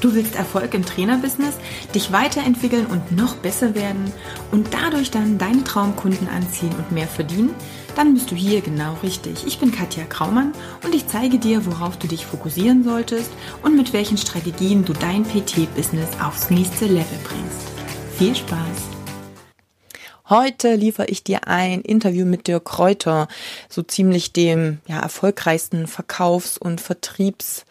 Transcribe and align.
Du 0.00 0.14
willst 0.14 0.36
Erfolg 0.36 0.74
im 0.74 0.84
Trainerbusiness, 0.84 1.54
dich 1.94 2.12
weiterentwickeln 2.12 2.86
und 2.86 3.12
noch 3.12 3.36
besser 3.36 3.74
werden 3.74 4.12
und 4.52 4.74
dadurch 4.74 5.10
dann 5.10 5.38
deine 5.38 5.64
Traumkunden 5.64 6.28
anziehen 6.28 6.74
und 6.76 6.92
mehr 6.92 7.06
verdienen? 7.06 7.54
Dann 7.94 8.12
bist 8.12 8.30
du 8.30 8.34
hier 8.34 8.60
genau 8.60 8.94
richtig. 9.02 9.46
Ich 9.46 9.58
bin 9.58 9.72
Katja 9.72 10.04
Kraumann 10.04 10.52
und 10.84 10.94
ich 10.94 11.06
zeige 11.06 11.38
dir, 11.38 11.64
worauf 11.64 11.96
du 11.98 12.06
dich 12.06 12.26
fokussieren 12.26 12.84
solltest 12.84 13.30
und 13.62 13.74
mit 13.74 13.94
welchen 13.94 14.18
Strategien 14.18 14.84
du 14.84 14.92
dein 14.92 15.24
PT-Business 15.24 16.08
aufs 16.22 16.50
nächste 16.50 16.84
Level 16.84 17.18
bringst. 17.24 17.66
Viel 18.18 18.36
Spaß! 18.36 18.96
Heute 20.28 20.74
liefere 20.74 21.06
ich 21.06 21.22
dir 21.22 21.46
ein 21.46 21.80
Interview 21.82 22.26
mit 22.26 22.48
Dirk 22.48 22.64
Kräuter, 22.64 23.28
so 23.68 23.82
ziemlich 23.82 24.32
dem 24.32 24.80
ja, 24.88 24.98
erfolgreichsten 24.98 25.86
Verkaufs- 25.86 26.58
und 26.58 26.80
Vertriebs- 26.80 27.64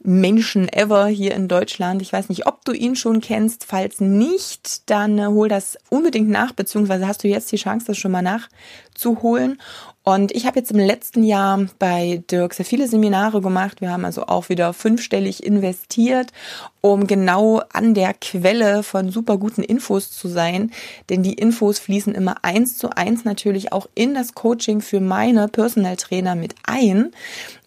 Menschen 0.00 0.68
ever 0.68 1.06
hier 1.06 1.34
in 1.34 1.48
Deutschland. 1.48 2.02
Ich 2.02 2.12
weiß 2.12 2.28
nicht, 2.28 2.46
ob 2.46 2.64
du 2.64 2.72
ihn 2.72 2.94
schon 2.94 3.20
kennst. 3.20 3.64
Falls 3.64 4.00
nicht, 4.00 4.88
dann 4.90 5.18
äh, 5.18 5.26
hol 5.26 5.48
das 5.48 5.76
unbedingt 5.90 6.28
nach, 6.28 6.52
beziehungsweise 6.52 7.08
hast 7.08 7.24
du 7.24 7.28
jetzt 7.28 7.50
die 7.50 7.56
Chance, 7.56 7.86
das 7.86 7.98
schon 7.98 8.12
mal 8.12 8.22
nachzuholen. 8.22 9.58
Und 10.04 10.32
ich 10.32 10.46
habe 10.46 10.58
jetzt 10.58 10.70
im 10.70 10.78
letzten 10.78 11.22
Jahr 11.22 11.66
bei 11.78 12.22
Dirk 12.30 12.54
sehr 12.54 12.64
viele 12.64 12.88
Seminare 12.88 13.42
gemacht. 13.42 13.82
Wir 13.82 13.90
haben 13.90 14.06
also 14.06 14.24
auch 14.24 14.48
wieder 14.48 14.72
fünfstellig 14.72 15.44
investiert, 15.44 16.32
um 16.80 17.06
genau 17.06 17.60
an 17.74 17.92
der 17.92 18.14
Quelle 18.14 18.82
von 18.82 19.10
super 19.10 19.36
guten 19.36 19.62
Infos 19.62 20.10
zu 20.10 20.28
sein. 20.28 20.70
Denn 21.10 21.22
die 21.22 21.34
Infos 21.34 21.78
fließen 21.78 22.14
immer 22.14 22.36
eins 22.42 22.78
zu 22.78 22.88
eins 22.96 23.26
natürlich 23.26 23.72
auch 23.72 23.86
in 23.94 24.14
das 24.14 24.32
Coaching 24.32 24.80
für 24.80 25.00
meine 25.00 25.46
Personal 25.48 25.96
Trainer 25.96 26.36
mit 26.36 26.54
ein. 26.64 27.12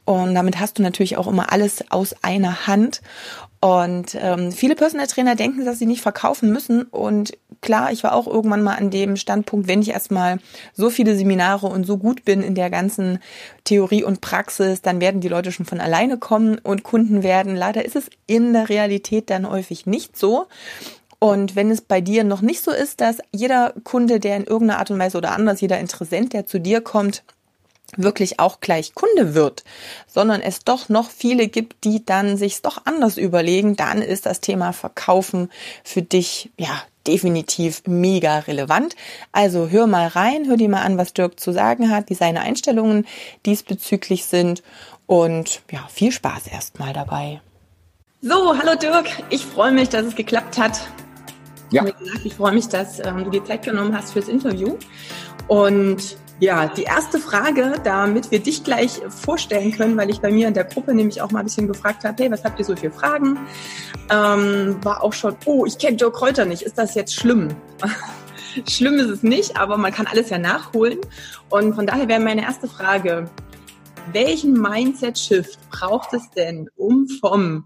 Und 0.06 0.36
damit 0.36 0.60
hast 0.60 0.80
du 0.80 0.82
natürlich 0.82 1.18
auch 1.18 1.28
immer 1.28 1.52
alles 1.52 1.84
aus 1.92 2.16
einer 2.24 2.68
Hand. 2.68 3.02
Und 3.60 4.18
ähm, 4.20 4.52
viele 4.52 4.76
Personal 4.76 5.06
Trainer 5.06 5.36
denken, 5.36 5.66
dass 5.66 5.78
sie 5.78 5.86
nicht 5.86 6.02
verkaufen 6.02 6.52
müssen. 6.52 6.84
Und 6.84 7.38
klar, 7.62 7.92
ich 7.92 8.04
war 8.04 8.14
auch 8.16 8.26
irgendwann 8.26 8.64
mal 8.64 8.76
an 8.76 8.90
dem 8.90 9.16
Standpunkt, 9.16 9.68
wenn 9.68 9.84
ich 9.84 9.90
erstmal 9.90 10.40
so 10.74 10.90
viele 10.90 11.16
Seminare 11.16 11.68
und 11.68 11.86
so 11.86 11.98
gut 11.98 12.26
bin 12.26 12.42
in 12.42 12.56
der 12.56 12.72
ganzen 12.72 13.20
Theorie 13.64 14.04
und 14.04 14.20
Praxis, 14.20 14.82
dann 14.82 15.00
werden 15.00 15.22
die 15.22 15.28
Leute 15.28 15.52
schon 15.52 15.68
von 15.68 15.80
alleine 15.80 16.18
kommen 16.18 16.58
und 16.58 16.82
Kunden 16.82 17.22
werden. 17.22 17.56
Leider 17.56 17.86
ist 17.86 17.96
es 17.96 18.10
in 18.26 18.54
der 18.54 18.68
Realität 18.68 19.30
dann 19.30 19.48
häufig 19.48 19.86
nicht 19.86 20.18
so. 20.18 20.48
Und 21.20 21.56
wenn 21.56 21.70
es 21.70 21.82
bei 21.82 22.02
dir 22.02 22.24
noch 22.24 22.42
nicht 22.42 22.64
so 22.64 22.72
ist, 22.72 23.00
dass 23.00 23.20
jeder 23.32 23.76
Kunde, 23.84 24.20
der 24.20 24.38
in 24.38 24.46
irgendeiner 24.46 24.80
Art 24.80 24.90
und 24.90 24.98
Weise 24.98 25.20
oder 25.20 25.34
anders, 25.34 25.62
jeder 25.62 25.80
Interessent, 25.80 26.34
der 26.34 26.48
zu 26.48 26.60
dir 26.60 26.82
kommt, 26.82 27.24
wirklich 27.98 28.40
auch 28.40 28.60
gleich 28.60 28.94
Kunde 28.96 29.36
wird, 29.36 29.64
sondern 30.08 30.42
es 30.42 30.60
doch 30.60 30.90
noch 30.90 31.10
viele 31.10 31.48
gibt, 31.48 31.84
die 31.84 32.06
dann 32.06 32.38
sich's 32.38 32.62
doch 32.62 32.86
anders 32.86 33.18
überlegen, 33.18 33.76
dann 33.76 34.02
ist 34.02 34.26
das 34.26 34.42
Thema 34.42 34.74
Verkaufen 34.74 35.50
für 35.84 36.02
dich 36.02 36.52
ja 36.58 36.82
definitiv 37.08 37.84
mega 37.88 38.40
relevant. 38.40 38.96
Also 39.32 39.70
hör 39.70 39.88
mal 39.88 40.08
rein, 40.08 40.48
hör 40.48 40.58
dir 40.58 40.70
mal 40.70 40.84
an, 40.84 40.98
was 40.98 41.14
Dirk 41.14 41.40
zu 41.40 41.52
sagen 41.52 41.90
hat, 41.90 42.10
wie 42.10 42.16
seine 42.16 42.42
Einstellungen 42.42 43.08
diesbezüglich 43.46 44.26
sind 44.26 44.62
und 45.08 45.62
ja, 45.72 45.88
viel 45.92 46.12
Spaß 46.12 46.48
erstmal 46.48 46.94
dabei. 46.94 47.42
So, 48.22 48.56
hallo 48.58 48.76
Dirk, 48.76 49.08
ich 49.30 49.46
freue 49.46 49.72
mich, 49.72 49.90
dass 49.90 50.06
es 50.06 50.16
geklappt 50.16 50.58
hat. 50.58 50.82
Ja. 51.72 51.86
Ich 52.24 52.36
freue 52.36 52.52
mich, 52.52 52.68
dass 52.68 53.00
ähm, 53.00 53.24
du 53.24 53.32
dir 53.32 53.44
Zeit 53.46 53.64
genommen 53.64 53.98
hast 53.98 54.12
fürs 54.12 54.28
Interview 54.28 54.78
und 55.48 56.18
ja, 56.42 56.66
die 56.66 56.84
erste 56.84 57.20
Frage, 57.20 57.76
damit 57.84 58.32
wir 58.32 58.40
dich 58.40 58.64
gleich 58.64 59.00
vorstellen 59.10 59.72
können, 59.72 59.96
weil 59.96 60.10
ich 60.10 60.22
bei 60.22 60.32
mir 60.32 60.48
in 60.48 60.56
der 60.56 60.64
Gruppe 60.64 60.96
nämlich 60.96 61.22
auch 61.22 61.30
mal 61.30 61.40
ein 61.40 61.46
bisschen 61.46 61.68
gefragt 61.68 62.04
habe, 62.04 62.22
hey, 62.24 62.32
was 62.32 62.44
habt 62.44 62.58
ihr 62.58 62.66
so 62.66 62.76
für 62.76 62.90
Fragen? 62.90 63.38
Ähm, 64.10 64.76
war 64.84 65.04
auch 65.04 65.14
schon, 65.14 65.36
oh, 65.46 65.68
ich 65.68 65.78
kenne 65.78 65.98
Joe 65.98 66.12
Kräuter 66.12 66.46
nicht, 66.46 66.64
ist 66.64 66.80
das 66.80 66.96
jetzt 66.96 67.14
schlimm? 67.14 67.50
schlimm 68.68 68.96
ist 68.96 69.10
es 69.10 69.22
nicht, 69.22 69.58
aber 69.58 69.78
man 69.78 69.92
kann 69.92 70.08
alles 70.08 70.32
ja 70.32 70.40
nachholen. 70.40 70.98
Und 71.50 71.76
von 71.76 71.86
daher 71.86 72.08
wäre 72.08 72.20
meine 72.20 72.42
erste 72.42 72.68
Frage, 72.68 73.30
welchen 74.12 74.54
Mindset-Shift 74.54 75.60
braucht 75.70 76.12
es 76.14 76.28
denn, 76.32 76.72
um 76.76 77.08
vom 77.08 77.66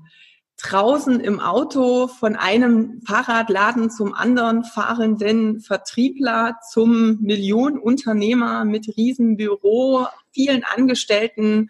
draußen 0.61 1.19
im 1.19 1.39
Auto 1.39 2.07
von 2.07 2.35
einem 2.35 3.01
Fahrradladen 3.05 3.89
zum 3.89 4.13
anderen 4.13 4.63
fahrenden 4.63 5.59
Vertriebler 5.59 6.57
zum 6.71 7.21
Millionenunternehmer 7.21 8.63
mit 8.63 8.95
Riesenbüro, 8.95 10.07
vielen 10.31 10.63
Angestellten, 10.63 11.69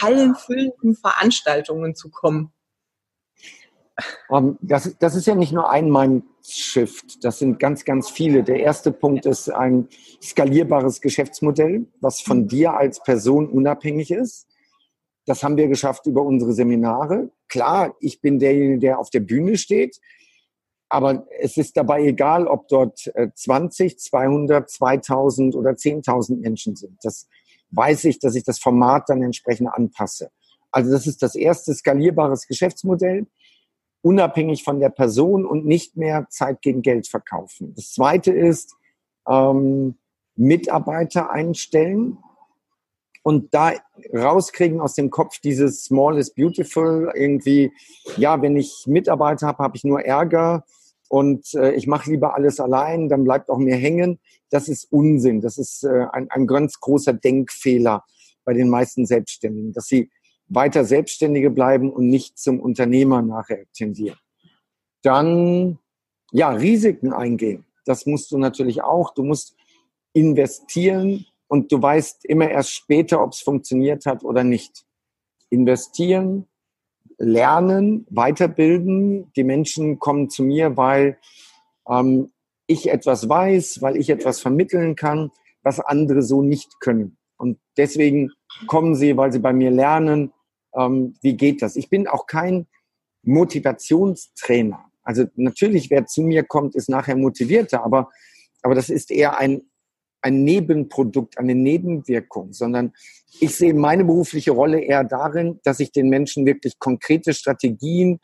hallenfüllenden 0.00 0.94
Veranstaltungen 0.94 1.94
zu 1.94 2.10
kommen? 2.10 2.52
Um, 4.28 4.38
ähm, 4.38 4.58
das, 4.62 4.96
das 4.98 5.14
ist 5.14 5.26
ja 5.26 5.34
nicht 5.34 5.52
nur 5.52 5.70
ein 5.70 5.90
Mindshift, 5.90 7.24
das 7.24 7.38
sind 7.38 7.58
ganz, 7.58 7.84
ganz 7.84 8.08
viele. 8.08 8.42
Der 8.42 8.60
erste 8.60 8.92
Punkt 8.92 9.26
ist 9.26 9.50
ein 9.50 9.88
skalierbares 10.22 11.00
Geschäftsmodell, 11.00 11.86
was 12.00 12.20
von 12.20 12.48
dir 12.48 12.74
als 12.74 13.02
Person 13.02 13.48
unabhängig 13.48 14.10
ist. 14.10 14.49
Das 15.30 15.44
haben 15.44 15.56
wir 15.56 15.68
geschafft 15.68 16.06
über 16.06 16.22
unsere 16.22 16.52
Seminare. 16.54 17.30
Klar, 17.46 17.94
ich 18.00 18.20
bin 18.20 18.40
derjenige, 18.40 18.80
der 18.80 18.98
auf 18.98 19.10
der 19.10 19.20
Bühne 19.20 19.56
steht, 19.58 20.00
aber 20.88 21.24
es 21.38 21.56
ist 21.56 21.76
dabei 21.76 22.02
egal, 22.02 22.48
ob 22.48 22.66
dort 22.66 23.08
20, 23.36 23.96
200, 23.96 24.68
2000 24.68 25.54
oder 25.54 25.70
10.000 25.70 26.40
Menschen 26.40 26.74
sind. 26.74 26.98
Das 27.04 27.28
weiß 27.70 28.06
ich, 28.06 28.18
dass 28.18 28.34
ich 28.34 28.42
das 28.42 28.58
Format 28.58 29.08
dann 29.08 29.22
entsprechend 29.22 29.68
anpasse. 29.68 30.32
Also 30.72 30.90
das 30.90 31.06
ist 31.06 31.22
das 31.22 31.36
erste 31.36 31.74
skalierbares 31.74 32.48
Geschäftsmodell, 32.48 33.28
unabhängig 34.02 34.64
von 34.64 34.80
der 34.80 34.90
Person 34.90 35.46
und 35.46 35.64
nicht 35.64 35.96
mehr 35.96 36.26
Zeit 36.28 36.60
gegen 36.60 36.82
Geld 36.82 37.06
verkaufen. 37.06 37.72
Das 37.76 37.92
zweite 37.92 38.32
ist 38.32 38.74
ähm, 39.28 39.94
Mitarbeiter 40.34 41.30
einstellen 41.30 42.18
und 43.22 43.52
da 43.52 43.72
rauskriegen 44.14 44.80
aus 44.80 44.94
dem 44.94 45.10
Kopf 45.10 45.40
dieses 45.40 45.84
Small 45.84 46.18
is 46.18 46.32
beautiful, 46.32 47.12
irgendwie, 47.14 47.72
ja, 48.16 48.40
wenn 48.40 48.56
ich 48.56 48.84
Mitarbeiter 48.86 49.46
habe, 49.46 49.62
habe 49.62 49.76
ich 49.76 49.84
nur 49.84 50.00
Ärger 50.00 50.64
und 51.08 51.54
äh, 51.54 51.72
ich 51.72 51.86
mache 51.86 52.10
lieber 52.10 52.34
alles 52.34 52.60
allein, 52.60 53.08
dann 53.08 53.24
bleibt 53.24 53.50
auch 53.50 53.58
mehr 53.58 53.76
hängen. 53.76 54.20
Das 54.48 54.68
ist 54.68 54.90
Unsinn. 54.92 55.40
Das 55.40 55.58
ist 55.58 55.84
äh, 55.84 56.06
ein, 56.12 56.30
ein 56.30 56.46
ganz 56.46 56.80
großer 56.80 57.12
Denkfehler 57.12 58.04
bei 58.44 58.54
den 58.54 58.68
meisten 58.68 59.06
Selbstständigen, 59.06 59.72
dass 59.72 59.86
sie 59.86 60.10
weiter 60.48 60.84
Selbstständige 60.84 61.50
bleiben 61.50 61.92
und 61.92 62.08
nicht 62.08 62.38
zum 62.38 62.60
Unternehmer 62.60 63.22
nachher 63.22 63.64
tendieren. 63.72 64.18
Dann, 65.02 65.78
ja, 66.32 66.50
Risiken 66.50 67.12
eingehen. 67.12 67.64
Das 67.84 68.06
musst 68.06 68.30
du 68.32 68.38
natürlich 68.38 68.82
auch. 68.82 69.14
Du 69.14 69.22
musst 69.22 69.56
investieren, 70.12 71.26
und 71.50 71.72
du 71.72 71.82
weißt 71.82 72.26
immer 72.26 72.48
erst 72.48 72.70
später, 72.70 73.20
ob 73.20 73.32
es 73.32 73.40
funktioniert 73.40 74.06
hat 74.06 74.22
oder 74.22 74.44
nicht. 74.44 74.84
Investieren, 75.48 76.46
lernen, 77.18 78.06
weiterbilden. 78.08 79.32
Die 79.34 79.42
Menschen 79.42 79.98
kommen 79.98 80.30
zu 80.30 80.44
mir, 80.44 80.76
weil 80.76 81.18
ähm, 81.88 82.30
ich 82.68 82.88
etwas 82.88 83.28
weiß, 83.28 83.82
weil 83.82 83.96
ich 83.96 84.10
etwas 84.10 84.40
vermitteln 84.40 84.94
kann, 84.94 85.32
was 85.64 85.80
andere 85.80 86.22
so 86.22 86.40
nicht 86.40 86.78
können. 86.78 87.18
Und 87.36 87.58
deswegen 87.76 88.30
kommen 88.68 88.94
sie, 88.94 89.16
weil 89.16 89.32
sie 89.32 89.40
bei 89.40 89.52
mir 89.52 89.72
lernen, 89.72 90.32
ähm, 90.72 91.16
wie 91.20 91.36
geht 91.36 91.62
das. 91.62 91.74
Ich 91.74 91.90
bin 91.90 92.06
auch 92.06 92.28
kein 92.28 92.68
Motivationstrainer. 93.24 94.84
Also 95.02 95.24
natürlich, 95.34 95.90
wer 95.90 96.06
zu 96.06 96.22
mir 96.22 96.44
kommt, 96.44 96.76
ist 96.76 96.88
nachher 96.88 97.16
motivierter, 97.16 97.82
aber, 97.84 98.08
aber 98.62 98.76
das 98.76 98.88
ist 98.88 99.10
eher 99.10 99.36
ein 99.36 99.62
ein 100.22 100.44
Nebenprodukt, 100.44 101.38
eine 101.38 101.54
Nebenwirkung, 101.54 102.52
sondern 102.52 102.92
ich 103.40 103.56
sehe 103.56 103.74
meine 103.74 104.04
berufliche 104.04 104.50
Rolle 104.50 104.80
eher 104.80 105.04
darin, 105.04 105.60
dass 105.64 105.80
ich 105.80 105.92
den 105.92 106.08
Menschen 106.08 106.46
wirklich 106.46 106.78
konkrete 106.78 107.32
Strategien 107.32 108.20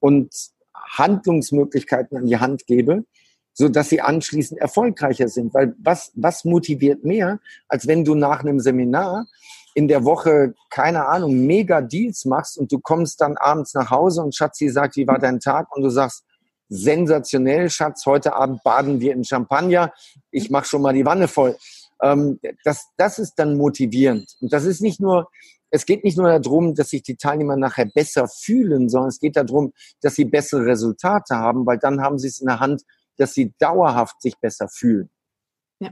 und 0.00 0.34
Handlungsmöglichkeiten 0.74 2.18
an 2.18 2.26
die 2.26 2.38
Hand 2.38 2.66
gebe, 2.66 3.04
so 3.52 3.68
dass 3.68 3.88
sie 3.88 4.00
anschließend 4.00 4.60
erfolgreicher 4.60 5.28
sind. 5.28 5.54
Weil 5.54 5.74
was, 5.78 6.12
was 6.14 6.44
motiviert 6.44 7.04
mehr, 7.04 7.40
als 7.68 7.86
wenn 7.86 8.04
du 8.04 8.14
nach 8.14 8.40
einem 8.40 8.60
Seminar 8.60 9.26
in 9.74 9.88
der 9.88 10.04
Woche, 10.04 10.54
keine 10.70 11.06
Ahnung, 11.06 11.46
mega 11.46 11.80
Deals 11.80 12.24
machst 12.24 12.58
und 12.58 12.72
du 12.72 12.80
kommst 12.80 13.20
dann 13.20 13.36
abends 13.36 13.74
nach 13.74 13.90
Hause 13.90 14.22
und 14.22 14.34
Schatzi 14.34 14.68
sagt, 14.68 14.96
wie 14.96 15.06
war 15.06 15.18
dein 15.18 15.40
Tag? 15.40 15.74
Und 15.74 15.82
du 15.82 15.90
sagst, 15.90 16.24
sensationell, 16.68 17.70
Schatz. 17.70 18.04
Heute 18.06 18.34
Abend 18.34 18.62
baden 18.62 19.00
wir 19.00 19.12
in 19.12 19.24
Champagner. 19.24 19.92
Ich 20.30 20.50
mache 20.50 20.66
schon 20.66 20.82
mal 20.82 20.92
die 20.92 21.04
Wanne 21.04 21.28
voll. 21.28 21.56
Ähm, 22.02 22.38
das, 22.64 22.86
das 22.96 23.18
ist 23.18 23.34
dann 23.36 23.56
motivierend. 23.56 24.36
Und 24.40 24.52
das 24.52 24.64
ist 24.64 24.80
nicht 24.80 25.00
nur, 25.00 25.28
es 25.70 25.86
geht 25.86 26.04
nicht 26.04 26.16
nur 26.16 26.38
darum, 26.38 26.74
dass 26.74 26.90
sich 26.90 27.02
die 27.02 27.16
Teilnehmer 27.16 27.56
nachher 27.56 27.86
besser 27.86 28.28
fühlen, 28.28 28.88
sondern 28.88 29.08
es 29.08 29.20
geht 29.20 29.36
darum, 29.36 29.72
dass 30.00 30.14
sie 30.14 30.24
bessere 30.24 30.64
Resultate 30.64 31.36
haben, 31.36 31.66
weil 31.66 31.78
dann 31.78 32.00
haben 32.00 32.18
sie 32.18 32.28
es 32.28 32.40
in 32.40 32.46
der 32.46 32.60
Hand, 32.60 32.82
dass 33.16 33.34
sie 33.34 33.52
dauerhaft 33.58 34.20
sich 34.22 34.38
besser 34.38 34.68
fühlen. 34.68 35.10
Ja, 35.80 35.90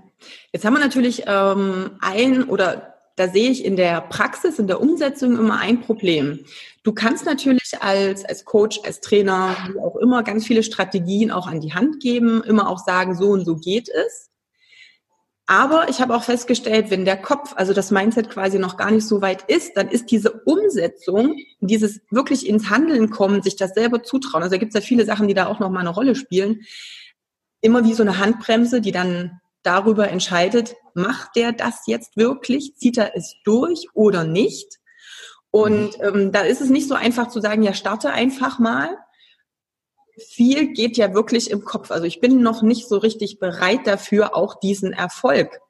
jetzt 0.52 0.64
haben 0.64 0.74
wir 0.74 0.80
natürlich 0.80 1.24
ähm, 1.26 1.92
ein 2.00 2.44
oder 2.44 2.95
da 3.16 3.28
sehe 3.28 3.50
ich 3.50 3.64
in 3.64 3.76
der 3.76 4.02
Praxis, 4.02 4.58
in 4.58 4.66
der 4.66 4.80
Umsetzung 4.80 5.38
immer 5.38 5.58
ein 5.58 5.80
Problem. 5.80 6.44
Du 6.82 6.92
kannst 6.92 7.24
natürlich 7.24 7.72
als, 7.80 8.24
als 8.24 8.44
Coach, 8.44 8.80
als 8.84 9.00
Trainer, 9.00 9.56
wie 9.72 9.80
auch 9.80 9.96
immer, 9.96 10.22
ganz 10.22 10.46
viele 10.46 10.62
Strategien 10.62 11.30
auch 11.30 11.46
an 11.46 11.60
die 11.60 11.72
Hand 11.74 12.00
geben, 12.00 12.44
immer 12.44 12.68
auch 12.68 12.78
sagen, 12.78 13.16
so 13.16 13.30
und 13.30 13.44
so 13.44 13.56
geht 13.56 13.88
es. 13.88 14.30
Aber 15.46 15.88
ich 15.88 16.00
habe 16.00 16.14
auch 16.14 16.24
festgestellt, 16.24 16.90
wenn 16.90 17.04
der 17.04 17.16
Kopf, 17.16 17.54
also 17.56 17.72
das 17.72 17.92
Mindset 17.92 18.30
quasi 18.30 18.58
noch 18.58 18.76
gar 18.76 18.90
nicht 18.90 19.06
so 19.06 19.22
weit 19.22 19.42
ist, 19.48 19.76
dann 19.76 19.88
ist 19.88 20.10
diese 20.10 20.32
Umsetzung, 20.44 21.36
dieses 21.60 22.00
wirklich 22.10 22.48
ins 22.48 22.68
Handeln 22.68 23.10
kommen, 23.10 23.42
sich 23.42 23.54
das 23.56 23.72
selber 23.72 24.02
zutrauen. 24.02 24.42
Also 24.42 24.56
da 24.56 24.58
gibt 24.58 24.74
es 24.74 24.80
ja 24.80 24.86
viele 24.86 25.04
Sachen, 25.04 25.28
die 25.28 25.34
da 25.34 25.46
auch 25.46 25.60
noch 25.60 25.70
mal 25.70 25.80
eine 25.80 25.90
Rolle 25.90 26.16
spielen. 26.16 26.62
Immer 27.60 27.84
wie 27.84 27.94
so 27.94 28.02
eine 28.02 28.18
Handbremse, 28.18 28.80
die 28.80 28.92
dann 28.92 29.40
darüber 29.66 30.08
entscheidet, 30.08 30.76
macht 30.94 31.36
der 31.36 31.52
das 31.52 31.82
jetzt 31.86 32.16
wirklich? 32.16 32.76
Zieht 32.76 32.98
er 32.98 33.16
es 33.16 33.34
durch 33.44 33.88
oder 33.94 34.24
nicht? 34.24 34.78
Und 35.50 35.98
mhm. 35.98 36.04
ähm, 36.04 36.32
da 36.32 36.40
ist 36.40 36.60
es 36.60 36.70
nicht 36.70 36.88
so 36.88 36.94
einfach 36.94 37.28
zu 37.28 37.40
sagen, 37.40 37.62
ja, 37.62 37.74
starte 37.74 38.10
einfach 38.10 38.58
mal, 38.58 38.96
viel 40.18 40.72
geht 40.72 40.96
ja 40.96 41.14
wirklich 41.14 41.50
im 41.50 41.64
Kopf. 41.64 41.90
Also 41.90 42.04
ich 42.04 42.20
bin 42.20 42.42
noch 42.42 42.62
nicht 42.62 42.88
so 42.88 42.98
richtig 42.98 43.38
bereit 43.38 43.86
dafür, 43.86 44.34
auch 44.34 44.58
diesen 44.58 44.92
Erfolg 44.92 45.60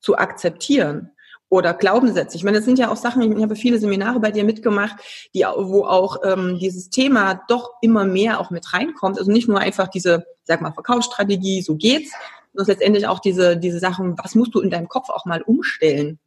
zu 0.00 0.16
akzeptieren 0.16 1.10
oder 1.48 1.74
Glaubenssätze. 1.74 2.36
Ich 2.36 2.44
meine, 2.44 2.58
das 2.58 2.66
sind 2.66 2.78
ja 2.78 2.90
auch 2.90 2.96
Sachen, 2.96 3.36
ich 3.36 3.42
habe 3.42 3.56
viele 3.56 3.78
Seminare 3.78 4.20
bei 4.20 4.30
dir 4.30 4.44
mitgemacht, 4.44 4.96
die, 5.34 5.42
wo 5.42 5.84
auch 5.84 6.18
ähm, 6.24 6.58
dieses 6.60 6.90
Thema 6.90 7.42
doch 7.48 7.72
immer 7.80 8.04
mehr 8.04 8.40
auch 8.40 8.50
mit 8.50 8.72
reinkommt. 8.72 9.18
Also 9.18 9.32
nicht 9.32 9.48
nur 9.48 9.58
einfach 9.58 9.88
diese, 9.88 10.26
sag 10.44 10.60
mal, 10.60 10.72
Verkaufsstrategie, 10.72 11.62
so 11.62 11.76
geht's, 11.76 12.12
sondern 12.58 12.78
letztendlich 12.78 13.06
auch 13.06 13.20
diese, 13.20 13.56
diese 13.56 13.78
Sachen, 13.78 14.16
was 14.18 14.34
musst 14.34 14.54
du 14.54 14.60
in 14.60 14.70
deinem 14.70 14.88
Kopf 14.88 15.10
auch 15.10 15.24
mal 15.24 15.42
umstellen? 15.42 16.18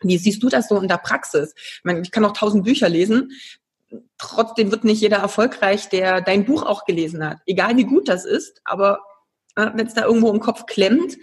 Wie 0.00 0.18
siehst 0.18 0.42
du 0.42 0.48
das 0.48 0.68
so 0.68 0.80
in 0.80 0.88
der 0.88 0.98
Praxis? 0.98 1.54
Ich, 1.56 1.80
meine, 1.84 2.00
ich 2.00 2.10
kann 2.10 2.24
auch 2.24 2.32
tausend 2.32 2.64
Bücher 2.64 2.88
lesen, 2.88 3.32
trotzdem 4.18 4.70
wird 4.70 4.84
nicht 4.84 5.00
jeder 5.00 5.18
erfolgreich, 5.18 5.88
der 5.88 6.20
dein 6.20 6.44
Buch 6.44 6.64
auch 6.64 6.84
gelesen 6.84 7.24
hat. 7.24 7.38
Egal 7.46 7.76
wie 7.76 7.84
gut 7.84 8.08
das 8.08 8.24
ist, 8.24 8.60
aber 8.64 9.00
äh, 9.56 9.70
wenn 9.74 9.86
es 9.86 9.94
da 9.94 10.04
irgendwo 10.04 10.30
im 10.30 10.40
Kopf 10.40 10.66
klemmt, 10.66 11.16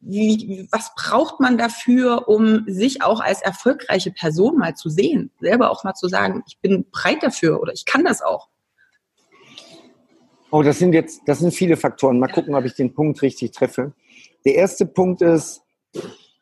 wie, 0.00 0.68
was 0.72 0.90
braucht 0.96 1.38
man 1.38 1.56
dafür, 1.56 2.28
um 2.28 2.64
sich 2.66 3.02
auch 3.02 3.20
als 3.20 3.40
erfolgreiche 3.40 4.10
Person 4.10 4.58
mal 4.58 4.74
zu 4.74 4.90
sehen? 4.90 5.30
Selber 5.40 5.70
auch 5.70 5.84
mal 5.84 5.94
zu 5.94 6.08
sagen, 6.08 6.42
ich 6.48 6.58
bin 6.58 6.86
breit 6.90 7.22
dafür 7.22 7.60
oder 7.60 7.72
ich 7.72 7.84
kann 7.84 8.04
das 8.04 8.20
auch. 8.20 8.48
Oh, 10.54 10.62
das 10.62 10.78
sind 10.78 10.92
jetzt, 10.92 11.22
das 11.24 11.38
sind 11.38 11.54
viele 11.54 11.78
Faktoren. 11.78 12.18
Mal 12.18 12.28
gucken, 12.28 12.54
ob 12.54 12.66
ich 12.66 12.74
den 12.74 12.92
Punkt 12.92 13.22
richtig 13.22 13.52
treffe. 13.52 13.94
Der 14.44 14.54
erste 14.54 14.84
Punkt 14.84 15.22
ist, 15.22 15.62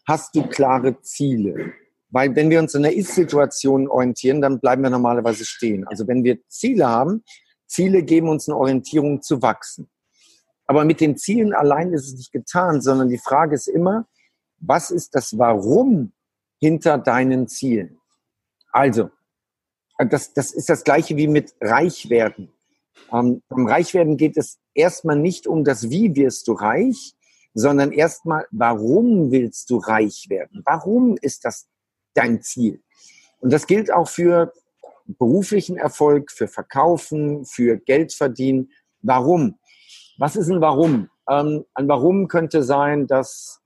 hast 0.05 0.35
du 0.35 0.49
klare 0.49 1.01
Ziele? 1.01 1.75
Weil 2.09 2.35
wenn 2.35 2.51
wir 2.51 2.59
uns 2.59 2.75
in 2.75 2.83
der 2.83 2.97
Ist-Situation 2.97 3.87
orientieren, 3.87 4.41
dann 4.41 4.59
bleiben 4.59 4.83
wir 4.83 4.91
normalerweise 4.91 5.45
stehen. 5.45 5.87
Also 5.87 6.09
wenn 6.09 6.25
wir 6.25 6.45
Ziele 6.49 6.89
haben, 6.89 7.23
Ziele 7.69 8.03
geben 8.03 8.29
uns 8.29 8.49
eine 8.49 8.59
Orientierung 8.59 9.23
zu 9.23 9.43
wachsen. 9.43 9.89
Aber 10.67 10.85
mit 10.85 11.01
den 11.01 11.17
Zielen 11.17 11.55
allein 11.55 11.93
ist 11.93 12.09
es 12.09 12.15
nicht 12.15 12.33
getan, 12.33 12.81
sondern 12.81 13.11
die 13.11 13.19
Frage 13.19 13.55
ist 13.55 13.69
immer, 13.69 14.09
was 14.59 14.91
ist 14.91 15.15
das 15.15 15.39
Warum 15.39 16.13
hinter 16.59 16.99
deinen 16.99 17.47
Zielen? 17.47 18.01
Also, 18.73 19.11
das, 19.99 20.33
das 20.33 20.51
ist 20.51 20.69
das 20.69 20.83
gleiche 20.83 21.17
wie 21.17 21.29
mit 21.29 21.55
Reichwerden. 21.61 22.51
Ähm, 23.13 23.43
beim 23.49 23.67
Reichwerden 23.67 24.17
geht 24.17 24.37
es 24.37 24.59
erstmal 24.75 25.17
nicht 25.17 25.47
um 25.47 25.65
das 25.65 25.91
Wie 25.91 26.15
wirst 26.15 26.49
du 26.49 26.53
reich, 26.53 27.15
sondern 27.55 27.93
erstmal, 27.93 28.47
warum 28.51 29.31
willst 29.31 29.71
du 29.71 29.79
reich 29.79 30.27
werden? 30.29 30.63
Warum 30.65 31.17
ist 31.21 31.45
das 31.45 31.69
dein 32.15 32.43
Ziel. 32.43 32.83
Und 33.41 33.53
das 33.53 33.67
gilt 33.67 33.93
auch 33.93 34.09
für 34.09 34.53
beruflichen 35.07 35.77
Erfolg, 35.77 36.31
für 36.31 36.49
Verkaufen, 36.49 37.45
für 37.45 37.79
Geld 37.79 38.13
verdienen. 38.13 38.71
Warum? 39.03 39.59
Was 40.19 40.37
ist 40.37 40.51
ein 40.51 40.61
Warum? 40.61 41.09
Ähm, 41.29 41.65
ein 41.75 41.89
Warum 41.89 42.29
könnte 42.29 42.63
sein, 42.63 43.07
dass, 43.07 43.61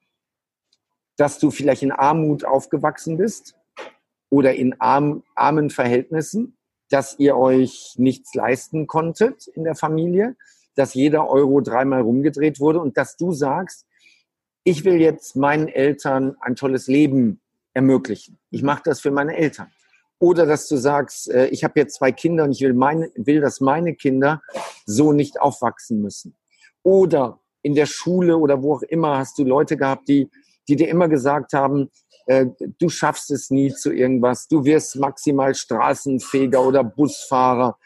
dass 1.16 1.38
du 1.38 1.50
vielleicht 1.50 1.82
in 1.82 1.92
Armut 1.92 2.44
aufgewachsen 2.44 3.16
bist 3.16 3.56
oder 4.30 4.54
in 4.54 4.80
arm, 4.80 5.22
armen 5.34 5.70
Verhältnissen, 5.70 6.56
dass 6.94 7.18
ihr 7.18 7.36
euch 7.36 7.94
nichts 7.96 8.34
leisten 8.34 8.86
konntet 8.86 9.48
in 9.48 9.64
der 9.64 9.74
Familie, 9.74 10.36
dass 10.76 10.94
jeder 10.94 11.28
Euro 11.28 11.60
dreimal 11.60 12.02
rumgedreht 12.02 12.60
wurde 12.60 12.78
und 12.78 12.96
dass 12.96 13.16
du 13.16 13.32
sagst, 13.32 13.84
ich 14.62 14.84
will 14.84 15.00
jetzt 15.00 15.34
meinen 15.34 15.66
Eltern 15.66 16.36
ein 16.40 16.54
tolles 16.54 16.86
Leben 16.86 17.40
ermöglichen. 17.72 18.38
Ich 18.50 18.62
mache 18.62 18.82
das 18.84 19.00
für 19.00 19.10
meine 19.10 19.36
Eltern. 19.36 19.72
Oder 20.20 20.46
dass 20.46 20.68
du 20.68 20.76
sagst, 20.76 21.28
äh, 21.32 21.48
ich 21.48 21.64
habe 21.64 21.80
jetzt 21.80 21.96
zwei 21.96 22.12
Kinder 22.12 22.44
und 22.44 22.52
ich 22.52 22.60
will, 22.60 22.74
meine, 22.74 23.10
will, 23.16 23.40
dass 23.40 23.60
meine 23.60 23.96
Kinder 23.96 24.40
so 24.86 25.12
nicht 25.12 25.40
aufwachsen 25.40 26.00
müssen. 26.00 26.36
Oder 26.84 27.40
in 27.62 27.74
der 27.74 27.86
Schule 27.86 28.36
oder 28.36 28.62
wo 28.62 28.76
auch 28.76 28.82
immer 28.82 29.18
hast 29.18 29.36
du 29.36 29.42
Leute 29.42 29.76
gehabt, 29.76 30.06
die, 30.06 30.30
die 30.68 30.76
dir 30.76 30.88
immer 30.88 31.08
gesagt 31.08 31.54
haben, 31.54 31.90
äh, 32.26 32.46
du 32.78 32.88
schaffst 32.88 33.30
es 33.30 33.50
nie 33.50 33.72
zu 33.72 33.92
irgendwas, 33.92 34.48
du 34.48 34.64
wirst 34.64 34.96
maximal 34.96 35.54
Straßenfeger 35.54 36.64
oder 36.64 36.84
Busfahrer, 36.84 37.78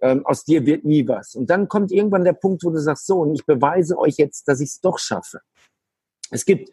ähm, 0.00 0.24
aus 0.26 0.44
dir 0.44 0.66
wird 0.66 0.84
nie 0.84 1.06
was. 1.08 1.34
Und 1.34 1.48
dann 1.48 1.68
kommt 1.68 1.90
irgendwann 1.92 2.24
der 2.24 2.34
Punkt, 2.34 2.64
wo 2.64 2.70
du 2.70 2.78
sagst, 2.78 3.06
so, 3.06 3.20
und 3.20 3.34
ich 3.34 3.46
beweise 3.46 3.98
euch 3.98 4.16
jetzt, 4.16 4.46
dass 4.48 4.60
ich 4.60 4.68
es 4.68 4.80
doch 4.80 4.98
schaffe. 4.98 5.40
Es 6.30 6.44
gibt 6.44 6.70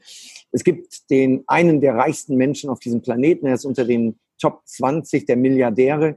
es 0.53 0.63
gibt 0.63 1.09
den 1.09 1.43
einen 1.47 1.81
der 1.81 1.95
reichsten 1.95 2.37
Menschen 2.37 2.69
auf 2.69 2.79
diesem 2.79 3.01
Planeten, 3.01 3.47
er 3.47 3.55
ist 3.55 3.65
unter 3.65 3.85
den 3.85 4.19
Top 4.39 4.61
20 4.65 5.25
der 5.25 5.35
Milliardäre. 5.35 6.15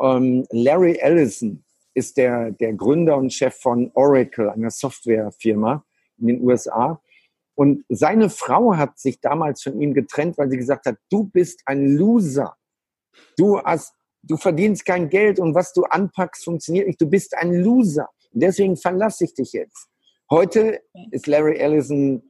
Ähm, 0.00 0.44
Larry 0.50 0.98
Ellison 0.98 1.64
ist 1.94 2.16
der, 2.16 2.50
der 2.50 2.72
Gründer 2.72 3.16
und 3.16 3.32
Chef 3.32 3.54
von 3.54 3.92
Oracle, 3.94 4.50
einer 4.50 4.70
Softwarefirma 4.70 5.84
in 6.18 6.26
den 6.26 6.40
USA. 6.40 7.00
Und 7.54 7.84
seine 7.88 8.30
Frau 8.30 8.76
hat 8.76 8.98
sich 8.98 9.20
damals 9.20 9.62
von 9.62 9.80
ihm 9.80 9.94
getrennt, 9.94 10.38
weil 10.38 10.50
sie 10.50 10.56
gesagt 10.56 10.86
hat, 10.86 10.96
du 11.10 11.24
bist 11.24 11.62
ein 11.66 11.96
Loser. 11.96 12.56
Du 13.36 13.60
hast, 13.60 13.94
du 14.22 14.36
verdienst 14.36 14.84
kein 14.84 15.08
Geld 15.08 15.38
und 15.38 15.54
was 15.54 15.72
du 15.72 15.84
anpackst, 15.84 16.44
funktioniert 16.44 16.86
nicht. 16.86 17.00
Du 17.00 17.08
bist 17.08 17.36
ein 17.36 17.52
Loser. 17.52 18.08
Und 18.32 18.42
deswegen 18.42 18.76
verlasse 18.76 19.24
ich 19.24 19.34
dich 19.34 19.52
jetzt. 19.52 19.88
Heute 20.30 20.80
ist 21.12 21.26
Larry 21.26 21.56
Ellison 21.56 22.22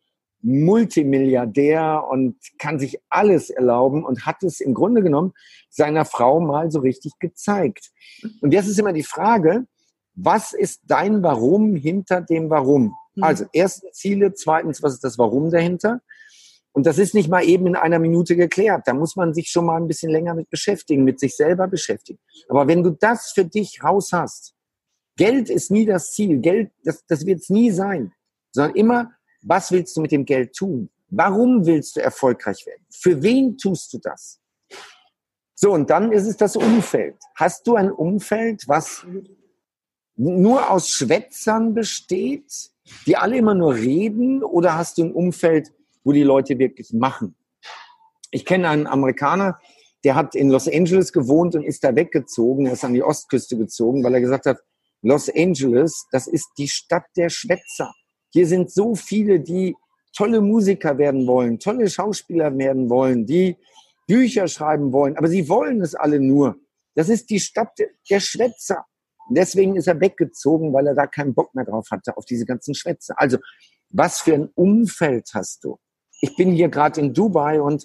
Multimilliardär 0.45 2.05
und 2.11 2.37
kann 2.59 2.79
sich 2.79 3.01
alles 3.09 3.49
erlauben 3.49 4.05
und 4.05 4.27
hat 4.27 4.43
es 4.43 4.61
im 4.61 4.75
Grunde 4.75 5.03
genommen 5.03 5.33
seiner 5.71 6.05
Frau 6.05 6.39
mal 6.39 6.71
so 6.71 6.81
richtig 6.81 7.19
gezeigt. 7.19 7.91
Und 8.43 8.53
jetzt 8.53 8.69
ist 8.69 8.79
immer 8.79 8.93
die 8.93 9.05
Frage, 9.05 9.67
was 10.15 10.53
ist 10.53 10.83
dein 10.87 11.23
Warum 11.23 11.75
hinter 11.75 12.21
dem 12.21 12.51
Warum? 12.51 12.95
Mhm. 13.15 13.25
Also 13.25 13.45
erstens 13.53 13.93
Ziele, 13.93 14.35
zweitens, 14.35 14.83
was 14.83 14.95
ist 14.95 15.05
das 15.05 15.19
Warum 15.19 15.51
dahinter? 15.51 16.01
Und 16.73 16.87
das 16.87 16.99
ist 16.99 17.15
nicht 17.15 17.29
mal 17.29 17.45
eben 17.45 17.69
in 17.69 17.77
einer 17.77 18.01
Minute 18.01 18.35
geklärt. 18.35 18.83
Da 18.87 18.95
muss 18.95 19.15
man 19.15 19.33
sich 19.33 19.49
schon 19.49 19.67
mal 19.67 19.77
ein 19.77 19.87
bisschen 19.87 20.11
länger 20.11 20.35
mit 20.35 20.51
beschäftigen, 20.51 21.05
mit 21.05 21.21
sich 21.21 21.37
selber 21.37 21.69
beschäftigen. 21.69 22.19
Aber 22.49 22.67
wenn 22.67 22.83
du 22.83 22.91
das 22.91 23.31
für 23.31 23.45
dich 23.45 23.85
raus 23.85 24.11
hast, 24.13 24.55
Geld 25.17 25.51
ist 25.51 25.71
nie 25.71 25.87
das 25.87 26.13
Ziel, 26.13 26.39
Geld, 26.41 26.73
das, 26.83 27.05
das 27.07 27.25
wird 27.25 27.41
es 27.41 27.49
nie 27.49 27.71
sein, 27.71 28.13
sondern 28.51 28.75
immer 28.75 29.13
was 29.45 29.71
willst 29.71 29.97
du 29.97 30.01
mit 30.01 30.11
dem 30.11 30.25
Geld 30.25 30.55
tun? 30.55 30.91
Warum 31.09 31.67
willst 31.67 31.97
du 31.97 32.01
erfolgreich 32.01 32.67
werden? 32.67 32.85
Für 32.91 33.23
wen 33.23 33.57
tust 33.57 33.93
du 33.93 33.99
das? 33.99 34.41
So, 35.55 35.73
und 35.73 35.91
dann 35.91 36.11
ist 36.13 36.27
es 36.27 36.37
das 36.37 36.57
Umfeld. 36.57 37.17
Hast 37.37 37.67
du 37.67 37.77
ein 37.77 37.93
Umfeld, 37.93 38.65
was 38.67 39.07
nur 40.17 40.71
aus 40.71 40.89
Schwätzern 40.91 41.75
besteht, 41.75 42.71
die 43.07 43.17
alle 43.17 43.39
immer 43.39 43.55
nur 43.55 43.75
reden, 43.75 44.43
oder 44.43 44.77
hast 44.77 44.99
du 44.99 45.05
ein 45.05 45.13
Umfeld, 45.13 45.73
wo 46.05 46.13
die 46.13 46.23
Leute 46.23 46.59
wirklich 46.59 46.93
machen? 46.93 47.35
Ich 48.31 48.45
kenne 48.45 48.69
einen 48.69 48.87
Amerikaner, 48.87 49.59
der 50.05 50.15
hat 50.15 50.35
in 50.35 50.51
Los 50.51 50.69
Angeles 50.69 51.13
gewohnt 51.13 51.55
und 51.55 51.65
ist 51.65 51.83
da 51.83 51.95
weggezogen, 51.95 52.67
er 52.67 52.75
ist 52.75 52.85
an 52.85 52.95
die 52.95 53.03
Ostküste 53.03 53.57
gezogen, 53.57 54.05
weil 54.05 54.15
er 54.15 54.21
gesagt 54.21 54.47
hat, 54.47 54.59
Los 55.03 55.31
Angeles, 55.35 56.07
das 56.13 56.27
ist 56.27 56.49
die 56.59 56.69
Stadt 56.69 57.05
der 57.17 57.29
Schwätzer. 57.29 57.93
Hier 58.31 58.47
sind 58.47 58.71
so 58.71 58.95
viele, 58.95 59.41
die 59.41 59.77
tolle 60.15 60.41
Musiker 60.41 60.99
werden 60.99 61.27
wollen, 61.27 61.59
tolle 61.59 61.89
Schauspieler 61.89 62.57
werden 62.57 62.89
wollen, 62.89 63.27
die 63.27 63.57
Bücher 64.07 64.49
schreiben 64.49 64.93
wollen, 64.93 65.17
aber 65.17 65.29
sie 65.29 65.49
wollen 65.49 65.81
es 65.81 65.95
alle 65.95 66.21
nur. 66.21 66.57
Das 66.95 67.09
ist 67.09 67.31
die 67.31 67.41
Stadt 67.41 67.77
der 68.11 68.21
Schwätzer. 68.21 68.85
Deswegen 69.31 69.77
ist 69.77 69.87
er 69.87 70.01
weggezogen, 70.01 70.73
weil 70.73 70.87
er 70.87 70.95
da 70.95 71.07
keinen 71.07 71.35
Bock 71.35 71.55
mehr 71.55 71.65
drauf 71.65 71.89
hatte, 71.91 72.17
auf 72.17 72.25
diese 72.25 72.45
ganzen 72.45 72.75
Schwätze. 72.75 73.19
Also, 73.19 73.39
was 73.91 74.21
für 74.21 74.35
ein 74.35 74.51
Umfeld 74.55 75.31
hast 75.35 75.65
du? 75.65 75.79
Ich 76.21 76.37
bin 76.37 76.53
hier 76.53 76.69
gerade 76.69 77.01
in 77.01 77.15
Dubai 77.15 77.61
und 77.61 77.85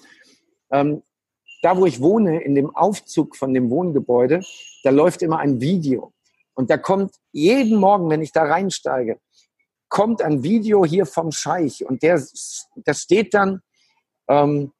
ähm, 0.71 1.03
da, 1.61 1.77
wo 1.77 1.85
ich 1.85 2.01
wohne, 2.01 2.41
in 2.41 2.55
dem 2.55 2.75
Aufzug 2.75 3.35
von 3.35 3.53
dem 3.53 3.69
Wohngebäude, 3.69 4.41
da 4.83 4.91
läuft 4.91 5.21
immer 5.21 5.39
ein 5.39 5.59
Video. 5.59 6.13
Und 6.53 6.69
da 6.69 6.77
kommt 6.77 7.15
jeden 7.31 7.79
Morgen, 7.79 8.09
wenn 8.09 8.21
ich 8.21 8.31
da 8.31 8.43
reinsteige, 8.43 9.19
kommt 9.89 10.21
ein 10.21 10.43
Video 10.43 10.85
hier 10.85 11.05
vom 11.05 11.31
Scheich 11.31 11.85
und 11.85 12.03
der, 12.03 12.21
das 12.75 13.01
steht 13.01 13.33
dann, 13.33 13.61
ähm, 14.27 14.71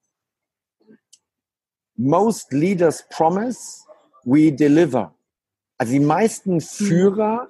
most 1.96 2.54
leaders 2.54 3.06
promise, 3.10 3.84
we 4.24 4.52
deliver. 4.52 5.14
Also 5.80 5.94
die 5.94 6.00
meisten 6.00 6.56
mhm. 6.56 6.62
Führer 6.62 7.48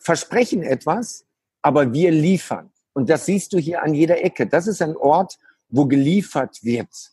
versprechen 0.00 0.62
etwas, 0.62 1.26
aber 1.60 1.92
wir 1.92 2.10
liefern. 2.10 2.72
Und 2.94 3.10
das 3.10 3.26
siehst 3.26 3.52
du 3.52 3.58
hier 3.58 3.82
an 3.82 3.92
jeder 3.92 4.24
Ecke. 4.24 4.46
Das 4.46 4.66
ist 4.66 4.80
ein 4.80 4.96
Ort, 4.96 5.38
wo 5.68 5.86
geliefert 5.86 6.58
wird, 6.62 7.10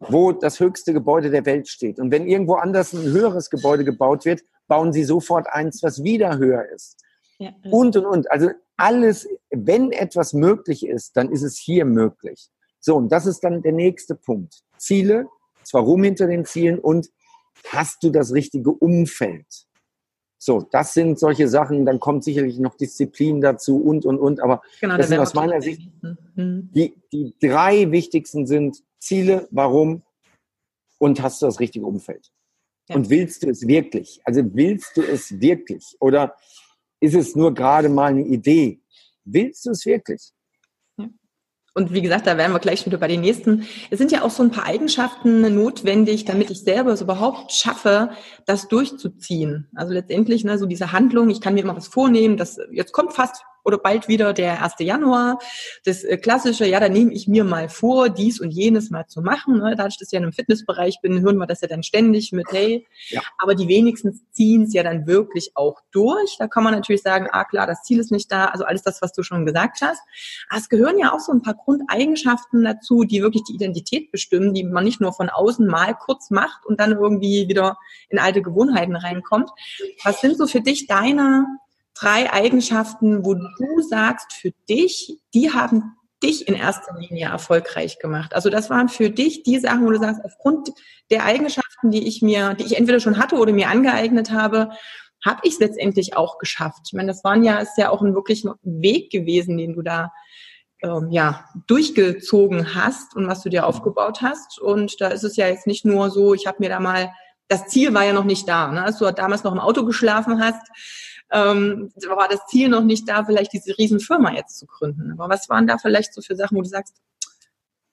wo 0.00 0.32
das 0.32 0.60
höchste 0.60 0.92
Gebäude 0.92 1.30
der 1.30 1.46
Welt 1.46 1.68
steht. 1.68 1.98
Und 1.98 2.10
wenn 2.10 2.26
irgendwo 2.26 2.54
anders 2.54 2.92
ein 2.92 3.04
höheres 3.04 3.48
Gebäude 3.48 3.84
gebaut 3.84 4.24
wird, 4.24 4.42
bauen 4.66 4.92
sie 4.92 5.04
sofort 5.04 5.46
eins, 5.48 5.82
was 5.82 6.02
wieder 6.02 6.38
höher 6.38 6.68
ist. 6.74 6.96
Ja. 7.38 7.52
Und, 7.70 7.96
und, 7.96 8.06
und. 8.06 8.30
Also 8.30 8.50
alles, 8.76 9.28
wenn 9.50 9.92
etwas 9.92 10.32
möglich 10.32 10.86
ist, 10.86 11.16
dann 11.16 11.30
ist 11.30 11.42
es 11.42 11.58
hier 11.58 11.84
möglich. 11.84 12.48
So, 12.80 12.96
und 12.96 13.12
das 13.12 13.26
ist 13.26 13.40
dann 13.40 13.62
der 13.62 13.72
nächste 13.72 14.14
Punkt. 14.14 14.62
Ziele, 14.78 15.28
zwar 15.62 15.82
rum 15.82 16.02
hinter 16.02 16.26
den 16.26 16.44
Zielen 16.44 16.78
und 16.78 17.10
hast 17.68 18.02
du 18.02 18.10
das 18.10 18.32
richtige 18.32 18.70
Umfeld? 18.70 19.66
So, 20.44 20.60
das 20.72 20.92
sind 20.92 21.20
solche 21.20 21.46
Sachen, 21.46 21.86
dann 21.86 22.00
kommt 22.00 22.24
sicherlich 22.24 22.58
noch 22.58 22.74
Disziplin 22.74 23.40
dazu 23.40 23.80
und, 23.80 24.04
und, 24.04 24.18
und, 24.18 24.40
aber 24.40 24.60
genau, 24.80 24.96
das 24.96 25.06
sind 25.06 25.20
aus 25.20 25.34
meiner 25.34 25.62
Sicht, 25.62 25.88
mhm. 26.34 26.68
die, 26.74 26.96
die 27.12 27.32
drei 27.38 27.92
wichtigsten 27.92 28.48
sind 28.48 28.82
Ziele, 28.98 29.46
warum 29.52 30.02
und 30.98 31.22
hast 31.22 31.42
du 31.42 31.46
das 31.46 31.60
richtige 31.60 31.86
Umfeld. 31.86 32.32
Ja. 32.88 32.96
Und 32.96 33.08
willst 33.08 33.44
du 33.44 33.50
es 33.50 33.68
wirklich? 33.68 34.20
Also 34.24 34.42
willst 34.52 34.96
du 34.96 35.02
es 35.02 35.40
wirklich? 35.40 35.96
Oder 36.00 36.34
ist 36.98 37.14
es 37.14 37.36
nur 37.36 37.54
gerade 37.54 37.88
mal 37.88 38.10
eine 38.10 38.26
Idee? 38.26 38.80
Willst 39.22 39.64
du 39.64 39.70
es 39.70 39.86
wirklich? 39.86 40.32
Und 41.74 41.92
wie 41.92 42.02
gesagt, 42.02 42.26
da 42.26 42.36
wären 42.36 42.52
wir 42.52 42.58
gleich 42.58 42.84
wieder 42.84 42.98
bei 42.98 43.08
den 43.08 43.22
nächsten. 43.22 43.66
Es 43.90 43.98
sind 43.98 44.12
ja 44.12 44.22
auch 44.22 44.30
so 44.30 44.42
ein 44.42 44.50
paar 44.50 44.66
Eigenschaften 44.66 45.54
notwendig, 45.54 46.26
damit 46.26 46.50
ich 46.50 46.60
selber 46.60 46.92
es 46.92 47.00
überhaupt 47.00 47.52
schaffe, 47.52 48.10
das 48.44 48.68
durchzuziehen. 48.68 49.68
Also 49.74 49.94
letztendlich, 49.94 50.44
ne, 50.44 50.58
so 50.58 50.66
diese 50.66 50.92
Handlung, 50.92 51.30
ich 51.30 51.40
kann 51.40 51.54
mir 51.54 51.60
immer 51.60 51.76
was 51.76 51.88
vornehmen, 51.88 52.36
das 52.36 52.58
jetzt 52.72 52.92
kommt 52.92 53.14
fast 53.14 53.44
oder 53.64 53.78
bald 53.78 54.08
wieder 54.08 54.32
der 54.32 54.62
1. 54.62 54.74
Januar. 54.80 55.38
Das 55.84 56.04
äh, 56.04 56.16
klassische, 56.16 56.66
ja, 56.66 56.80
da 56.80 56.88
nehme 56.88 57.12
ich 57.12 57.28
mir 57.28 57.44
mal 57.44 57.68
vor, 57.68 58.08
dies 58.08 58.40
und 58.40 58.50
jenes 58.50 58.90
mal 58.90 59.06
zu 59.06 59.20
machen. 59.20 59.58
Ne? 59.58 59.76
Dass 59.76 59.96
ich 60.00 60.10
ja 60.10 60.18
in 60.18 60.24
einem 60.24 60.32
Fitnessbereich 60.32 61.00
bin, 61.02 61.20
hören 61.20 61.36
wir 61.36 61.46
das 61.46 61.60
ja 61.60 61.68
dann 61.68 61.82
ständig 61.82 62.32
mit, 62.32 62.46
hey, 62.50 62.86
ja. 63.08 63.20
aber 63.38 63.54
die 63.54 63.68
wenigsten 63.68 64.20
ziehen 64.30 64.64
es 64.64 64.74
ja 64.74 64.82
dann 64.82 65.06
wirklich 65.06 65.52
auch 65.54 65.80
durch. 65.92 66.36
Da 66.38 66.48
kann 66.48 66.64
man 66.64 66.74
natürlich 66.74 67.02
sagen, 67.02 67.28
ah 67.30 67.44
klar, 67.44 67.66
das 67.66 67.82
Ziel 67.82 68.00
ist 68.00 68.10
nicht 68.10 68.30
da, 68.32 68.46
also 68.46 68.64
alles 68.64 68.82
das, 68.82 69.02
was 69.02 69.12
du 69.12 69.22
schon 69.22 69.46
gesagt 69.46 69.80
hast. 69.82 70.00
Aber 70.48 70.60
es 70.60 70.68
gehören 70.68 70.98
ja 70.98 71.12
auch 71.12 71.20
so 71.20 71.32
ein 71.32 71.42
paar 71.42 71.54
Grundeigenschaften 71.54 72.64
dazu, 72.64 73.04
die 73.04 73.22
wirklich 73.22 73.44
die 73.44 73.54
Identität 73.54 74.10
bestimmen, 74.10 74.54
die 74.54 74.64
man 74.64 74.84
nicht 74.84 75.00
nur 75.00 75.12
von 75.12 75.30
außen 75.30 75.66
mal 75.66 75.94
kurz 75.94 76.30
macht 76.30 76.66
und 76.66 76.80
dann 76.80 76.92
irgendwie 76.92 77.48
wieder 77.48 77.76
in 78.08 78.18
alte 78.18 78.42
Gewohnheiten 78.42 78.96
reinkommt. 78.96 79.50
Was 80.04 80.20
sind 80.20 80.36
so 80.36 80.46
für 80.46 80.60
dich 80.60 80.86
deine 80.86 81.46
drei 81.94 82.32
Eigenschaften, 82.32 83.24
wo 83.24 83.34
du 83.34 83.82
sagst, 83.88 84.32
für 84.32 84.52
dich, 84.68 85.18
die 85.34 85.52
haben 85.52 85.96
dich 86.22 86.48
in 86.48 86.54
erster 86.54 86.96
Linie 86.98 87.28
erfolgreich 87.28 87.98
gemacht? 87.98 88.34
Also 88.34 88.50
das 88.50 88.70
waren 88.70 88.88
für 88.88 89.10
dich 89.10 89.42
die 89.42 89.58
Sachen, 89.58 89.84
wo 89.84 89.90
du 89.90 89.98
sagst, 89.98 90.24
aufgrund 90.24 90.70
der 91.10 91.24
Eigenschaften, 91.24 91.90
die 91.90 92.06
ich 92.06 92.22
mir, 92.22 92.54
die 92.54 92.64
ich 92.64 92.76
entweder 92.76 93.00
schon 93.00 93.18
hatte 93.18 93.36
oder 93.36 93.52
mir 93.52 93.68
angeeignet 93.68 94.30
habe, 94.30 94.70
habe 95.24 95.40
ich 95.44 95.54
es 95.54 95.60
letztendlich 95.60 96.16
auch 96.16 96.38
geschafft. 96.38 96.80
Ich 96.86 96.92
meine, 96.94 97.08
das 97.08 97.22
waren 97.24 97.44
ja, 97.44 97.58
ist 97.58 97.78
ja 97.78 97.90
auch 97.90 98.02
ein 98.02 98.14
wirklich 98.14 98.44
Weg 98.62 99.10
gewesen, 99.10 99.56
den 99.56 99.74
du 99.74 99.82
da 99.82 100.12
ähm, 100.82 101.10
ja 101.10 101.44
durchgezogen 101.66 102.74
hast 102.74 103.14
und 103.14 103.28
was 103.28 103.42
du 103.42 103.48
dir 103.48 103.66
aufgebaut 103.66 104.20
hast. 104.20 104.58
Und 104.58 105.00
da 105.00 105.08
ist 105.08 105.22
es 105.22 105.36
ja 105.36 105.46
jetzt 105.46 105.66
nicht 105.66 105.84
nur 105.84 106.10
so, 106.10 106.34
ich 106.34 106.46
habe 106.46 106.58
mir 106.60 106.68
da 106.68 106.80
mal, 106.80 107.12
das 107.48 107.66
Ziel 107.66 107.94
war 107.94 108.04
ja 108.04 108.12
noch 108.12 108.24
nicht 108.24 108.48
da, 108.48 108.72
ne? 108.72 108.82
als 108.82 108.98
du 108.98 109.10
damals 109.12 109.44
noch 109.44 109.52
im 109.52 109.60
Auto 109.60 109.84
geschlafen 109.84 110.42
hast 110.42 110.62
ähm, 111.32 111.92
war 112.06 112.28
das 112.28 112.46
Ziel 112.46 112.68
noch 112.68 112.84
nicht 112.84 113.08
da, 113.08 113.24
vielleicht 113.24 113.52
diese 113.52 113.76
Riesenfirma 113.76 114.34
jetzt 114.34 114.58
zu 114.58 114.66
gründen. 114.66 115.12
Aber 115.12 115.32
was 115.32 115.48
waren 115.48 115.66
da 115.66 115.78
vielleicht 115.78 116.12
so 116.14 116.20
für 116.20 116.36
Sachen, 116.36 116.56
wo 116.56 116.62
du 116.62 116.68
sagst, 116.68 116.94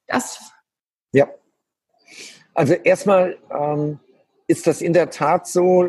das? 0.08 0.40
Ja. 1.14 1.28
Also 2.54 2.74
erstmal 2.74 3.38
ähm, 3.50 4.00
ist 4.48 4.68
das 4.68 4.82
in 4.82 4.94
der 4.94 5.10
Tat 5.10 5.48
so, 5.48 5.88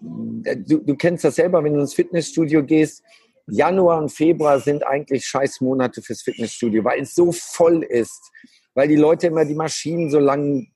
du, 0.00 0.78
du 0.78 0.96
kennst 0.96 1.24
das 1.24 1.36
selber, 1.36 1.64
wenn 1.64 1.74
du 1.74 1.80
ins 1.80 1.94
Fitnessstudio 1.94 2.64
gehst, 2.64 3.02
Januar 3.46 3.98
und 3.98 4.10
Februar 4.10 4.60
sind 4.60 4.86
eigentlich 4.86 5.24
Scheißmonate 5.24 6.02
fürs 6.02 6.22
Fitnessstudio, 6.22 6.84
weil 6.84 7.00
es 7.00 7.14
so 7.14 7.32
voll 7.32 7.82
ist, 7.82 8.30
weil 8.74 8.88
die 8.88 8.96
Leute 8.96 9.28
immer 9.28 9.44
die 9.44 9.54
Maschinen 9.54 10.10
so 10.10 10.18
lang 10.18 10.68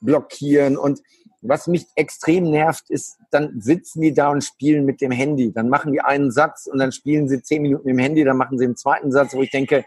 blockieren 0.00 0.76
und 0.76 1.00
was 1.40 1.66
mich 1.66 1.86
extrem 1.94 2.50
nervt, 2.50 2.90
ist, 2.90 3.16
dann 3.30 3.60
sitzen 3.60 4.00
die 4.00 4.12
da 4.12 4.30
und 4.30 4.42
spielen 4.42 4.84
mit 4.84 5.00
dem 5.00 5.12
Handy. 5.12 5.52
Dann 5.52 5.68
machen 5.68 5.92
die 5.92 6.00
einen 6.00 6.30
Satz 6.30 6.66
und 6.66 6.78
dann 6.78 6.92
spielen 6.92 7.28
sie 7.28 7.42
zehn 7.42 7.62
Minuten 7.62 7.88
im 7.88 7.98
Handy, 7.98 8.24
dann 8.24 8.36
machen 8.36 8.58
sie 8.58 8.64
einen 8.64 8.76
zweiten 8.76 9.12
Satz, 9.12 9.34
wo 9.34 9.42
ich 9.42 9.50
denke, 9.50 9.84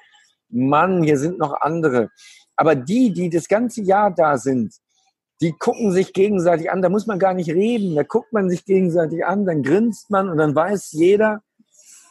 Mann, 0.50 1.04
hier 1.04 1.18
sind 1.18 1.40
noch 1.40 1.60
andere. 1.62 2.10
Aber 2.56 2.76
die, 2.76 3.12
die 3.12 3.30
das 3.30 3.48
ganze 3.48 3.82
Jahr 3.82 4.12
da 4.12 4.38
sind, 4.38 4.74
die 5.42 5.54
gucken 5.54 5.92
sich 5.92 6.14
gegenseitig 6.14 6.70
an. 6.70 6.82
Da 6.82 6.90
muss 6.90 7.08
man 7.08 7.20
gar 7.20 7.34
nicht 7.34 7.50
reden. 7.50 7.96
Da 7.96 8.04
guckt 8.04 8.32
man 8.32 8.50
sich 8.50 8.64
gegenseitig 8.66 9.26
an, 9.26 9.46
dann 9.46 9.64
grinst 9.64 10.10
man 10.10 10.30
und 10.30 10.38
dann 10.38 10.54
weiß 10.54 10.92
jeder, 10.92 11.42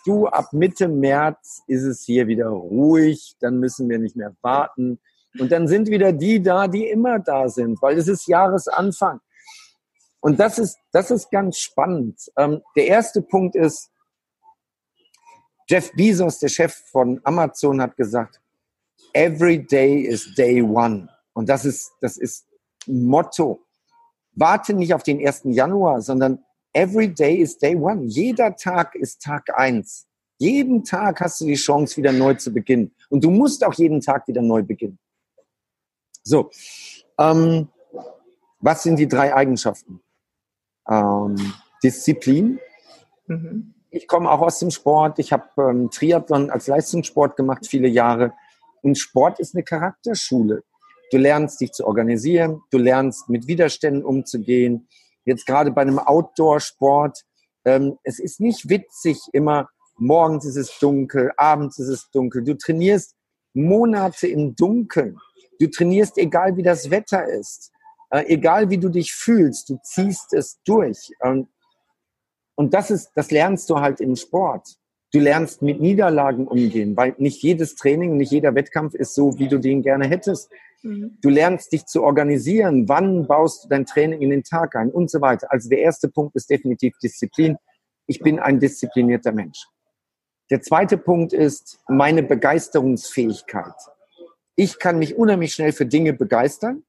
du, 0.05 0.27
ab 0.27 0.53
Mitte 0.53 0.89
März 0.89 1.63
ist 1.67 1.85
es 1.85 2.03
hier 2.03 2.27
wieder 2.27 2.49
ruhig, 2.49 3.37
dann 3.41 3.59
müssen 3.59 3.89
wir 3.89 3.99
nicht 3.99 4.17
mehr 4.17 4.35
warten. 4.43 4.99
Und 5.39 5.53
dann 5.53 5.69
sind 5.69 5.89
wieder 5.89 6.13
die 6.13 6.43
da, 6.43 6.67
die 6.67 6.89
immer 6.89 7.21
da 7.21 7.49
sind, 7.49 7.81
weil 7.83 7.97
es 7.97 8.09
ist 8.09 8.27
Jahresanfang. 8.27 9.21
Und 10.21 10.39
das 10.39 10.59
ist, 10.59 10.79
das 10.93 11.11
ist 11.11 11.31
ganz 11.31 11.59
spannend. 11.59 12.31
Ähm, 12.37 12.63
der 12.77 12.87
erste 12.87 13.23
Punkt 13.23 13.57
ist, 13.57 13.91
Jeff 15.69 15.93
Bezos, 15.93 16.39
der 16.39 16.49
Chef 16.49 16.75
von 16.91 17.21
Amazon, 17.25 17.81
hat 17.81 17.97
gesagt, 17.97 18.41
every 19.13 19.65
day 19.65 20.01
is 20.01 20.35
day 20.35 20.63
one. 20.63 21.09
Und 21.33 21.49
das 21.49 21.65
ist, 21.65 21.93
das 22.01 22.17
ist 22.17 22.47
Motto. 22.87 23.65
Warte 24.33 24.75
nicht 24.75 24.95
auf 24.95 25.03
den 25.03 25.25
1. 25.25 25.43
Januar, 25.45 26.01
sondern 26.03 26.45
every 26.73 27.09
day 27.09 27.37
is 27.37 27.57
day 27.59 27.75
one. 27.77 28.05
Jeder 28.05 28.55
Tag 28.57 28.95
ist 28.95 29.23
Tag 29.23 29.57
eins. 29.57 30.07
Jeden 30.39 30.85
Tag 30.85 31.21
hast 31.21 31.41
du 31.41 31.47
die 31.47 31.55
Chance, 31.55 31.97
wieder 31.97 32.13
neu 32.13 32.35
zu 32.35 32.53
beginnen. 32.53 32.95
Und 33.09 33.23
du 33.25 33.31
musst 33.31 33.65
auch 33.65 33.75
jeden 33.75 34.01
Tag 34.01 34.27
wieder 34.27 34.43
neu 34.43 34.63
beginnen. 34.63 34.99
So, 36.23 36.51
ähm, 37.19 37.69
was 38.59 38.83
sind 38.83 38.99
die 38.99 39.09
drei 39.09 39.35
Eigenschaften? 39.35 40.01
Ähm, 40.91 41.37
Disziplin. 41.83 42.59
Mhm. 43.27 43.75
Ich 43.91 44.07
komme 44.07 44.31
auch 44.31 44.41
aus 44.41 44.59
dem 44.59 44.71
Sport. 44.71 45.19
Ich 45.19 45.33
habe 45.33 45.45
ähm, 45.59 45.91
Triathlon 45.91 46.51
als 46.51 46.67
Leistungssport 46.67 47.37
gemacht, 47.37 47.67
viele 47.67 47.89
Jahre. 47.89 48.33
Und 48.83 48.99
Sport 48.99 49.41
ist 49.41 49.55
eine 49.55 49.65
Charakterschule. 49.65 50.63
Du 51.11 51.19
lernst 51.19 51.61
dich 51.61 51.73
zu 51.73 51.87
organisieren, 51.87 52.63
du 52.71 52.79
lernst 52.79 53.29
mit 53.29 53.47
Widerständen 53.47 54.05
umzugehen. 54.05 54.89
Jetzt 55.25 55.45
gerade 55.45 55.71
bei 55.73 55.83
einem 55.83 55.99
Outdoor-Sport, 55.99 57.25
ähm, 57.65 57.99
es 58.05 58.19
ist 58.21 58.41
nicht 58.41 58.69
witzig 58.69 59.19
immer, 59.33 59.69
morgens 59.97 60.47
ist 60.47 60.57
es 60.57 60.79
dunkel, 60.79 61.33
abends 61.37 61.79
ist 61.79 61.89
es 61.89 62.11
dunkel. 62.11 62.45
Du 62.45 62.57
trainierst 62.57 63.17
Monate 63.53 64.29
im 64.29 64.55
Dunkeln. 64.55 65.19
Du 65.59 65.67
trainierst, 65.69 66.17
egal 66.17 66.57
wie 66.57 66.63
das 66.63 66.91
Wetter 66.91 67.27
ist. 67.27 67.73
Äh, 68.11 68.25
egal 68.27 68.71
wie 68.71 68.79
du 68.79 68.89
dich 68.89 69.13
fühlst, 69.13 69.69
du 69.71 69.79
ziehst 69.83 70.35
es 70.35 70.61
durch. 70.65 71.13
Ähm, 71.23 71.49
und 72.57 72.75
das 72.75 72.91
ist, 72.91 73.13
das 73.15 73.31
lernst 73.31 73.71
du 73.71 73.81
halt 73.81 74.01
im 74.01 74.17
Sport. 74.17 74.77
Du 75.13 75.19
lernst 75.19 75.63
mit 75.63 75.81
Niederlagen 75.81 76.47
umgehen, 76.47 76.97
weil 76.97 77.15
nicht 77.19 77.43
jedes 77.43 77.75
Training, 77.75 78.17
nicht 78.17 78.31
jeder 78.31 78.55
Wettkampf 78.55 78.95
ist 78.95 79.15
so, 79.15 79.39
wie 79.39 79.49
du 79.49 79.59
den 79.59 79.83
gerne 79.83 80.07
hättest. 80.07 80.51
Mhm. 80.83 81.19
Du 81.21 81.31
lernst 81.31 81.73
dich 81.73 81.87
zu 81.87 82.03
organisieren. 82.03 82.89
Wann 82.89 83.27
baust 83.27 83.65
du 83.65 83.69
dein 83.69 83.87
Training 83.87 84.21
in 84.21 84.31
den 84.31 84.45
Tag 84.45 84.77
ein 84.77 84.91
und 84.91 85.11
so 85.11 85.21
weiter. 85.21 85.51
Also 85.51 85.69
der 85.69 85.79
erste 85.79 86.09
Punkt 86.09 86.37
ist 86.37 86.51
definitiv 86.51 86.95
Disziplin. 87.03 87.57
Ich 88.07 88.21
bin 88.21 88.39
ein 88.39 88.61
disziplinierter 88.61 89.33
Mensch. 89.33 89.67
Der 90.51 90.61
zweite 90.61 90.99
Punkt 90.99 91.33
ist 91.33 91.79
meine 91.89 92.25
Begeisterungsfähigkeit. 92.25 93.75
Ich 94.57 94.79
kann 94.81 94.99
mich 94.99 95.17
unheimlich 95.17 95.53
schnell 95.55 95.73
für 95.73 95.87
Dinge 95.87 96.13
begeistern 96.13 96.83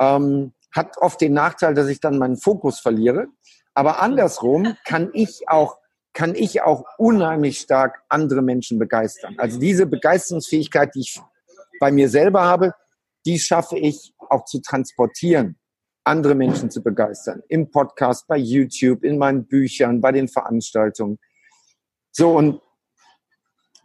ähm, 0.00 0.52
hat 0.74 0.98
oft 0.98 1.20
den 1.20 1.34
Nachteil, 1.34 1.74
dass 1.74 1.88
ich 1.88 2.00
dann 2.00 2.18
meinen 2.18 2.36
Fokus 2.36 2.80
verliere. 2.80 3.26
Aber 3.74 4.00
andersrum 4.00 4.76
kann 4.84 5.10
ich 5.12 5.48
auch 5.48 5.78
kann 6.12 6.34
ich 6.34 6.62
auch 6.62 6.84
unheimlich 6.98 7.60
stark 7.60 8.02
andere 8.08 8.42
Menschen 8.42 8.78
begeistern. 8.78 9.36
Also 9.38 9.58
diese 9.58 9.86
Begeisterungsfähigkeit, 9.86 10.94
die 10.94 11.00
ich 11.00 11.20
bei 11.78 11.92
mir 11.92 12.08
selber 12.08 12.42
habe, 12.42 12.74
die 13.26 13.38
schaffe 13.38 13.78
ich 13.78 14.12
auch 14.28 14.44
zu 14.44 14.60
transportieren, 14.60 15.58
andere 16.04 16.34
Menschen 16.34 16.70
zu 16.70 16.82
begeistern. 16.82 17.42
Im 17.48 17.70
Podcast, 17.70 18.26
bei 18.26 18.38
YouTube, 18.38 19.04
in 19.04 19.18
meinen 19.18 19.46
Büchern, 19.46 20.00
bei 20.00 20.12
den 20.12 20.28
Veranstaltungen. 20.28 21.18
So, 22.10 22.36
und 22.36 22.60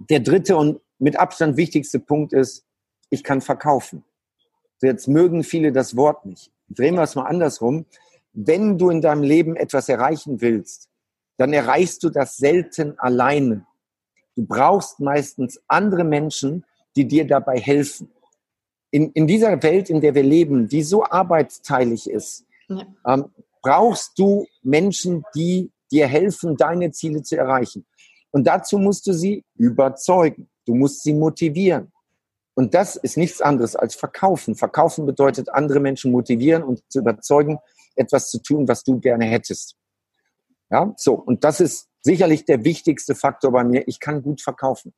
der 0.09 0.21
dritte 0.21 0.57
und 0.57 0.81
mit 0.97 1.17
Abstand 1.17 1.57
wichtigste 1.57 1.99
Punkt 1.99 2.33
ist, 2.33 2.65
ich 3.09 3.23
kann 3.23 3.41
verkaufen. 3.41 4.03
Jetzt 4.85 5.07
mögen 5.07 5.43
viele 5.43 5.71
das 5.71 5.95
Wort 5.95 6.25
nicht. 6.25 6.51
Drehen 6.69 6.95
wir 6.95 7.03
es 7.03 7.15
mal 7.15 7.25
andersrum. 7.25 7.85
Wenn 8.33 8.77
du 8.77 8.89
in 8.89 9.01
deinem 9.01 9.23
Leben 9.23 9.55
etwas 9.55 9.89
erreichen 9.89 10.41
willst, 10.41 10.89
dann 11.37 11.53
erreichst 11.53 12.03
du 12.03 12.09
das 12.09 12.37
selten 12.37 12.97
alleine. 12.99 13.65
Du 14.35 14.45
brauchst 14.45 14.99
meistens 14.99 15.61
andere 15.67 16.03
Menschen, 16.03 16.65
die 16.95 17.07
dir 17.07 17.25
dabei 17.25 17.59
helfen. 17.59 18.11
In, 18.91 19.11
in 19.11 19.27
dieser 19.27 19.61
Welt, 19.63 19.89
in 19.89 20.01
der 20.01 20.15
wir 20.15 20.23
leben, 20.23 20.67
die 20.67 20.83
so 20.83 21.03
arbeitsteilig 21.03 22.09
ist, 22.09 22.45
ja. 22.67 22.85
ähm, 23.05 23.25
brauchst 23.61 24.17
du 24.17 24.45
Menschen, 24.63 25.23
die 25.35 25.71
dir 25.91 26.07
helfen, 26.07 26.55
deine 26.57 26.91
Ziele 26.91 27.23
zu 27.23 27.37
erreichen. 27.37 27.85
Und 28.31 28.45
dazu 28.47 28.77
musst 28.77 29.07
du 29.07 29.13
sie 29.13 29.43
überzeugen. 29.55 30.49
Du 30.65 30.75
musst 30.75 31.03
sie 31.03 31.13
motivieren. 31.13 31.91
Und 32.55 32.73
das 32.73 32.95
ist 32.95 33.17
nichts 33.17 33.41
anderes 33.41 33.75
als 33.75 33.95
verkaufen. 33.95 34.55
Verkaufen 34.55 35.05
bedeutet, 35.05 35.49
andere 35.49 35.79
Menschen 35.81 36.11
motivieren 36.11 36.63
und 36.63 36.81
zu 36.89 36.99
überzeugen, 36.99 37.59
etwas 37.95 38.29
zu 38.29 38.41
tun, 38.41 38.67
was 38.67 38.83
du 38.83 38.99
gerne 38.99 39.25
hättest. 39.25 39.75
Ja, 40.71 40.93
so. 40.97 41.13
Und 41.13 41.43
das 41.43 41.59
ist 41.59 41.89
sicherlich 42.01 42.45
der 42.45 42.63
wichtigste 42.63 43.13
Faktor 43.13 43.51
bei 43.51 43.63
mir. 43.63 43.87
Ich 43.87 43.99
kann 43.99 44.23
gut 44.23 44.41
verkaufen. 44.41 44.93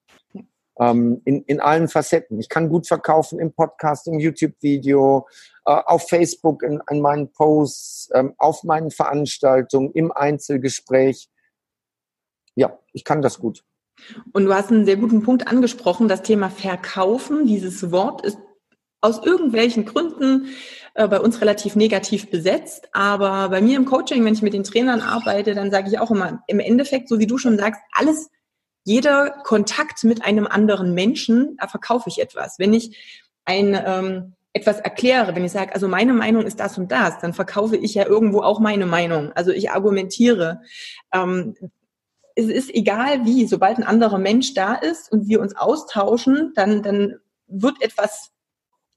Ähm, 0.80 1.22
in, 1.26 1.42
in 1.44 1.60
allen 1.60 1.88
Facetten. 1.88 2.40
Ich 2.40 2.50
kann 2.50 2.70
gut 2.70 2.88
verkaufen 2.88 3.40
im 3.40 3.52
Podcast, 3.52 4.08
im 4.08 4.20
YouTube-Video, 4.20 5.28
äh, 5.66 5.72
auf 5.72 6.08
Facebook, 6.08 6.62
in, 6.62 6.80
in 6.92 7.02
meinen 7.02 7.32
Posts, 7.32 8.12
ähm, 8.14 8.36
auf 8.38 8.64
meinen 8.64 8.92
Veranstaltungen, 8.92 9.92
im 9.94 10.12
Einzelgespräch. 10.12 11.30
Ja, 12.54 12.78
ich 12.94 13.04
kann 13.04 13.24
das 13.24 13.40
gut. 13.40 13.64
Und 14.32 14.46
du 14.46 14.54
hast 14.54 14.72
einen 14.72 14.86
sehr 14.86 14.98
guten 14.98 15.24
Punkt 15.24 15.48
angesprochen, 15.48 16.08
das 16.08 16.22
Thema 16.22 16.50
Verkaufen. 16.50 17.46
Dieses 17.46 17.92
Wort 17.92 18.26
ist 18.26 18.38
aus 19.02 19.24
irgendwelchen 19.24 19.86
Gründen 19.86 20.48
äh, 20.96 21.08
bei 21.08 21.20
uns 21.20 21.42
relativ 21.42 21.76
negativ 21.76 22.30
besetzt. 22.30 22.90
Aber 22.94 23.50
bei 23.50 23.62
mir 23.62 23.78
im 23.78 23.86
Coaching, 23.86 24.26
wenn 24.26 24.34
ich 24.34 24.42
mit 24.42 24.54
den 24.54 24.64
Trainern 24.64 25.02
arbeite, 25.02 25.54
dann 25.54 25.72
sage 25.72 25.90
ich 25.90 26.00
auch 26.00 26.12
immer, 26.12 26.44
im 26.48 26.60
Endeffekt, 26.60 27.10
so 27.10 27.20
wie 27.20 27.28
du 27.28 27.38
schon 27.38 27.58
sagst, 27.58 27.82
alles, 27.94 28.30
jeder 28.84 29.30
Kontakt 29.44 30.04
mit 30.04 30.24
einem 30.24 30.48
anderen 30.48 30.94
Menschen, 30.94 31.58
da 31.60 31.68
verkaufe 31.68 32.10
ich 32.10 32.22
etwas. 32.22 32.58
Wenn 32.58 32.74
ich 32.74 32.98
ein 33.46 33.80
ähm, 33.86 34.34
etwas 34.54 34.80
erkläre, 34.80 35.36
wenn 35.36 35.46
ich 35.46 35.52
sage, 35.52 35.74
also 35.74 35.88
meine 35.88 36.14
Meinung 36.14 36.44
ist 36.46 36.60
das 36.60 36.78
und 36.78 36.92
das, 36.92 37.20
dann 37.20 37.34
verkaufe 37.34 37.78
ich 37.78 37.94
ja 37.94 38.06
irgendwo 38.06 38.42
auch 38.42 38.60
meine 38.60 38.86
Meinung. 38.86 39.32
Also 39.34 39.52
ich 39.52 39.70
argumentiere. 39.72 40.62
Ähm, 41.14 41.56
es 42.38 42.50
ist 42.50 42.74
egal 42.74 43.26
wie, 43.26 43.48
sobald 43.48 43.80
ein 43.80 43.84
anderer 43.84 44.20
Mensch 44.20 44.54
da 44.54 44.76
ist 44.76 45.12
und 45.12 45.28
wir 45.28 45.42
uns 45.42 45.56
austauschen, 45.56 46.54
dann, 46.56 46.84
dann 46.84 47.16
wird 47.48 47.82
etwas 47.82 48.30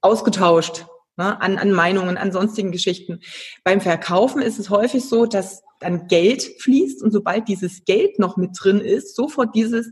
ausgetauscht 0.03 0.85
ne, 1.17 1.41
an, 1.41 1.57
an 1.57 1.73
Meinungen, 1.73 2.19
an 2.19 2.33
sonstigen 2.33 2.71
Geschichten. 2.71 3.21
Beim 3.65 3.81
Verkaufen 3.81 4.43
ist 4.43 4.59
es 4.59 4.69
häufig 4.69 5.09
so, 5.09 5.25
dass 5.25 5.63
dann 5.79 6.07
Geld 6.09 6.43
fließt 6.61 7.03
und 7.03 7.13
sobald 7.13 7.49
dieses 7.49 7.87
Geld 7.87 8.19
noch 8.19 8.37
mit 8.37 8.51
drin 8.61 8.81
ist, 8.81 9.17
sofort 9.17 9.55
dieses 9.55 9.91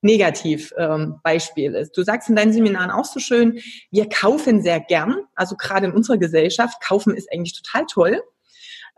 Negativbeispiel 0.00 1.74
ähm, 1.74 1.82
ist. 1.82 1.98
Du 1.98 2.02
sagst 2.02 2.30
in 2.30 2.36
deinen 2.36 2.54
Seminaren 2.54 2.90
auch 2.90 3.04
so 3.04 3.20
schön, 3.20 3.60
wir 3.90 4.08
kaufen 4.08 4.62
sehr 4.62 4.80
gern, 4.80 5.16
also 5.34 5.54
gerade 5.56 5.88
in 5.88 5.92
unserer 5.92 6.16
Gesellschaft, 6.16 6.80
kaufen 6.82 7.14
ist 7.14 7.30
eigentlich 7.30 7.60
total 7.62 7.84
toll. 7.84 8.22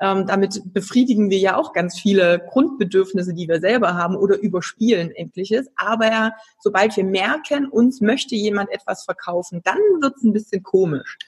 Ähm, 0.01 0.27
damit 0.27 0.63
befriedigen 0.73 1.31
wir 1.31 1.39
ja 1.39 1.57
auch 1.57 1.73
ganz 1.73 1.99
viele 1.99 2.39
Grundbedürfnisse, 2.51 3.35
die 3.35 3.49
wir 3.49 3.61
selber 3.61 3.95
haben 3.95 4.17
oder 4.17 4.39
überspielen 4.39 5.11
endliches. 5.11 5.67
Aber 5.77 6.33
sobald 6.61 6.97
wir 6.97 7.05
merken, 7.05 7.69
uns 7.69 8.01
möchte 8.01 8.37
jemand 8.37 8.71
etwas 8.71 9.05
verkaufen, 9.05 9.61
dann 9.65 9.79
wird 10.01 10.17
es 10.17 10.23
ein 10.23 10.33
bisschen 10.33 10.63
komisch. 10.63 11.19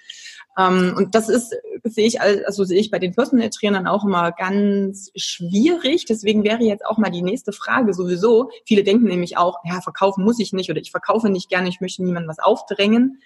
Ähm, 0.58 0.94
und 0.96 1.14
das 1.14 1.28
ist, 1.28 1.54
sehe 1.84 2.06
ich, 2.06 2.20
also 2.20 2.64
sehe 2.64 2.80
ich 2.80 2.90
bei 2.90 2.98
den 2.98 3.14
Personal 3.14 3.50
Trainern 3.50 3.86
auch 3.86 4.04
immer 4.04 4.32
ganz 4.32 5.10
schwierig. 5.16 6.04
Deswegen 6.04 6.44
wäre 6.44 6.62
jetzt 6.62 6.84
auch 6.84 6.98
mal 6.98 7.10
die 7.10 7.22
nächste 7.22 7.52
Frage 7.52 7.94
sowieso. 7.94 8.50
Viele 8.66 8.84
denken 8.84 9.06
nämlich 9.06 9.36
auch, 9.36 9.58
ja, 9.64 9.80
verkaufen 9.80 10.24
muss 10.24 10.38
ich 10.38 10.52
nicht 10.52 10.70
oder 10.70 10.80
ich 10.80 10.90
verkaufe 10.90 11.28
nicht 11.28 11.48
gerne, 11.48 11.68
ich 11.68 11.80
möchte 11.80 12.04
niemandem 12.04 12.30
was 12.30 12.38
aufdrängen 12.38 13.20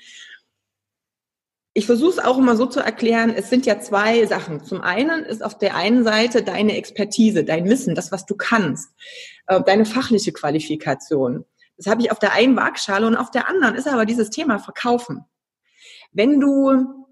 ich 1.76 1.86
versuche 1.86 2.10
es 2.12 2.18
auch 2.20 2.38
immer 2.38 2.56
so 2.56 2.66
zu 2.66 2.78
erklären, 2.78 3.30
es 3.30 3.50
sind 3.50 3.66
ja 3.66 3.80
zwei 3.80 4.24
Sachen. 4.26 4.64
Zum 4.64 4.80
einen 4.80 5.24
ist 5.24 5.44
auf 5.44 5.58
der 5.58 5.74
einen 5.74 6.04
Seite 6.04 6.44
deine 6.44 6.76
Expertise, 6.76 7.42
dein 7.42 7.68
Wissen, 7.68 7.96
das, 7.96 8.12
was 8.12 8.26
du 8.26 8.36
kannst, 8.36 8.90
äh, 9.48 9.60
deine 9.60 9.84
fachliche 9.84 10.32
Qualifikation. 10.32 11.44
Das 11.76 11.88
habe 11.88 12.02
ich 12.02 12.12
auf 12.12 12.20
der 12.20 12.32
einen 12.32 12.54
Waagschale 12.54 13.08
und 13.08 13.16
auf 13.16 13.32
der 13.32 13.48
anderen 13.48 13.74
ist 13.74 13.88
aber 13.88 14.06
dieses 14.06 14.30
Thema 14.30 14.60
Verkaufen. 14.60 15.24
Wenn 16.12 16.38
du, 16.38 17.06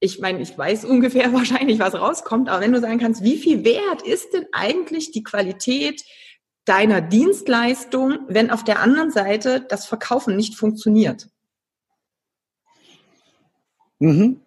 ich 0.00 0.18
meine, 0.18 0.42
ich 0.42 0.58
weiß 0.58 0.84
ungefähr 0.84 1.32
wahrscheinlich, 1.32 1.78
was 1.78 1.94
rauskommt, 1.94 2.48
aber 2.48 2.60
wenn 2.60 2.72
du 2.72 2.80
sagen 2.80 2.98
kannst, 2.98 3.22
wie 3.22 3.38
viel 3.38 3.64
wert 3.64 4.02
ist 4.02 4.32
denn 4.34 4.46
eigentlich 4.50 5.12
die 5.12 5.22
Qualität 5.22 6.02
deiner 6.64 7.00
Dienstleistung, 7.00 8.18
wenn 8.26 8.50
auf 8.50 8.64
der 8.64 8.80
anderen 8.80 9.12
Seite 9.12 9.64
das 9.68 9.86
Verkaufen 9.86 10.34
nicht 10.34 10.56
funktioniert? 10.56 11.28
Mhm. 14.02 14.40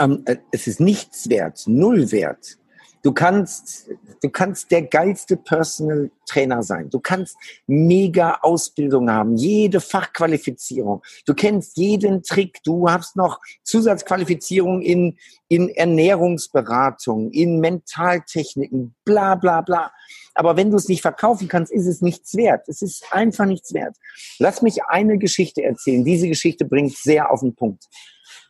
Ähm, 0.00 0.22
äh, 0.24 0.38
es 0.50 0.66
ist 0.66 0.80
nichts 0.80 1.28
wert, 1.28 1.62
null 1.68 2.10
wert. 2.10 2.58
Du 3.02 3.12
kannst, 3.12 3.88
du 4.22 4.28
kannst 4.28 4.70
der 4.70 4.82
geilste 4.82 5.36
Personal 5.36 6.10
Trainer 6.26 6.62
sein. 6.62 6.90
Du 6.90 7.00
kannst 7.00 7.36
mega 7.66 8.38
Ausbildung 8.42 9.10
haben, 9.10 9.36
jede 9.36 9.80
Fachqualifizierung. 9.80 11.02
Du 11.24 11.34
kennst 11.34 11.78
jeden 11.78 12.22
Trick. 12.22 12.58
Du 12.62 12.90
hast 12.90 13.16
noch 13.16 13.40
Zusatzqualifizierung 13.62 14.82
in, 14.82 15.16
in 15.48 15.70
Ernährungsberatung, 15.70 17.30
in 17.30 17.58
Mentaltechniken, 17.60 18.94
bla, 19.04 19.34
bla, 19.34 19.62
bla. 19.62 19.92
Aber 20.34 20.56
wenn 20.56 20.70
du 20.70 20.76
es 20.76 20.88
nicht 20.88 21.02
verkaufen 21.02 21.48
kannst, 21.48 21.72
ist 21.72 21.86
es 21.86 22.02
nichts 22.02 22.36
wert. 22.36 22.68
Es 22.68 22.82
ist 22.82 23.04
einfach 23.12 23.46
nichts 23.46 23.72
wert. 23.72 23.96
Lass 24.38 24.62
mich 24.62 24.84
eine 24.84 25.16
Geschichte 25.18 25.62
erzählen. 25.62 26.04
Diese 26.04 26.28
Geschichte 26.28 26.66
bringt 26.66 26.96
sehr 26.96 27.30
auf 27.30 27.40
den 27.40 27.54
Punkt. 27.54 27.86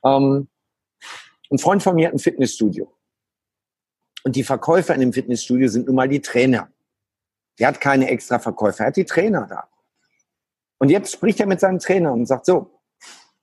Ähm, 0.04 0.48
ein 1.50 1.58
Freund 1.58 1.82
von 1.82 1.94
mir 1.94 2.08
hat 2.08 2.14
ein 2.14 2.18
Fitnessstudio. 2.18 2.92
Und 4.24 4.36
die 4.36 4.44
Verkäufer 4.44 4.94
in 4.94 5.00
dem 5.00 5.12
Fitnessstudio 5.12 5.68
sind 5.68 5.86
nun 5.86 5.96
mal 5.96 6.08
die 6.08 6.20
Trainer. 6.20 6.70
Der 7.58 7.68
hat 7.68 7.80
keine 7.80 8.08
extra 8.08 8.38
Verkäufer, 8.38 8.84
er 8.84 8.86
hat 8.88 8.96
die 8.96 9.04
Trainer 9.04 9.46
da. 9.46 9.68
Und 10.78 10.88
jetzt 10.88 11.12
spricht 11.12 11.40
er 11.40 11.46
mit 11.46 11.60
seinem 11.60 11.78
Trainer 11.78 12.12
und 12.12 12.26
sagt 12.26 12.46
so, 12.46 12.80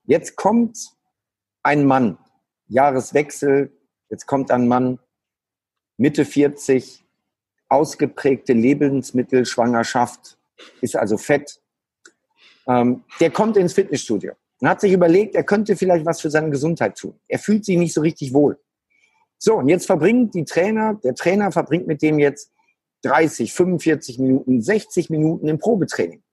jetzt 0.06 0.36
kommt 0.36 0.78
ein 1.64 1.86
Mann, 1.86 2.18
Jahreswechsel, 2.68 3.72
jetzt 4.10 4.26
kommt 4.26 4.52
ein 4.52 4.68
Mann, 4.68 5.00
Mitte 5.98 6.26
40, 6.26 7.06
ausgeprägte 7.70 8.54
Lebensmittelschwangerschaft, 8.54 10.38
ist 10.82 10.96
also 10.96 11.18
fett. 11.18 11.62
Ähm, 12.68 13.04
der 13.20 13.32
kommt 13.32 13.58
ins 13.58 13.74
Fitnessstudio 13.74 14.34
und 14.60 14.70
hat 14.70 14.82
sich 14.82 14.92
überlegt, 14.92 15.36
er 15.36 15.44
könnte 15.44 15.76
vielleicht 15.76 16.06
was 16.06 16.22
für 16.22 16.30
seine 16.30 16.50
Gesundheit 16.50 16.98
tun. 16.98 17.20
Er 17.28 17.40
fühlt 17.40 17.66
sich 17.66 17.78
nicht 17.78 17.94
so 17.94 18.02
richtig 18.02 18.34
wohl. 18.34 18.60
So, 19.40 19.56
und 19.56 19.70
jetzt 19.70 19.86
verbringt 19.86 20.34
die 20.34 20.46
Trainer, 20.46 20.96
der 20.96 21.16
Trainer 21.16 21.52
verbringt 21.52 21.88
mit 21.88 22.02
dem 22.02 22.20
jetzt 22.20 22.52
30, 23.04 23.54
45 23.54 24.20
Minuten, 24.20 24.62
60 24.62 25.10
Minuten 25.10 25.48
im 25.48 25.60
Probetraining. 25.60 26.24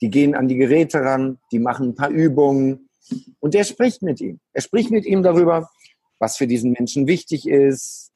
Die 0.00 0.10
gehen 0.10 0.34
an 0.34 0.48
die 0.48 0.56
Geräte 0.56 1.00
ran, 1.00 1.38
die 1.52 1.58
machen 1.58 1.90
ein 1.90 1.94
paar 1.94 2.10
Übungen 2.10 2.88
und 3.38 3.54
der 3.54 3.64
spricht 3.64 4.02
mit 4.02 4.20
ihm. 4.20 4.40
Er 4.52 4.62
spricht 4.62 4.90
mit 4.90 5.04
ihm 5.04 5.22
darüber, 5.22 5.70
was 6.18 6.36
für 6.36 6.46
diesen 6.46 6.72
Menschen 6.72 7.06
wichtig 7.06 7.48
ist, 7.48 8.10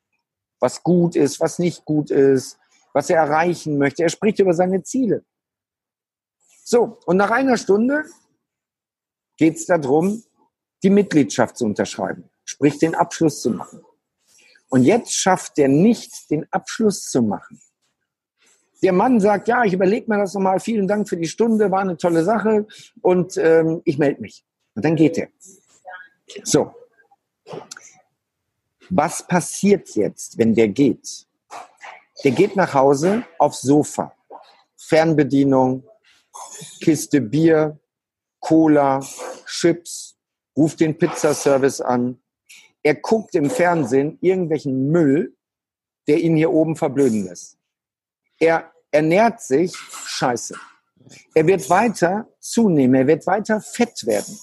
was 0.61 0.83
gut 0.83 1.15
ist, 1.17 1.41
was 1.41 1.59
nicht 1.59 1.85
gut 1.85 2.11
ist, 2.11 2.59
was 2.93 3.11
er 3.11 3.19
erreichen 3.19 3.79
möchte. 3.79 4.03
Er 4.03 4.09
spricht 4.09 4.39
über 4.39 4.55
seine 4.55 4.83
Ziele. 4.83 5.25
So, 6.65 6.99
und 7.07 7.19
nach 7.19 7.31
einer 7.31 7.59
Stunde 7.59 8.05
geht 9.37 9.57
es 9.57 9.67
darum, 9.67 10.23
die 10.83 10.91
Mitgliedschaft 10.91 11.57
zu 11.57 11.67
unterschreiben, 11.67 12.31
sprich 12.45 12.79
den 12.79 12.95
Abschluss 12.95 13.43
zu 13.43 13.51
machen. 13.51 13.83
Und 14.75 14.83
jetzt 14.83 15.13
schafft 15.13 15.57
er 15.61 15.69
nicht, 15.69 16.33
den 16.33 16.53
Abschluss 16.53 17.09
zu 17.09 17.23
machen. 17.23 17.61
Der 18.83 18.93
Mann 18.93 19.21
sagt, 19.21 19.47
ja, 19.47 19.63
ich 19.63 19.73
überlege 19.73 20.11
mir 20.11 20.19
das 20.19 20.35
nochmal, 20.35 20.59
vielen 20.59 20.89
Dank 20.89 21.09
für 21.09 21.17
die 21.17 21.29
Stunde, 21.29 21.71
war 21.71 21.83
eine 21.83 21.97
tolle 21.97 22.25
Sache 22.25 22.67
und 23.01 23.37
ähm, 23.37 23.83
ich 23.85 23.99
melde 23.99 24.21
mich. 24.21 24.45
Und 24.75 24.85
dann 24.85 24.97
geht 24.97 25.17
er. 25.17 25.29
So, 26.43 26.75
was 28.91 29.25
passiert 29.25 29.91
jetzt, 29.91 30.39
wenn 30.39 30.57
der 30.57 30.67
geht? 30.67 31.29
Der 32.25 32.33
geht 32.33 32.57
nach 32.57 32.75
Hause 32.75 33.25
aufs 33.39 33.61
Sofa. 33.61 34.13
Fernbedienung, 34.77 35.85
Kiste 36.81 37.21
Bier, 37.21 37.79
Cola, 38.41 38.99
Chips, 39.47 40.17
ruft 40.57 40.81
den 40.81 40.99
Pizzaservice 40.99 41.81
an. 41.81 42.21
Er 42.85 42.95
guckt 42.95 43.35
im 43.35 43.49
Fernsehen 43.49 44.19
irgendwelchen 44.21 44.91
Müll, 44.91 45.35
der 46.07 46.21
ihn 46.21 46.37
hier 46.37 46.53
oben 46.53 46.77
verblöden 46.77 47.25
lässt. 47.25 47.57
Er 48.39 48.71
ernährt 48.91 49.41
sich 49.41 49.75
scheiße. 49.75 50.55
Er 51.35 51.47
wird 51.47 51.69
weiter 51.71 52.29
zunehmen, 52.41 52.95
er 52.95 53.07
wird 53.07 53.27
weiter 53.27 53.61
fett 53.61 54.07
werden. 54.07 54.39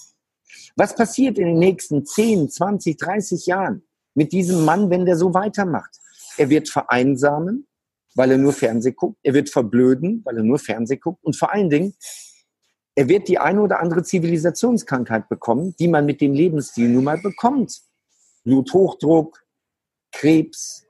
Was 0.74 0.94
passiert 0.94 1.38
in 1.38 1.46
den 1.46 1.58
nächsten 1.58 2.04
10, 2.04 2.50
20, 2.50 2.96
30 2.96 3.46
Jahren 3.46 3.84
mit 4.14 4.32
diesem 4.32 4.64
Mann, 4.64 4.90
wenn 4.90 5.06
der 5.06 5.16
so 5.16 5.32
weitermacht? 5.34 5.96
Er 6.36 6.50
wird 6.50 6.68
vereinsamen, 6.68 7.68
weil 8.14 8.32
er 8.32 8.38
nur 8.38 8.52
Fernseh 8.52 8.92
guckt. 8.92 9.18
Er 9.22 9.34
wird 9.34 9.50
verblöden, 9.50 10.22
weil 10.24 10.38
er 10.38 10.42
nur 10.42 10.58
Fernseh 10.58 10.96
guckt. 10.96 11.22
Und 11.22 11.36
vor 11.36 11.52
allen 11.52 11.70
Dingen, 11.70 11.94
er 12.96 13.08
wird 13.08 13.28
die 13.28 13.38
eine 13.38 13.60
oder 13.60 13.80
andere 13.80 14.02
Zivilisationskrankheit 14.02 15.28
bekommen, 15.28 15.76
die 15.78 15.88
man 15.88 16.06
mit 16.06 16.20
dem 16.20 16.32
Lebensstil 16.32 16.88
nun 16.88 17.04
mal 17.04 17.18
bekommt. 17.18 17.82
Bluthochdruck, 18.44 19.44
Krebs, 20.12 20.86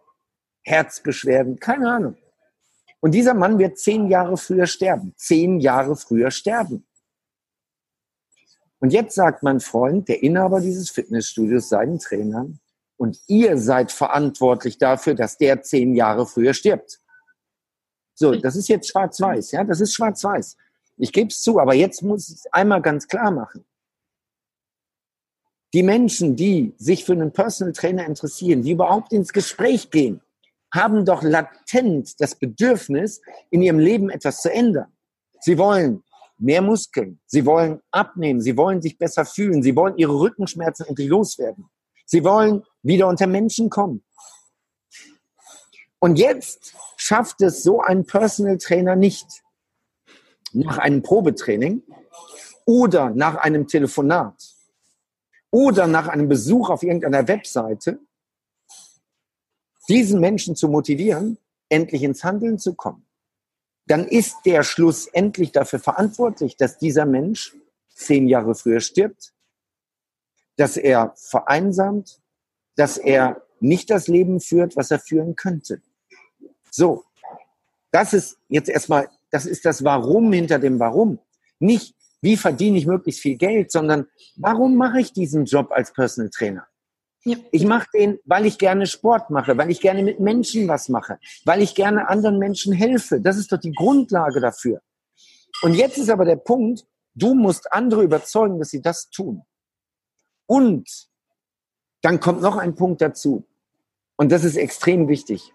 Herzbeschwerden, 0.62 1.58
keine 1.58 1.90
Ahnung. 1.90 2.16
Und 3.00 3.12
dieser 3.12 3.34
Mann 3.34 3.58
wird 3.58 3.78
zehn 3.78 4.08
Jahre 4.08 4.36
früher 4.36 4.66
sterben. 4.66 5.12
Zehn 5.16 5.58
Jahre 5.58 5.96
früher 5.96 6.30
sterben. 6.30 6.86
Und 8.78 8.92
jetzt 8.92 9.14
sagt 9.14 9.42
mein 9.42 9.60
Freund, 9.60 10.08
der 10.08 10.22
Inhaber 10.22 10.60
dieses 10.60 10.90
Fitnessstudios, 10.90 11.68
seinen 11.68 11.98
Trainern, 11.98 12.60
und 12.96 13.20
ihr 13.26 13.58
seid 13.58 13.90
verantwortlich 13.90 14.78
dafür, 14.78 15.14
dass 15.14 15.36
der 15.36 15.62
zehn 15.62 15.96
Jahre 15.96 16.24
früher 16.24 16.54
stirbt. 16.54 17.00
So, 18.14 18.34
das 18.36 18.54
ist 18.54 18.68
jetzt 18.68 18.90
schwarz-weiß, 18.90 19.50
ja, 19.52 19.64
das 19.64 19.80
ist 19.80 19.94
schwarz-weiß. 19.94 20.56
Ich 20.98 21.12
gebe 21.12 21.28
es 21.28 21.42
zu, 21.42 21.58
aber 21.58 21.74
jetzt 21.74 22.02
muss 22.02 22.28
ich 22.28 22.36
es 22.36 22.52
einmal 22.52 22.80
ganz 22.80 23.08
klar 23.08 23.32
machen. 23.32 23.64
Die 25.74 25.82
Menschen, 25.82 26.36
die 26.36 26.74
sich 26.76 27.04
für 27.04 27.12
einen 27.12 27.32
Personal 27.32 27.72
Trainer 27.72 28.04
interessieren, 28.04 28.62
die 28.62 28.72
überhaupt 28.72 29.12
ins 29.12 29.32
Gespräch 29.32 29.90
gehen, 29.90 30.20
haben 30.72 31.04
doch 31.04 31.22
latent 31.22 32.20
das 32.20 32.34
Bedürfnis, 32.34 33.20
in 33.50 33.62
ihrem 33.62 33.78
Leben 33.78 34.10
etwas 34.10 34.42
zu 34.42 34.52
ändern. 34.52 34.92
Sie 35.40 35.58
wollen 35.58 36.02
mehr 36.38 36.62
Muskeln, 36.62 37.20
sie 37.26 37.46
wollen 37.46 37.80
abnehmen, 37.90 38.40
sie 38.40 38.56
wollen 38.56 38.82
sich 38.82 38.98
besser 38.98 39.24
fühlen, 39.24 39.62
sie 39.62 39.76
wollen 39.76 39.96
ihre 39.96 40.18
Rückenschmerzen 40.18 40.86
endlich 40.86 41.08
loswerden. 41.08 41.66
Sie 42.04 42.24
wollen 42.24 42.64
wieder 42.82 43.08
unter 43.08 43.26
Menschen 43.26 43.70
kommen. 43.70 44.04
Und 45.98 46.18
jetzt 46.18 46.74
schafft 46.96 47.40
es 47.42 47.62
so 47.62 47.80
ein 47.80 48.04
Personal 48.04 48.58
Trainer 48.58 48.96
nicht 48.96 49.26
nach 50.52 50.78
einem 50.78 51.02
Probetraining 51.02 51.82
oder 52.66 53.10
nach 53.10 53.36
einem 53.36 53.66
Telefonat 53.68 54.51
oder 55.52 55.86
nach 55.86 56.08
einem 56.08 56.28
Besuch 56.28 56.70
auf 56.70 56.82
irgendeiner 56.82 57.28
Webseite 57.28 58.00
diesen 59.88 60.18
Menschen 60.18 60.56
zu 60.56 60.68
motivieren, 60.68 61.38
endlich 61.68 62.02
ins 62.02 62.24
Handeln 62.24 62.58
zu 62.58 62.74
kommen, 62.74 63.06
dann 63.86 64.08
ist 64.08 64.36
der 64.46 64.62
schlussendlich 64.62 65.52
dafür 65.52 65.78
verantwortlich, 65.78 66.56
dass 66.56 66.78
dieser 66.78 67.04
Mensch 67.04 67.54
zehn 67.94 68.26
Jahre 68.26 68.54
früher 68.54 68.80
stirbt, 68.80 69.34
dass 70.56 70.76
er 70.76 71.12
vereinsamt, 71.16 72.20
dass 72.76 72.96
er 72.96 73.42
nicht 73.60 73.90
das 73.90 74.08
Leben 74.08 74.40
führt, 74.40 74.76
was 74.76 74.90
er 74.90 74.98
führen 74.98 75.36
könnte. 75.36 75.82
So, 76.70 77.04
das 77.90 78.14
ist 78.14 78.38
jetzt 78.48 78.68
erstmal, 78.68 79.10
das 79.30 79.44
ist 79.44 79.64
das 79.64 79.84
Warum 79.84 80.32
hinter 80.32 80.58
dem 80.58 80.80
Warum. 80.80 81.18
Nicht, 81.58 81.94
wie 82.22 82.36
verdiene 82.36 82.78
ich 82.78 82.86
möglichst 82.86 83.20
viel 83.20 83.36
Geld, 83.36 83.70
sondern 83.70 84.06
warum 84.36 84.76
mache 84.76 85.00
ich 85.00 85.12
diesen 85.12 85.44
Job 85.44 85.72
als 85.72 85.92
Personal 85.92 86.30
Trainer? 86.30 86.66
Ja. 87.24 87.36
Ich 87.50 87.64
mache 87.66 87.86
den, 87.92 88.18
weil 88.24 88.46
ich 88.46 88.58
gerne 88.58 88.86
Sport 88.86 89.30
mache, 89.30 89.56
weil 89.58 89.70
ich 89.70 89.80
gerne 89.80 90.02
mit 90.02 90.18
Menschen 90.18 90.66
was 90.66 90.88
mache, 90.88 91.18
weil 91.44 91.62
ich 91.62 91.74
gerne 91.74 92.08
anderen 92.08 92.38
Menschen 92.38 92.72
helfe. 92.72 93.20
Das 93.20 93.36
ist 93.36 93.52
doch 93.52 93.58
die 93.58 93.72
Grundlage 93.72 94.40
dafür. 94.40 94.80
Und 95.62 95.74
jetzt 95.74 95.98
ist 95.98 96.10
aber 96.10 96.24
der 96.24 96.36
Punkt, 96.36 96.84
du 97.14 97.34
musst 97.34 97.72
andere 97.72 98.02
überzeugen, 98.02 98.58
dass 98.58 98.70
sie 98.70 98.82
das 98.82 99.10
tun. 99.10 99.42
Und 100.46 100.88
dann 102.02 102.18
kommt 102.18 102.40
noch 102.40 102.56
ein 102.56 102.74
Punkt 102.74 103.00
dazu. 103.00 103.46
Und 104.16 104.32
das 104.32 104.44
ist 104.44 104.56
extrem 104.56 105.08
wichtig. 105.08 105.52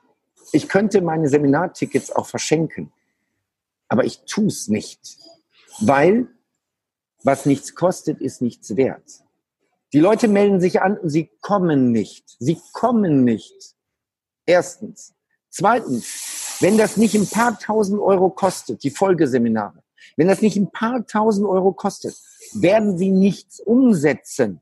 Ich 0.54 0.70
könnte 0.70 1.02
meine 1.02 1.28
Seminartickets 1.28 2.12
auch 2.12 2.28
verschenken. 2.28 2.94
Aber 3.90 4.06
ich 4.06 4.24
tue 4.26 4.48
es 4.48 4.70
nicht. 4.70 5.18
Weil 5.80 6.28
was 7.28 7.46
nichts 7.46 7.76
kostet, 7.76 8.22
ist 8.22 8.42
nichts 8.42 8.78
wert. 8.78 9.04
Die 9.92 10.00
Leute 10.00 10.30
melden 10.30 10.62
sich 10.62 10.82
an 10.82 10.98
und 10.98 11.10
sie 11.10 11.30
kommen 11.42 11.92
nicht. 11.92 12.24
Sie 12.40 12.58
kommen 12.72 13.26
nicht. 13.26 13.76
Erstens. 14.46 15.13
Zweitens, 15.50 16.58
wenn 16.62 16.78
das 16.78 16.96
nicht 16.96 17.16
ein 17.16 17.28
paar 17.28 17.60
tausend 17.60 18.00
Euro 18.00 18.30
kostet, 18.30 18.82
die 18.82 18.92
Folgeseminare, 18.92 19.84
wenn 20.16 20.30
das 20.30 20.42
nicht 20.42 20.56
ein 20.56 20.72
paar 20.72 21.06
tausend 21.06 21.46
Euro 21.46 21.74
kostet, 21.74 22.16
werden 22.54 22.98
sie 22.98 23.12
nichts 23.12 23.60
umsetzen. 23.60 24.62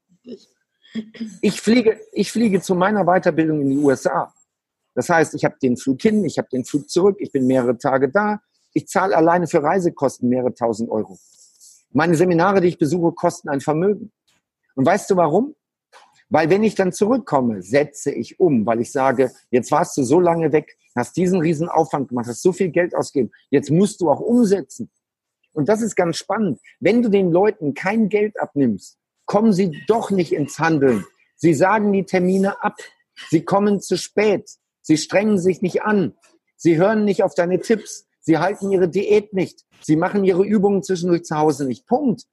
Ich 1.41 1.61
fliege, 1.61 1.99
ich 2.13 2.31
fliege 2.31 2.61
zu 2.61 2.73
meiner 2.73 3.05
Weiterbildung 3.05 3.61
in 3.61 3.69
die 3.69 3.77
USA. 3.77 4.33
Das 4.95 5.09
heißt, 5.09 5.35
ich 5.35 5.45
habe 5.45 5.57
den 5.61 5.77
Flug 5.77 6.01
hin, 6.01 6.25
ich 6.25 6.39
habe 6.39 6.47
den 6.51 6.65
Flug 6.65 6.89
zurück, 6.89 7.17
ich 7.19 7.31
bin 7.31 7.45
mehrere 7.45 7.77
Tage 7.77 8.09
da. 8.09 8.41
Ich 8.73 8.87
zahle 8.87 9.15
alleine 9.15 9.45
für 9.45 9.61
Reisekosten 9.61 10.29
mehrere 10.29 10.55
tausend 10.55 10.89
Euro. 10.89 11.19
Meine 11.95 12.15
Seminare, 12.15 12.59
die 12.59 12.67
ich 12.67 12.77
besuche, 12.77 13.13
kosten 13.13 13.47
ein 13.47 13.61
Vermögen. 13.61 14.11
Und 14.75 14.85
weißt 14.85 15.09
du 15.09 15.15
warum? 15.15 15.55
Weil 16.27 16.49
wenn 16.49 16.61
ich 16.61 16.75
dann 16.75 16.91
zurückkomme, 16.91 17.61
setze 17.61 18.11
ich 18.11 18.37
um, 18.37 18.65
weil 18.65 18.81
ich 18.81 18.91
sage, 18.91 19.31
jetzt 19.49 19.71
warst 19.71 19.95
du 19.95 20.03
so 20.03 20.19
lange 20.19 20.51
weg, 20.51 20.77
hast 20.93 21.15
diesen 21.15 21.39
riesen 21.39 21.69
Aufwand 21.69 22.09
gemacht, 22.09 22.27
hast 22.27 22.41
so 22.41 22.51
viel 22.51 22.67
Geld 22.67 22.93
ausgegeben, 22.93 23.31
jetzt 23.49 23.71
musst 23.71 24.01
du 24.01 24.09
auch 24.09 24.19
umsetzen. 24.19 24.91
Und 25.53 25.69
das 25.69 25.81
ist 25.81 25.95
ganz 25.95 26.17
spannend. 26.17 26.59
Wenn 26.81 27.01
du 27.01 27.07
den 27.07 27.31
Leuten 27.31 27.73
kein 27.73 28.09
Geld 28.09 28.41
abnimmst, 28.41 28.97
kommen 29.25 29.53
sie 29.53 29.81
doch 29.87 30.11
nicht 30.11 30.33
ins 30.33 30.59
Handeln. 30.59 31.05
Sie 31.37 31.53
sagen 31.53 31.93
die 31.93 32.03
Termine 32.03 32.61
ab. 32.61 32.75
Sie 33.29 33.45
kommen 33.45 33.79
zu 33.79 33.97
spät. 33.97 34.49
Sie 34.81 34.97
strengen 34.97 35.39
sich 35.39 35.61
nicht 35.61 35.83
an. 35.83 36.13
Sie 36.57 36.75
hören 36.75 37.05
nicht 37.05 37.23
auf 37.23 37.35
deine 37.35 37.61
Tipps. 37.61 38.04
Sie 38.25 38.39
halten 38.39 38.71
ihre 38.71 38.89
Diät 38.89 39.33
nicht. 39.33 39.65
Sie 39.81 39.95
machen 39.95 40.23
ihre 40.25 40.43
Übungen 40.43 40.81
zwischendurch 40.81 41.25
zu 41.25 41.37
Hause 41.37 41.65
nicht. 41.65 41.85
Punkt. 41.85 42.23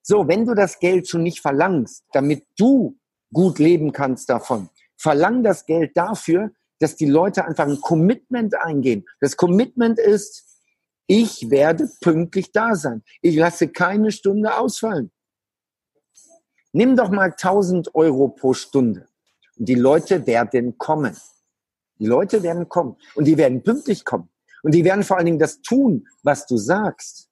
So, 0.00 0.28
wenn 0.28 0.46
du 0.46 0.54
das 0.54 0.78
Geld 0.78 1.08
schon 1.08 1.24
nicht 1.24 1.40
verlangst, 1.40 2.04
damit 2.12 2.46
du 2.56 2.96
gut 3.32 3.58
leben 3.58 3.92
kannst 3.92 4.30
davon, 4.30 4.70
verlang 4.96 5.42
das 5.42 5.66
Geld 5.66 5.96
dafür, 5.96 6.52
dass 6.78 6.94
die 6.94 7.06
Leute 7.06 7.44
einfach 7.44 7.66
ein 7.66 7.80
Commitment 7.80 8.54
eingehen. 8.54 9.04
Das 9.20 9.36
Commitment 9.36 9.98
ist, 9.98 10.44
ich 11.08 11.50
werde 11.50 11.90
pünktlich 12.00 12.52
da 12.52 12.76
sein. 12.76 13.02
Ich 13.20 13.34
lasse 13.34 13.68
keine 13.68 14.12
Stunde 14.12 14.56
ausfallen. 14.56 15.10
Nimm 16.72 16.96
doch 16.96 17.10
mal 17.10 17.32
1000 17.32 17.92
Euro 17.96 18.28
pro 18.28 18.54
Stunde. 18.54 19.08
Und 19.58 19.68
die 19.68 19.74
Leute 19.74 20.28
werden 20.28 20.78
kommen. 20.78 21.16
Die 21.98 22.06
Leute 22.06 22.44
werden 22.44 22.68
kommen. 22.68 22.96
Und 23.16 23.24
die 23.24 23.36
werden 23.36 23.64
pünktlich 23.64 24.04
kommen. 24.04 24.28
Und 24.62 24.74
die 24.74 24.84
werden 24.84 25.04
vor 25.04 25.16
allen 25.16 25.26
Dingen 25.26 25.38
das 25.38 25.60
tun, 25.62 26.06
was 26.22 26.46
du 26.46 26.56
sagst. 26.56 27.28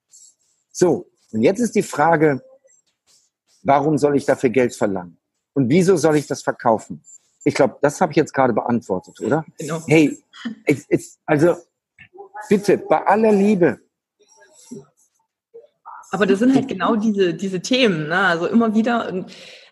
So. 0.73 1.11
Und 1.33 1.43
jetzt 1.43 1.59
ist 1.59 1.75
die 1.75 1.83
Frage, 1.83 2.41
Warum 3.67 3.99
soll 3.99 4.17
ich 4.17 4.25
dafür 4.25 4.51
Geld 4.51 4.77
verlangen? 4.77 5.19
Und 5.53 5.69
wieso 5.69 5.97
soll 5.97 6.17
ich 6.17 6.29
das 6.29 6.41
verkaufen? 6.41 7.03
Ich 7.43 7.55
glaube, 7.55 7.77
das 7.83 8.01
habe 8.01 8.13
ich 8.13 8.17
jetzt 8.17 8.33
gerade 8.33 8.53
beantwortet, 8.53 9.21
oder? 9.21 9.45
Genau. 9.59 9.83
Hey, 9.89 10.23
es, 10.65 10.87
es, 10.89 11.19
also 11.27 11.57
bitte, 12.49 12.79
bei 12.79 13.05
aller 13.05 13.33
Liebe. 13.33 13.81
Aber 16.13 16.27
das 16.27 16.39
sind 16.39 16.55
halt 16.55 16.69
genau 16.69 16.95
diese, 16.95 17.35
diese 17.35 17.61
Themen, 17.61 18.07
ne? 18.07 18.19
Also 18.19 18.47
immer 18.47 18.73
wieder. 18.73 19.27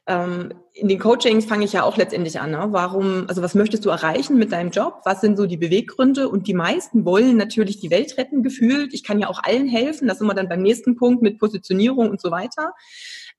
Ähm, 0.06 0.52
in 0.76 0.88
den 0.88 0.98
Coachings 0.98 1.44
fange 1.44 1.64
ich 1.64 1.72
ja 1.72 1.84
auch 1.84 1.96
letztendlich 1.96 2.40
an. 2.40 2.50
Ne? 2.50 2.66
Warum, 2.70 3.26
also 3.28 3.42
was 3.42 3.54
möchtest 3.54 3.84
du 3.84 3.90
erreichen 3.90 4.36
mit 4.36 4.50
deinem 4.50 4.70
Job? 4.70 5.02
Was 5.04 5.20
sind 5.20 5.36
so 5.36 5.46
die 5.46 5.56
Beweggründe? 5.56 6.28
Und 6.28 6.48
die 6.48 6.54
meisten 6.54 7.04
wollen 7.04 7.36
natürlich 7.36 7.78
die 7.78 7.92
Welt 7.92 8.18
retten, 8.18 8.42
gefühlt. 8.42 8.92
Ich 8.92 9.04
kann 9.04 9.20
ja 9.20 9.28
auch 9.28 9.40
allen 9.44 9.68
helfen. 9.68 10.08
Das 10.08 10.18
sind 10.18 10.26
wir 10.26 10.34
dann 10.34 10.48
beim 10.48 10.62
nächsten 10.62 10.96
Punkt 10.96 11.22
mit 11.22 11.38
Positionierung 11.38 12.10
und 12.10 12.20
so 12.20 12.32
weiter. 12.32 12.74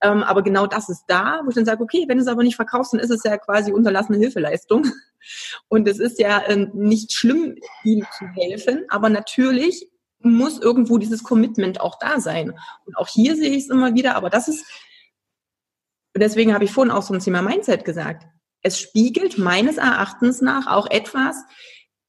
Ähm, 0.01 0.23
aber 0.23 0.43
genau 0.43 0.65
das 0.65 0.87
ist 0.87 1.03
da, 1.07 1.41
wo 1.43 1.49
ich 1.49 1.55
dann 1.55 1.65
sage, 1.65 1.83
okay, 1.83 2.05
wenn 2.07 2.17
du 2.17 2.23
es 2.23 2.29
aber 2.29 2.41
nicht 2.41 2.55
verkaufst, 2.55 2.93
dann 2.93 3.01
ist 3.01 3.11
es 3.11 3.23
ja 3.23 3.37
quasi 3.37 3.73
unterlassene 3.73 4.17
Hilfeleistung. 4.17 4.87
Und 5.67 5.87
es 5.89 5.99
ist 5.99 6.19
ja 6.19 6.39
äh, 6.39 6.67
nicht 6.73 7.13
schlimm, 7.13 7.55
ihm 7.83 8.05
zu 8.17 8.27
helfen, 8.27 8.85
aber 8.89 9.09
natürlich 9.09 9.89
muss 10.19 10.59
irgendwo 10.59 10.97
dieses 10.97 11.23
Commitment 11.23 11.81
auch 11.81 11.99
da 11.99 12.19
sein. 12.19 12.53
Und 12.85 12.97
auch 12.97 13.07
hier 13.07 13.35
sehe 13.35 13.51
ich 13.51 13.65
es 13.65 13.69
immer 13.69 13.93
wieder, 13.93 14.15
aber 14.15 14.29
das 14.29 14.47
ist, 14.47 14.65
deswegen 16.21 16.53
habe 16.53 16.63
ich 16.63 16.71
vorhin 16.71 16.91
auch 16.91 17.03
so 17.03 17.13
ein 17.13 17.19
Thema 17.19 17.41
Mindset 17.41 17.85
gesagt. 17.85 18.25
Es 18.61 18.79
spiegelt 18.79 19.37
meines 19.37 19.77
Erachtens 19.77 20.41
nach 20.41 20.67
auch 20.67 20.89
etwas 20.89 21.35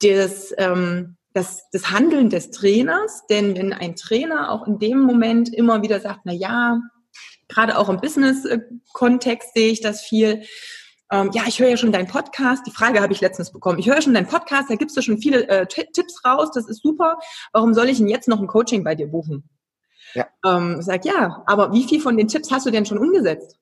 des, 0.03 0.55
ähm, 0.59 1.17
das, 1.33 1.65
das 1.73 1.91
Handeln 1.91 2.31
des 2.31 2.51
Trainers, 2.51 3.27
denn 3.29 3.57
wenn 3.57 3.73
ein 3.73 3.97
Trainer 3.97 4.51
auch 4.51 4.67
in 4.67 4.79
dem 4.79 5.01
Moment 5.01 5.53
immer 5.53 5.83
wieder 5.83 6.01
sagt, 6.01 6.21
na 6.25 6.33
ja, 6.33 6.81
Gerade 7.49 7.79
auch 7.79 7.89
im 7.89 8.01
Business-Kontext 8.01 9.55
sehe 9.55 9.71
ich 9.71 9.81
das 9.81 10.03
viel. 10.03 10.43
Ähm, 11.13 11.31
ja, 11.33 11.45
ich 11.47 11.61
höre 11.61 11.69
ja 11.69 11.77
schon 11.77 11.93
deinen 11.93 12.09
Podcast. 12.09 12.67
Die 12.67 12.73
Frage 12.73 13.01
habe 13.01 13.13
ich 13.13 13.21
letztens 13.21 13.53
bekommen. 13.53 13.79
Ich 13.79 13.89
höre 13.89 14.03
schon 14.03 14.15
deinen 14.15 14.27
Podcast, 14.27 14.69
da 14.69 14.75
gibst 14.75 14.97
du 14.97 15.03
schon 15.03 15.19
viele 15.19 15.49
äh, 15.49 15.67
Tipps 15.67 16.25
raus, 16.25 16.51
das 16.53 16.69
ist 16.69 16.83
super. 16.83 17.19
Warum 17.53 17.75
soll 17.75 17.89
ich 17.89 17.99
denn 17.99 18.09
jetzt 18.09 18.27
noch 18.27 18.41
ein 18.41 18.49
Coaching 18.49 18.83
bei 18.83 18.97
dir 18.97 19.07
buchen? 19.07 19.49
Ja. 20.15 20.27
Ähm, 20.45 20.79
ich 20.81 20.87
sage, 20.87 21.09
ja, 21.09 21.45
aber 21.47 21.73
wie 21.73 21.85
viel 21.85 22.01
von 22.01 22.17
den 22.17 22.27
Tipps 22.27 22.51
hast 22.51 22.67
du 22.67 22.71
denn 22.71 22.87
schon 22.87 22.99
umgesetzt? 22.99 23.57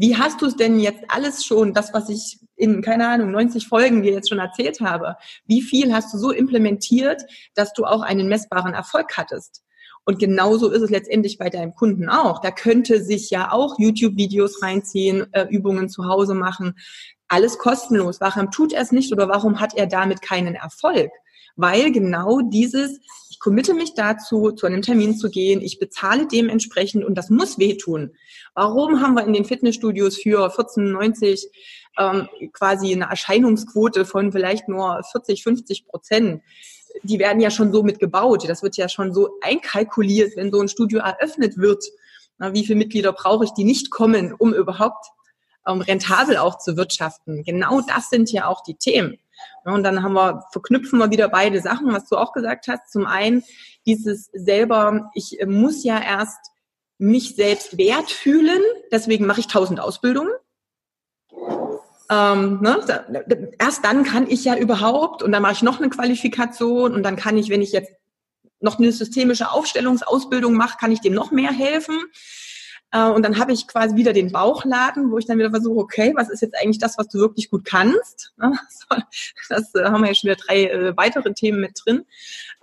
Wie 0.00 0.16
hast 0.16 0.40
du 0.40 0.46
es 0.46 0.54
denn 0.54 0.78
jetzt 0.78 1.02
alles 1.08 1.44
schon, 1.44 1.74
das, 1.74 1.92
was 1.92 2.08
ich 2.08 2.38
in, 2.54 2.82
keine 2.82 3.08
Ahnung, 3.08 3.32
90 3.32 3.66
Folgen 3.66 4.02
dir 4.02 4.12
jetzt 4.12 4.28
schon 4.28 4.38
erzählt 4.38 4.80
habe, 4.80 5.16
wie 5.46 5.60
viel 5.60 5.92
hast 5.92 6.14
du 6.14 6.18
so 6.18 6.30
implementiert, 6.30 7.22
dass 7.54 7.72
du 7.72 7.84
auch 7.84 8.02
einen 8.02 8.28
messbaren 8.28 8.74
Erfolg 8.74 9.16
hattest? 9.16 9.64
Und 10.04 10.20
genauso 10.20 10.70
ist 10.70 10.82
es 10.82 10.90
letztendlich 10.90 11.36
bei 11.36 11.50
deinem 11.50 11.74
Kunden 11.74 12.08
auch. 12.08 12.40
Da 12.40 12.52
könnte 12.52 13.02
sich 13.02 13.28
ja 13.30 13.50
auch 13.50 13.76
YouTube-Videos 13.80 14.62
reinziehen, 14.62 15.26
äh, 15.32 15.46
Übungen 15.50 15.88
zu 15.88 16.04
Hause 16.04 16.34
machen. 16.34 16.78
Alles 17.26 17.58
kostenlos. 17.58 18.20
Warum 18.20 18.52
tut 18.52 18.72
er 18.72 18.82
es 18.82 18.92
nicht 18.92 19.12
oder 19.12 19.28
warum 19.28 19.58
hat 19.58 19.74
er 19.76 19.88
damit 19.88 20.22
keinen 20.22 20.54
Erfolg? 20.54 21.10
Weil 21.58 21.92
genau 21.92 22.40
dieses, 22.40 23.00
ich 23.28 23.40
committe 23.40 23.74
mich 23.74 23.94
dazu, 23.94 24.52
zu 24.52 24.64
einem 24.64 24.80
Termin 24.80 25.16
zu 25.16 25.28
gehen, 25.28 25.60
ich 25.60 25.78
bezahle 25.78 26.26
dementsprechend 26.26 27.04
und 27.04 27.16
das 27.16 27.28
muss 27.28 27.58
wehtun. 27.58 28.12
Warum 28.54 29.02
haben 29.02 29.14
wir 29.14 29.26
in 29.26 29.32
den 29.32 29.44
Fitnessstudios 29.44 30.16
für 30.16 30.54
14,90 30.54 31.46
ähm, 31.98 32.28
quasi 32.52 32.94
eine 32.94 33.10
Erscheinungsquote 33.10 34.06
von 34.06 34.32
vielleicht 34.32 34.68
nur 34.68 35.02
40, 35.12 35.42
50 35.42 35.86
Prozent? 35.86 36.42
die 37.02 37.18
werden 37.18 37.40
ja 37.40 37.50
schon 37.50 37.72
so 37.72 37.82
mit 37.82 37.98
gebaut. 37.98 38.48
Das 38.48 38.62
wird 38.62 38.76
ja 38.76 38.88
schon 38.88 39.12
so 39.12 39.38
einkalkuliert, 39.40 40.36
wenn 40.36 40.50
so 40.50 40.60
ein 40.60 40.68
Studio 40.68 41.00
eröffnet 41.00 41.56
wird. 41.58 41.84
Na, 42.38 42.54
wie 42.54 42.64
viele 42.64 42.78
Mitglieder 42.78 43.12
brauche 43.12 43.44
ich, 43.44 43.52
die 43.52 43.64
nicht 43.64 43.90
kommen, 43.90 44.32
um 44.32 44.54
überhaupt 44.54 45.06
ähm, 45.66 45.80
rentabel 45.80 46.36
auch 46.36 46.58
zu 46.58 46.76
wirtschaften? 46.76 47.42
Genau 47.44 47.80
das 47.80 48.10
sind 48.10 48.30
ja 48.30 48.46
auch 48.46 48.62
die 48.62 48.76
Themen. 48.76 49.18
Und 49.64 49.82
dann 49.82 50.02
haben 50.02 50.14
wir, 50.14 50.44
verknüpfen 50.52 50.98
wir 50.98 51.10
wieder 51.10 51.28
beide 51.28 51.60
Sachen, 51.60 51.92
was 51.92 52.08
du 52.08 52.16
auch 52.16 52.32
gesagt 52.32 52.68
hast. 52.68 52.90
Zum 52.90 53.06
einen 53.06 53.42
dieses 53.86 54.26
selber, 54.32 55.10
ich 55.14 55.38
muss 55.46 55.84
ja 55.84 56.00
erst 56.00 56.50
mich 56.98 57.36
selbst 57.36 57.78
wert 57.78 58.10
fühlen, 58.10 58.60
deswegen 58.90 59.26
mache 59.26 59.40
ich 59.40 59.46
tausend 59.46 59.80
Ausbildungen. 59.80 60.32
Ähm, 62.10 62.60
ne? 62.60 63.24
Erst 63.58 63.84
dann 63.84 64.02
kann 64.02 64.28
ich 64.28 64.44
ja 64.44 64.56
überhaupt, 64.56 65.22
und 65.22 65.32
dann 65.32 65.42
mache 65.42 65.52
ich 65.52 65.62
noch 65.62 65.78
eine 65.78 65.90
Qualifikation 65.90 66.94
und 66.94 67.02
dann 67.02 67.16
kann 67.16 67.36
ich, 67.36 67.50
wenn 67.50 67.62
ich 67.62 67.72
jetzt 67.72 67.92
noch 68.60 68.78
eine 68.78 68.90
systemische 68.92 69.50
Aufstellungsausbildung 69.50 70.54
mache, 70.54 70.78
kann 70.78 70.90
ich 70.90 71.00
dem 71.00 71.14
noch 71.14 71.30
mehr 71.30 71.52
helfen. 71.52 71.96
Äh, 72.90 73.10
und 73.10 73.22
dann 73.22 73.38
habe 73.38 73.52
ich 73.52 73.66
quasi 73.66 73.96
wieder 73.96 74.12
den 74.12 74.32
Bauchladen, 74.32 75.10
wo 75.10 75.18
ich 75.18 75.26
dann 75.26 75.38
wieder 75.38 75.50
versuche, 75.50 75.78
okay, 75.78 76.12
was 76.16 76.30
ist 76.30 76.40
jetzt 76.40 76.56
eigentlich 76.60 76.78
das, 76.78 76.96
was 76.96 77.08
du 77.08 77.18
wirklich 77.18 77.50
gut 77.50 77.64
kannst? 77.64 78.34
Ne? 78.90 79.04
Das 79.48 79.74
äh, 79.74 79.84
haben 79.84 80.02
wir 80.02 80.08
ja 80.08 80.14
schon 80.14 80.30
wieder 80.30 80.40
drei 80.40 80.64
äh, 80.64 80.96
weitere 80.96 81.34
Themen 81.34 81.60
mit 81.60 81.78
drin. 81.84 82.06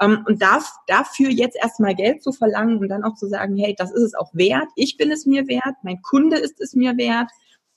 Ähm, 0.01 0.25
und 0.27 0.41
dafür 0.41 1.29
jetzt 1.29 1.55
erstmal 1.55 1.95
Geld 1.95 2.23
zu 2.23 2.31
verlangen 2.31 2.79
und 2.79 2.89
dann 2.89 3.03
auch 3.03 3.15
zu 3.15 3.27
sagen, 3.27 3.55
hey, 3.57 3.75
das 3.77 3.91
ist 3.91 4.01
es 4.01 4.15
auch 4.15 4.31
wert, 4.33 4.67
ich 4.75 4.97
bin 4.97 5.11
es 5.11 5.25
mir 5.25 5.47
wert, 5.47 5.75
mein 5.83 6.01
Kunde 6.01 6.37
ist 6.37 6.59
es 6.61 6.73
mir 6.73 6.97
wert, 6.97 7.29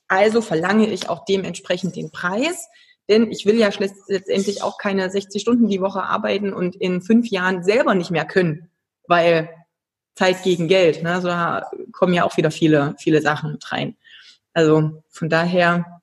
also 0.07 0.41
verlange 0.41 0.89
ich 0.89 1.09
auch 1.09 1.25
dementsprechend 1.27 1.97
den 1.97 2.11
Preis. 2.11 2.69
Denn 3.09 3.31
ich 3.31 3.47
will 3.47 3.59
ja 3.59 3.71
letztendlich 3.79 4.63
auch 4.63 4.79
keine 4.79 5.11
60 5.11 5.41
Stunden 5.41 5.69
die 5.69 5.81
Woche 5.81 6.03
arbeiten 6.03 6.53
und 6.53 6.77
in 6.77 7.03
fünf 7.03 7.29
Jahren 7.29 7.63
selber 7.63 7.95
nicht 7.95 8.11
mehr 8.11 8.27
können, 8.27 8.71
weil 9.07 9.51
Zeit 10.18 10.42
gegen 10.42 10.66
Geld. 10.66 11.02
Ne? 11.02 11.20
Da 11.22 11.70
kommen 11.92 12.12
ja 12.12 12.24
auch 12.24 12.37
wieder 12.37 12.50
viele, 12.50 12.96
viele 12.98 13.22
Sachen 13.22 13.52
mit 13.52 13.70
rein. 13.70 13.96
Also 14.52 15.02
von 15.09 15.28
daher, 15.28 16.00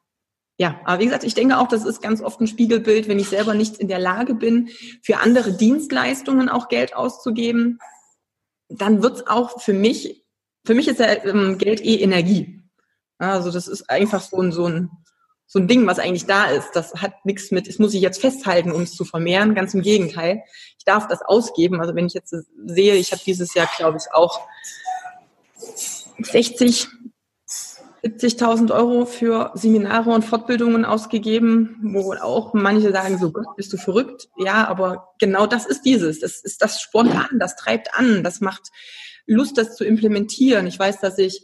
ja, 0.57 0.79
aber 0.85 1.01
wie 1.01 1.05
gesagt, 1.05 1.25
ich 1.25 1.33
denke 1.33 1.57
auch, 1.57 1.67
das 1.67 1.85
ist 1.85 2.01
ganz 2.01 2.21
oft 2.21 2.39
ein 2.39 2.47
Spiegelbild, 2.47 3.09
wenn 3.09 3.19
ich 3.19 3.27
selber 3.27 3.53
nicht 3.53 3.77
in 3.77 3.89
der 3.89 3.99
Lage 3.99 4.33
bin, 4.33 4.69
für 5.01 5.17
andere 5.17 5.51
Dienstleistungen 5.51 6.47
auch 6.47 6.69
Geld 6.69 6.95
auszugeben, 6.95 7.79
dann 8.69 9.03
wird's 9.03 9.27
auch 9.27 9.61
für 9.61 9.73
mich, 9.73 10.23
für 10.65 10.75
mich 10.75 10.87
ist 10.87 11.01
ja 11.01 11.07
ähm, 11.25 11.57
Geld 11.57 11.83
eh 11.83 11.97
Energie. 11.97 12.61
Also 13.17 13.51
das 13.51 13.67
ist 13.67 13.89
einfach 13.89 14.21
so 14.21 14.41
ein, 14.41 14.53
so 14.53 14.65
ein, 14.65 14.89
so 15.47 15.59
ein 15.59 15.67
Ding, 15.67 15.85
was 15.85 15.99
eigentlich 15.99 16.25
da 16.25 16.45
ist. 16.45 16.71
Das 16.73 16.93
hat 16.95 17.25
nichts 17.25 17.51
mit, 17.51 17.67
es 17.67 17.79
muss 17.79 17.93
ich 17.93 18.01
jetzt 18.01 18.21
festhalten, 18.21 18.71
um 18.71 18.81
es 18.81 18.93
zu 18.93 19.05
vermehren. 19.05 19.55
Ganz 19.55 19.73
im 19.73 19.81
Gegenteil. 19.81 20.43
Ich 20.77 20.85
darf 20.85 21.07
das 21.07 21.21
ausgeben. 21.21 21.79
Also 21.79 21.95
wenn 21.95 22.07
ich 22.07 22.13
jetzt 22.13 22.35
sehe, 22.65 22.95
ich 22.95 23.11
habe 23.11 23.21
dieses 23.25 23.53
Jahr, 23.53 23.69
glaube 23.77 23.97
ich, 23.97 24.11
auch 24.13 24.47
60, 26.19 26.87
70.000 28.03 28.73
Euro 28.73 29.05
für 29.05 29.51
Seminare 29.53 30.11
und 30.11 30.25
Fortbildungen 30.25 30.83
ausgegeben, 30.83 31.77
wo 31.81 32.13
auch 32.13 32.53
manche 32.53 32.91
sagen, 32.91 33.17
so 33.17 33.31
Gott, 33.31 33.55
bist 33.55 33.71
du 33.73 33.77
verrückt? 33.77 34.29
Ja, 34.37 34.67
aber 34.67 35.13
genau 35.19 35.47
das 35.47 35.65
ist 35.65 35.83
dieses. 35.83 36.19
Das 36.19 36.41
ist 36.41 36.61
das 36.61 36.81
spontan, 36.81 37.39
das 37.39 37.55
treibt 37.55 37.93
an, 37.93 38.23
das 38.23 38.41
macht 38.41 38.69
Lust, 39.27 39.57
das 39.57 39.75
zu 39.75 39.85
implementieren. 39.85 40.67
Ich 40.67 40.77
weiß, 40.77 40.99
dass 40.99 41.17
ich 41.17 41.41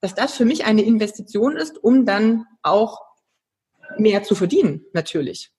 dass 0.00 0.14
das 0.14 0.34
für 0.34 0.44
mich 0.44 0.64
eine 0.64 0.82
Investition 0.82 1.56
ist, 1.56 1.82
um 1.82 2.04
dann 2.04 2.46
auch 2.62 3.00
mehr 3.98 4.22
zu 4.22 4.34
verdienen, 4.34 4.84
natürlich. 4.92 5.50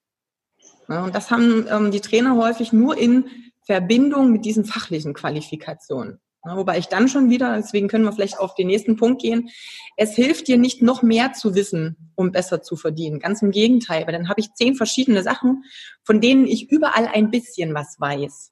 Ja, 0.89 1.03
und 1.03 1.15
das 1.15 1.31
haben 1.31 1.67
ähm, 1.69 1.91
die 1.91 2.01
Trainer 2.01 2.35
häufig 2.35 2.71
nur 2.73 2.97
in 2.97 3.25
Verbindung 3.61 4.31
mit 4.31 4.45
diesen 4.45 4.65
fachlichen 4.65 5.13
Qualifikationen. 5.13 6.19
Ja, 6.45 6.55
wobei 6.55 6.77
ich 6.77 6.87
dann 6.87 7.09
schon 7.09 7.29
wieder, 7.29 7.57
deswegen 7.57 7.89
können 7.89 8.05
wir 8.05 8.13
vielleicht 8.13 8.39
auf 8.39 8.55
den 8.55 8.67
nächsten 8.67 8.95
Punkt 8.95 9.21
gehen, 9.21 9.49
es 9.97 10.15
hilft 10.15 10.47
dir 10.47 10.57
nicht 10.57 10.81
noch 10.81 11.01
mehr 11.01 11.33
zu 11.33 11.55
wissen, 11.55 12.11
um 12.15 12.31
besser 12.31 12.61
zu 12.61 12.77
verdienen. 12.77 13.19
Ganz 13.19 13.41
im 13.41 13.51
Gegenteil, 13.51 14.05
weil 14.05 14.13
dann 14.13 14.29
habe 14.29 14.39
ich 14.39 14.53
zehn 14.53 14.75
verschiedene 14.75 15.23
Sachen, 15.23 15.65
von 16.03 16.21
denen 16.21 16.47
ich 16.47 16.71
überall 16.71 17.07
ein 17.07 17.31
bisschen 17.31 17.73
was 17.73 17.99
weiß. 17.99 18.51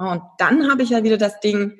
Ja, 0.00 0.12
und 0.12 0.22
dann 0.36 0.70
habe 0.70 0.82
ich 0.82 0.90
ja 0.90 1.02
wieder 1.02 1.16
das 1.16 1.40
Ding, 1.40 1.78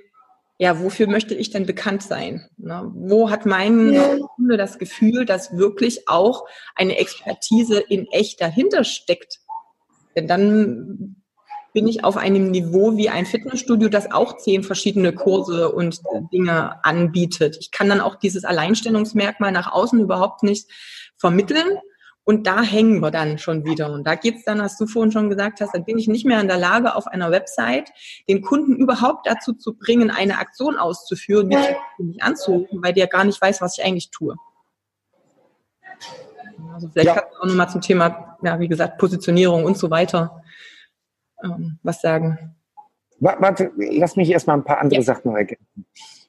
ja, 0.62 0.80
wofür 0.80 1.08
möchte 1.08 1.34
ich 1.34 1.50
denn 1.50 1.66
bekannt 1.66 2.04
sein? 2.04 2.48
Ne? 2.56 2.88
Wo 2.94 3.30
hat 3.30 3.46
mein 3.46 4.00
Kunde 4.36 4.56
das 4.56 4.78
Gefühl, 4.78 5.24
dass 5.24 5.56
wirklich 5.56 6.08
auch 6.08 6.44
eine 6.76 6.98
Expertise 6.98 7.80
in 7.80 8.06
echt 8.12 8.40
dahinter 8.40 8.84
steckt? 8.84 9.40
Denn 10.14 10.28
dann 10.28 11.16
bin 11.72 11.88
ich 11.88 12.04
auf 12.04 12.16
einem 12.16 12.52
Niveau 12.52 12.96
wie 12.96 13.08
ein 13.08 13.26
Fitnessstudio, 13.26 13.88
das 13.88 14.12
auch 14.12 14.36
zehn 14.36 14.62
verschiedene 14.62 15.12
Kurse 15.12 15.72
und 15.72 15.98
Dinge 16.32 16.84
anbietet. 16.84 17.56
Ich 17.58 17.72
kann 17.72 17.88
dann 17.88 18.00
auch 18.00 18.14
dieses 18.14 18.44
Alleinstellungsmerkmal 18.44 19.50
nach 19.50 19.72
außen 19.72 19.98
überhaupt 19.98 20.44
nicht 20.44 20.70
vermitteln, 21.16 21.76
und 22.24 22.46
da 22.46 22.62
hängen 22.62 23.00
wir 23.00 23.10
dann 23.10 23.38
schon 23.38 23.64
wieder. 23.64 23.92
Und 23.92 24.06
da 24.06 24.14
geht's 24.14 24.44
dann, 24.44 24.60
was 24.60 24.76
du 24.78 24.86
vorhin 24.86 25.12
schon 25.12 25.28
gesagt 25.28 25.60
hast, 25.60 25.74
dann 25.74 25.84
bin 25.84 25.98
ich 25.98 26.08
nicht 26.08 26.24
mehr 26.24 26.40
in 26.40 26.48
der 26.48 26.58
Lage, 26.58 26.94
auf 26.94 27.06
einer 27.06 27.30
Website 27.30 27.90
den 28.28 28.42
Kunden 28.42 28.76
überhaupt 28.76 29.26
dazu 29.26 29.52
zu 29.54 29.74
bringen, 29.74 30.10
eine 30.10 30.38
Aktion 30.38 30.76
auszuführen, 30.76 31.48
mich 31.48 32.22
anzurufen, 32.22 32.82
weil 32.82 32.92
der 32.92 33.06
gar 33.08 33.24
nicht 33.24 33.40
weiß, 33.40 33.60
was 33.60 33.78
ich 33.78 33.84
eigentlich 33.84 34.10
tue. 34.10 34.36
Also 36.74 36.88
vielleicht 36.88 37.08
ja. 37.08 37.14
kannst 37.14 37.34
du 37.34 37.40
auch 37.40 37.46
nochmal 37.46 37.70
zum 37.70 37.80
Thema, 37.80 38.38
ja, 38.42 38.58
wie 38.60 38.68
gesagt, 38.68 38.98
Positionierung 38.98 39.64
und 39.64 39.76
so 39.76 39.90
weiter 39.90 40.42
ähm, 41.44 41.78
was 41.82 42.00
sagen. 42.00 42.54
Warte, 43.20 43.70
lass 43.76 44.16
mich 44.16 44.30
erstmal 44.30 44.56
ein 44.56 44.64
paar 44.64 44.78
andere 44.78 45.00
ja. 45.00 45.04
Sachen 45.04 45.30
noch 45.30 45.36
ergänzen. 45.36 45.86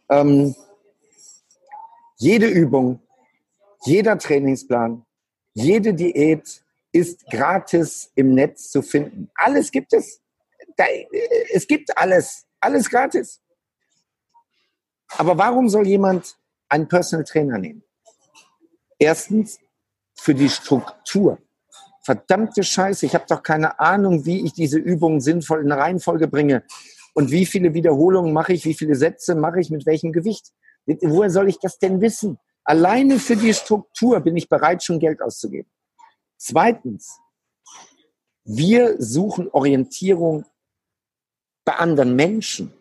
Ähm, 0.09 0.55
jede 2.17 2.47
Übung, 2.47 2.99
jeder 3.83 4.17
Trainingsplan, 4.17 5.03
jede 5.53 5.93
Diät 5.93 6.63
ist 6.91 7.25
gratis 7.27 8.11
im 8.15 8.33
Netz 8.33 8.69
zu 8.69 8.81
finden. 8.81 9.29
Alles 9.35 9.71
gibt 9.71 9.93
es. 9.93 10.21
Da, 10.77 10.85
es 11.51 11.67
gibt 11.67 11.97
alles. 11.97 12.45
Alles 12.59 12.89
gratis. 12.89 13.41
Aber 15.17 15.37
warum 15.37 15.69
soll 15.69 15.87
jemand 15.87 16.37
einen 16.69 16.87
Personal 16.87 17.23
Trainer 17.23 17.57
nehmen? 17.57 17.83
Erstens 18.97 19.59
für 20.15 20.33
die 20.33 20.49
Struktur. 20.49 21.37
Verdammte 22.01 22.63
Scheiße, 22.63 23.05
ich 23.05 23.15
habe 23.15 23.25
doch 23.27 23.43
keine 23.43 23.79
Ahnung, 23.79 24.25
wie 24.25 24.45
ich 24.45 24.53
diese 24.53 24.77
Übungen 24.77 25.21
sinnvoll 25.21 25.61
in 25.61 25.71
Reihenfolge 25.71 26.27
bringe. 26.27 26.63
Und 27.13 27.31
wie 27.31 27.45
viele 27.45 27.73
Wiederholungen 27.73 28.33
mache 28.33 28.53
ich, 28.53 28.65
wie 28.65 28.73
viele 28.73 28.95
Sätze 28.95 29.35
mache 29.35 29.59
ich, 29.59 29.69
mit 29.69 29.85
welchem 29.85 30.11
Gewicht. 30.11 30.51
Woher 30.85 31.29
soll 31.29 31.47
ich 31.47 31.59
das 31.59 31.79
denn 31.79 32.01
wissen? 32.01 32.39
Alleine 32.63 33.19
für 33.19 33.35
die 33.35 33.53
Struktur 33.53 34.19
bin 34.21 34.37
ich 34.37 34.47
bereit, 34.47 34.83
schon 34.83 34.99
Geld 34.99 35.21
auszugeben. 35.21 35.69
Zweitens, 36.37 37.19
wir 38.45 39.01
suchen 39.01 39.49
Orientierung 39.49 40.45
bei 41.65 41.75
anderen 41.75 42.15
Menschen. 42.15 42.73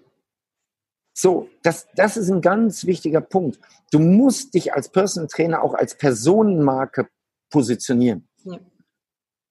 So, 1.14 1.49
das, 1.62 1.87
das 1.95 2.16
ist 2.16 2.31
ein 2.31 2.40
ganz 2.40 2.87
wichtiger 2.87 3.21
Punkt. 3.21 3.61
Du 3.90 3.99
musst 3.99 4.55
dich 4.55 4.73
als 4.73 4.88
Personal 4.88 5.29
Trainer 5.29 5.62
auch 5.62 5.75
als 5.75 5.97
Personenmarke 5.97 7.09
positionieren. 7.51 8.29
Ja. 8.45 8.59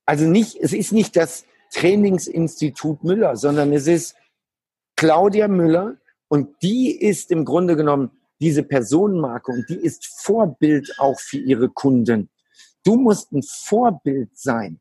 Also 0.06 0.26
nicht, 0.26 0.58
es 0.58 0.74
ist 0.74 0.92
nicht 0.92 1.16
das 1.16 1.46
Trainingsinstitut 1.72 3.04
Müller, 3.04 3.38
sondern 3.38 3.72
es 3.72 3.88
ist 3.88 4.16
Claudia 4.98 5.48
Müller 5.48 5.98
und 6.28 6.62
die 6.62 6.92
ist 6.92 7.32
im 7.32 7.46
Grunde 7.46 7.76
genommen 7.76 8.21
diese 8.42 8.64
Personenmarke 8.64 9.52
und 9.52 9.70
die 9.70 9.76
ist 9.76 10.06
Vorbild 10.24 10.94
auch 10.98 11.20
für 11.20 11.38
ihre 11.38 11.70
Kunden. 11.70 12.30
Du 12.84 12.96
musst 12.96 13.32
ein 13.32 13.44
Vorbild 13.44 14.38
sein. 14.38 14.80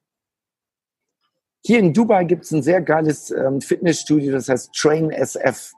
Hier 1.64 1.78
in 1.78 1.92
Dubai 1.92 2.24
gibt 2.24 2.44
es 2.44 2.52
ein 2.52 2.62
sehr 2.62 2.80
geiles 2.80 3.30
ähm, 3.30 3.60
Fitnessstudio, 3.60 4.32
das 4.32 4.48
heißt 4.48 4.72
Train 4.72 5.10
SF. 5.10 5.72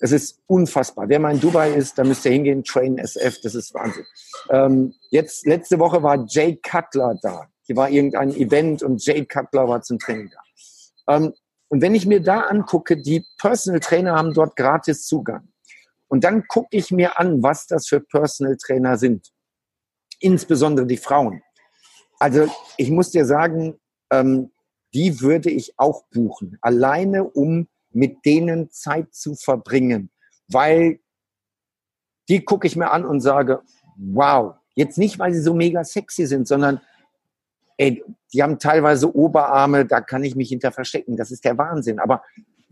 Es 0.00 0.10
ist 0.10 0.40
unfassbar. 0.46 1.08
Wer 1.08 1.20
mal 1.20 1.34
in 1.34 1.40
Dubai 1.40 1.72
ist, 1.72 1.96
da 1.96 2.04
müsst 2.04 2.24
ihr 2.24 2.32
hingehen, 2.32 2.64
Train 2.64 2.98
SF, 2.98 3.40
das 3.42 3.54
ist 3.54 3.72
Wahnsinn. 3.74 4.04
Ähm, 4.50 4.94
jetzt, 5.10 5.46
letzte 5.46 5.78
Woche 5.78 6.02
war 6.02 6.26
Jay 6.28 6.56
Cutler 6.56 7.16
da. 7.22 7.48
Hier 7.62 7.76
war 7.76 7.88
irgendein 7.88 8.34
Event 8.34 8.82
und 8.82 9.04
Jay 9.06 9.24
Cutler 9.24 9.68
war 9.68 9.82
zum 9.82 10.00
Training 10.00 10.30
da. 10.30 11.14
Ähm, 11.14 11.32
und 11.68 11.80
wenn 11.80 11.94
ich 11.94 12.06
mir 12.06 12.20
da 12.20 12.40
angucke, 12.40 12.96
die 12.96 13.24
Personal 13.38 13.80
Trainer 13.80 14.14
haben 14.16 14.34
dort 14.34 14.56
gratis 14.56 15.06
Zugang. 15.06 15.48
Und 16.08 16.24
dann 16.24 16.46
gucke 16.46 16.76
ich 16.76 16.90
mir 16.90 17.18
an, 17.18 17.42
was 17.42 17.66
das 17.66 17.86
für 17.86 18.00
Personal 18.00 18.56
Trainer 18.56 18.98
sind. 18.98 19.32
Insbesondere 20.20 20.86
die 20.86 20.96
Frauen. 20.96 21.42
Also 22.18 22.48
ich 22.76 22.90
muss 22.90 23.10
dir 23.10 23.26
sagen, 23.26 23.80
ähm, 24.10 24.50
die 24.94 25.20
würde 25.20 25.50
ich 25.50 25.74
auch 25.76 26.04
buchen. 26.10 26.56
Alleine 26.60 27.24
um 27.24 27.68
mit 27.90 28.24
denen 28.24 28.70
Zeit 28.70 29.14
zu 29.14 29.34
verbringen. 29.34 30.10
Weil 30.48 31.00
die 32.28 32.44
gucke 32.44 32.66
ich 32.66 32.76
mir 32.76 32.90
an 32.90 33.04
und 33.04 33.20
sage, 33.20 33.62
wow, 33.96 34.54
jetzt 34.74 34.98
nicht, 34.98 35.18
weil 35.18 35.32
sie 35.32 35.40
so 35.40 35.54
mega 35.54 35.84
sexy 35.84 36.26
sind, 36.26 36.48
sondern 36.48 36.80
ey, 37.76 38.04
die 38.32 38.42
haben 38.42 38.58
teilweise 38.58 39.14
Oberarme, 39.14 39.84
da 39.84 40.00
kann 40.00 40.24
ich 40.24 40.36
mich 40.36 40.48
hinter 40.48 40.72
verstecken. 40.72 41.16
Das 41.16 41.30
ist 41.30 41.44
der 41.44 41.58
Wahnsinn. 41.58 41.98
Aber 41.98 42.22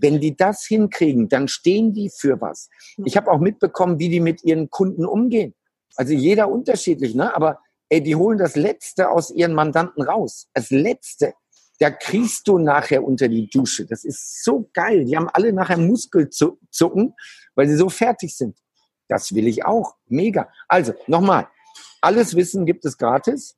wenn 0.02 0.20
die 0.20 0.36
das 0.36 0.66
hinkriegen, 0.66 1.28
dann 1.28 1.48
stehen 1.48 1.94
die 1.94 2.10
für 2.10 2.40
was. 2.40 2.68
Ich 3.04 3.16
habe 3.16 3.30
auch 3.30 3.38
mitbekommen, 3.38 3.98
wie 3.98 4.10
die 4.10 4.20
mit 4.20 4.44
ihren 4.44 4.68
Kunden 4.68 5.06
umgehen. 5.06 5.54
Also 5.96 6.12
jeder 6.12 6.50
unterschiedlich, 6.50 7.14
ne? 7.14 7.34
Aber 7.34 7.60
ey, 7.88 8.02
die 8.02 8.16
holen 8.16 8.38
das 8.38 8.56
Letzte 8.56 9.10
aus 9.10 9.30
ihren 9.30 9.54
Mandanten 9.54 10.02
raus. 10.02 10.48
Das 10.52 10.70
Letzte 10.70 11.34
da 11.82 11.90
kriegst 11.90 12.46
du 12.46 12.58
nachher 12.58 13.02
unter 13.02 13.26
die 13.26 13.50
Dusche. 13.50 13.86
Das 13.86 14.04
ist 14.04 14.44
so 14.44 14.70
geil. 14.72 15.04
Die 15.04 15.16
haben 15.16 15.28
alle 15.28 15.52
nachher 15.52 15.78
Muskelzucken, 15.78 17.14
weil 17.56 17.68
sie 17.68 17.74
so 17.74 17.88
fertig 17.88 18.36
sind. 18.36 18.56
Das 19.08 19.34
will 19.34 19.48
ich 19.48 19.64
auch. 19.64 19.96
Mega. 20.06 20.48
Also, 20.68 20.94
nochmal. 21.08 21.48
Alles 22.00 22.36
Wissen 22.36 22.66
gibt 22.66 22.84
es 22.84 22.98
gratis. 22.98 23.56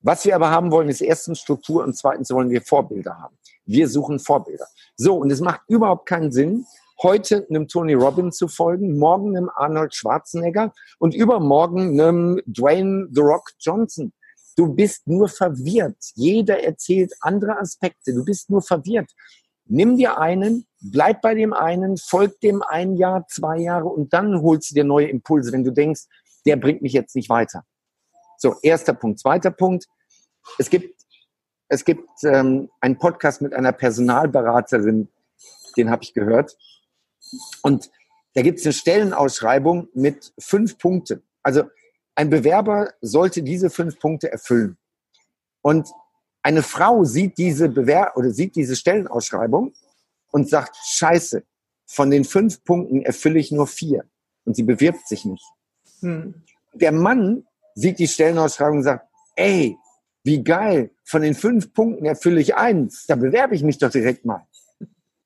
Was 0.00 0.24
wir 0.24 0.34
aber 0.34 0.50
haben 0.50 0.70
wollen, 0.70 0.88
ist 0.88 1.00
erstens 1.00 1.40
Struktur 1.40 1.82
und 1.82 1.96
zweitens 1.96 2.30
wollen 2.30 2.50
wir 2.50 2.62
Vorbilder 2.62 3.18
haben. 3.18 3.36
Wir 3.66 3.88
suchen 3.88 4.18
Vorbilder. 4.18 4.66
So, 4.96 5.16
und 5.16 5.30
es 5.30 5.40
macht 5.40 5.62
überhaupt 5.66 6.06
keinen 6.06 6.30
Sinn, 6.30 6.64
heute 7.02 7.46
einem 7.50 7.68
Tony 7.68 7.94
Robbins 7.94 8.36
zu 8.36 8.48
folgen, 8.48 8.98
morgen 8.98 9.36
einem 9.36 9.50
Arnold 9.54 9.94
Schwarzenegger 9.94 10.72
und 10.98 11.14
übermorgen 11.14 12.00
einem 12.00 12.40
Dwayne 12.46 13.08
The 13.12 13.20
Rock 13.20 13.50
Johnson. 13.60 14.12
Du 14.56 14.74
bist 14.74 15.06
nur 15.06 15.28
verwirrt. 15.28 15.98
Jeder 16.14 16.62
erzählt 16.62 17.12
andere 17.20 17.58
Aspekte. 17.58 18.12
Du 18.12 18.24
bist 18.24 18.50
nur 18.50 18.62
verwirrt. 18.62 19.10
Nimm 19.66 19.96
dir 19.96 20.18
einen, 20.18 20.66
bleib 20.80 21.20
bei 21.20 21.34
dem 21.34 21.52
einen, 21.52 21.96
folg 21.96 22.40
dem 22.40 22.62
ein 22.62 22.96
Jahr, 22.96 23.26
zwei 23.28 23.58
Jahre 23.58 23.88
und 23.88 24.12
dann 24.12 24.40
holst 24.42 24.70
du 24.70 24.74
dir 24.74 24.84
neue 24.84 25.08
Impulse, 25.08 25.52
wenn 25.52 25.62
du 25.62 25.72
denkst, 25.72 26.06
der 26.46 26.56
bringt 26.56 26.82
mich 26.82 26.94
jetzt 26.94 27.14
nicht 27.14 27.28
weiter. 27.28 27.64
So, 28.38 28.54
erster 28.62 28.94
Punkt. 28.94 29.18
Zweiter 29.18 29.50
Punkt. 29.50 29.88
Es 30.58 30.70
gibt, 30.70 31.04
es 31.68 31.84
gibt 31.84 32.08
ähm, 32.22 32.70
einen 32.80 32.96
Podcast 32.96 33.42
mit 33.42 33.52
einer 33.52 33.72
Personalberaterin, 33.72 35.08
den 35.76 35.90
habe 35.90 36.04
ich 36.04 36.14
gehört. 36.14 36.56
Und 37.62 37.90
da 38.34 38.42
gibt 38.42 38.60
es 38.60 38.64
eine 38.64 38.72
Stellenausschreibung 38.72 39.88
mit 39.92 40.32
fünf 40.38 40.78
Punkten. 40.78 41.24
Also 41.42 41.64
ein 42.14 42.30
Bewerber 42.30 42.94
sollte 43.00 43.42
diese 43.42 43.70
fünf 43.70 43.98
Punkte 43.98 44.30
erfüllen. 44.30 44.78
Und 45.60 45.88
eine 46.42 46.62
Frau 46.62 47.02
sieht 47.02 47.38
diese 47.38 47.68
Bewer 47.68 48.12
oder 48.14 48.30
sieht 48.30 48.54
diese 48.54 48.76
Stellenausschreibung 48.76 49.74
und 50.30 50.48
sagt, 50.48 50.76
scheiße, 50.76 51.42
von 51.86 52.10
den 52.10 52.24
fünf 52.24 52.62
Punkten 52.62 53.02
erfülle 53.02 53.40
ich 53.40 53.50
nur 53.50 53.66
vier. 53.66 54.04
Und 54.44 54.54
sie 54.54 54.62
bewirbt 54.62 55.08
sich 55.08 55.24
nicht. 55.24 55.44
Hm. 56.00 56.44
Der 56.74 56.92
Mann 56.92 57.44
sieht 57.78 57.98
die 57.98 58.08
Stellenausschreibung 58.08 58.78
und 58.78 58.84
sagt, 58.84 59.06
ey, 59.36 59.76
wie 60.24 60.42
geil, 60.42 60.90
von 61.04 61.22
den 61.22 61.34
fünf 61.34 61.72
Punkten 61.72 62.04
erfülle 62.04 62.40
ich 62.40 62.56
eins, 62.56 63.06
da 63.06 63.16
bewerbe 63.16 63.54
ich 63.54 63.62
mich 63.62 63.78
doch 63.78 63.90
direkt 63.90 64.24
mal. 64.24 64.46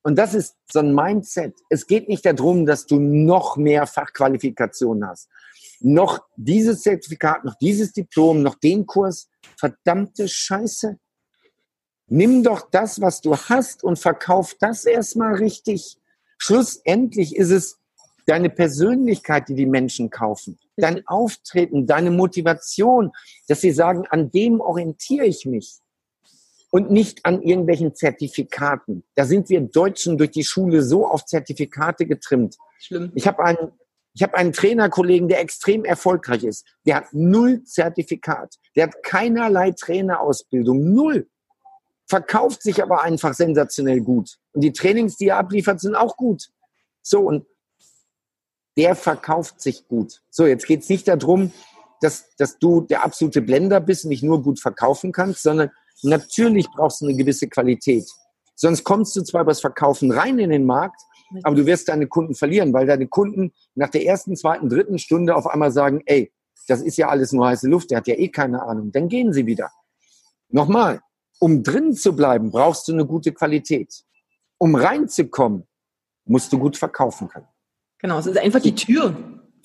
Und 0.03 0.17
das 0.17 0.33
ist 0.33 0.55
so 0.71 0.79
ein 0.79 0.93
Mindset. 0.93 1.55
Es 1.69 1.87
geht 1.87 2.09
nicht 2.09 2.25
darum, 2.25 2.65
dass 2.65 2.85
du 2.85 2.99
noch 2.99 3.55
mehr 3.55 3.87
Fachqualifikationen 3.87 5.07
hast 5.07 5.29
noch 5.83 6.25
dieses 6.37 6.81
Zertifikat, 6.81 7.43
noch 7.43 7.55
dieses 7.55 7.91
Diplom, 7.91 8.41
noch 8.41 8.55
den 8.55 8.85
Kurs. 8.85 9.29
Verdammte 9.57 10.27
Scheiße. 10.27 10.97
Nimm 12.07 12.43
doch 12.43 12.69
das, 12.69 13.01
was 13.01 13.21
du 13.21 13.35
hast 13.35 13.83
und 13.83 13.99
verkauf 13.99 14.55
das 14.59 14.85
erstmal 14.85 15.35
richtig. 15.35 15.97
Schlussendlich 16.37 17.35
ist 17.35 17.51
es 17.51 17.79
deine 18.25 18.49
Persönlichkeit, 18.49 19.49
die 19.49 19.55
die 19.55 19.65
Menschen 19.65 20.09
kaufen, 20.09 20.57
dein 20.77 21.05
Auftreten, 21.07 21.85
deine 21.87 22.11
Motivation, 22.11 23.11
dass 23.47 23.61
sie 23.61 23.71
sagen, 23.71 24.05
an 24.09 24.31
dem 24.31 24.59
orientiere 24.59 25.25
ich 25.25 25.45
mich 25.45 25.79
und 26.71 26.89
nicht 26.89 27.25
an 27.25 27.41
irgendwelchen 27.41 27.93
Zertifikaten. 27.93 29.03
Da 29.15 29.25
sind 29.25 29.49
wir 29.49 29.61
Deutschen 29.61 30.17
durch 30.17 30.31
die 30.31 30.43
Schule 30.43 30.81
so 30.81 31.07
auf 31.07 31.25
Zertifikate 31.25 32.05
getrimmt. 32.05 32.57
Schlimm. 32.79 33.11
Ich 33.15 33.27
habe 33.27 33.43
einen 33.43 33.71
ich 34.15 34.21
habe 34.21 34.35
einen 34.35 34.53
Trainerkollegen, 34.53 35.27
der 35.27 35.39
extrem 35.39 35.85
erfolgreich 35.85 36.43
ist. 36.43 36.67
Der 36.85 36.97
hat 36.97 37.05
null 37.13 37.63
Zertifikat. 37.63 38.55
Der 38.75 38.83
hat 38.87 39.03
keinerlei 39.03 39.71
Trainerausbildung. 39.71 40.93
Null. 40.93 41.27
Verkauft 42.05 42.61
sich 42.61 42.83
aber 42.83 43.01
einfach 43.01 43.33
sensationell 43.33 44.01
gut. 44.01 44.37
Und 44.51 44.63
die 44.63 44.71
Trainings, 44.71 45.17
die 45.17 45.29
er 45.29 45.37
abliefert, 45.37 45.79
sind 45.79 45.95
auch 45.95 46.15
gut. 46.15 46.49
So, 47.01 47.21
und 47.21 47.45
der 48.77 48.95
verkauft 48.95 49.61
sich 49.61 49.87
gut. 49.87 50.21
So, 50.29 50.45
jetzt 50.45 50.65
geht's 50.65 50.89
nicht 50.89 51.07
darum, 51.07 51.51
dass, 52.01 52.35
dass 52.37 52.59
du 52.59 52.81
der 52.81 53.03
absolute 53.03 53.41
Blender 53.41 53.79
bist 53.79 54.03
und 54.03 54.09
nicht 54.09 54.23
nur 54.23 54.41
gut 54.41 54.59
verkaufen 54.59 55.11
kannst, 55.11 55.43
sondern 55.43 55.69
natürlich 56.01 56.67
brauchst 56.69 57.01
du 57.01 57.05
eine 57.05 57.15
gewisse 57.15 57.47
Qualität. 57.47 58.05
Sonst 58.55 58.83
kommst 58.83 59.15
du 59.15 59.21
zwar 59.21 59.41
über 59.41 59.51
das 59.51 59.61
Verkaufen 59.61 60.11
rein 60.11 60.37
in 60.39 60.49
den 60.49 60.65
Markt, 60.65 61.01
aber 61.43 61.55
du 61.55 61.65
wirst 61.65 61.89
deine 61.89 62.07
Kunden 62.07 62.35
verlieren, 62.35 62.73
weil 62.73 62.85
deine 62.85 63.07
Kunden 63.07 63.53
nach 63.75 63.89
der 63.89 64.05
ersten, 64.05 64.35
zweiten, 64.35 64.69
dritten 64.69 64.99
Stunde 64.99 65.35
auf 65.35 65.47
einmal 65.47 65.71
sagen, 65.71 66.01
ey, 66.05 66.31
das 66.67 66.81
ist 66.81 66.97
ja 66.97 67.09
alles 67.09 67.31
nur 67.31 67.47
heiße 67.47 67.67
Luft, 67.67 67.91
der 67.91 67.97
hat 67.97 68.07
ja 68.07 68.15
eh 68.15 68.29
keine 68.29 68.61
Ahnung. 68.61 68.91
Dann 68.91 69.09
gehen 69.09 69.33
sie 69.33 69.45
wieder. 69.45 69.71
Nochmal, 70.49 71.01
um 71.39 71.63
drin 71.63 71.93
zu 71.93 72.15
bleiben, 72.15 72.51
brauchst 72.51 72.87
du 72.87 72.93
eine 72.93 73.05
gute 73.05 73.33
Qualität. 73.33 74.03
Um 74.57 74.75
reinzukommen, 74.75 75.67
musst 76.25 76.53
du 76.53 76.59
gut 76.59 76.77
verkaufen 76.77 77.27
können. 77.27 77.47
Genau, 78.03 78.19
es 78.19 78.25
ist 78.25 78.37
einfach 78.37 78.59
die 78.59 78.75
Tür, 78.75 79.15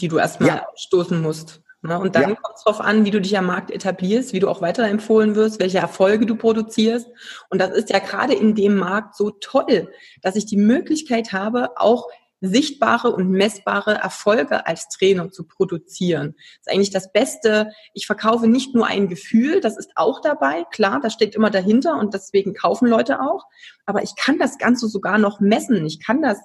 die 0.00 0.06
du 0.06 0.16
erstmal 0.16 0.48
ja. 0.48 0.66
stoßen 0.76 1.20
musst. 1.20 1.60
Ne? 1.82 1.98
Und 1.98 2.14
dann 2.14 2.22
ja. 2.22 2.34
kommt 2.36 2.56
es 2.56 2.62
darauf 2.62 2.80
an, 2.80 3.04
wie 3.04 3.10
du 3.10 3.20
dich 3.20 3.36
am 3.36 3.46
Markt 3.46 3.72
etablierst, 3.72 4.32
wie 4.32 4.38
du 4.38 4.48
auch 4.48 4.62
weiterempfohlen 4.62 5.34
wirst, 5.34 5.58
welche 5.58 5.78
Erfolge 5.78 6.24
du 6.24 6.36
produzierst. 6.36 7.08
Und 7.50 7.60
das 7.60 7.72
ist 7.72 7.90
ja 7.90 7.98
gerade 7.98 8.34
in 8.34 8.54
dem 8.54 8.76
Markt 8.76 9.16
so 9.16 9.30
toll, 9.30 9.92
dass 10.22 10.36
ich 10.36 10.46
die 10.46 10.56
Möglichkeit 10.56 11.32
habe, 11.32 11.76
auch 11.80 12.06
sichtbare 12.40 13.10
und 13.10 13.28
messbare 13.28 13.94
Erfolge 13.94 14.68
als 14.68 14.88
Trainer 14.88 15.32
zu 15.32 15.42
produzieren. 15.42 16.36
Das 16.36 16.68
ist 16.68 16.72
eigentlich 16.72 16.90
das 16.90 17.10
Beste. 17.10 17.72
Ich 17.92 18.06
verkaufe 18.06 18.46
nicht 18.46 18.72
nur 18.72 18.86
ein 18.86 19.08
Gefühl, 19.08 19.60
das 19.60 19.76
ist 19.76 19.90
auch 19.96 20.20
dabei, 20.20 20.64
klar, 20.70 21.00
das 21.02 21.12
steckt 21.12 21.34
immer 21.34 21.50
dahinter 21.50 21.98
und 21.98 22.14
deswegen 22.14 22.54
kaufen 22.54 22.86
Leute 22.86 23.20
auch. 23.20 23.46
Aber 23.84 24.04
ich 24.04 24.14
kann 24.14 24.38
das 24.38 24.58
Ganze 24.58 24.86
sogar 24.86 25.18
noch 25.18 25.40
messen. 25.40 25.84
Ich 25.84 25.98
kann 25.98 26.22
das 26.22 26.38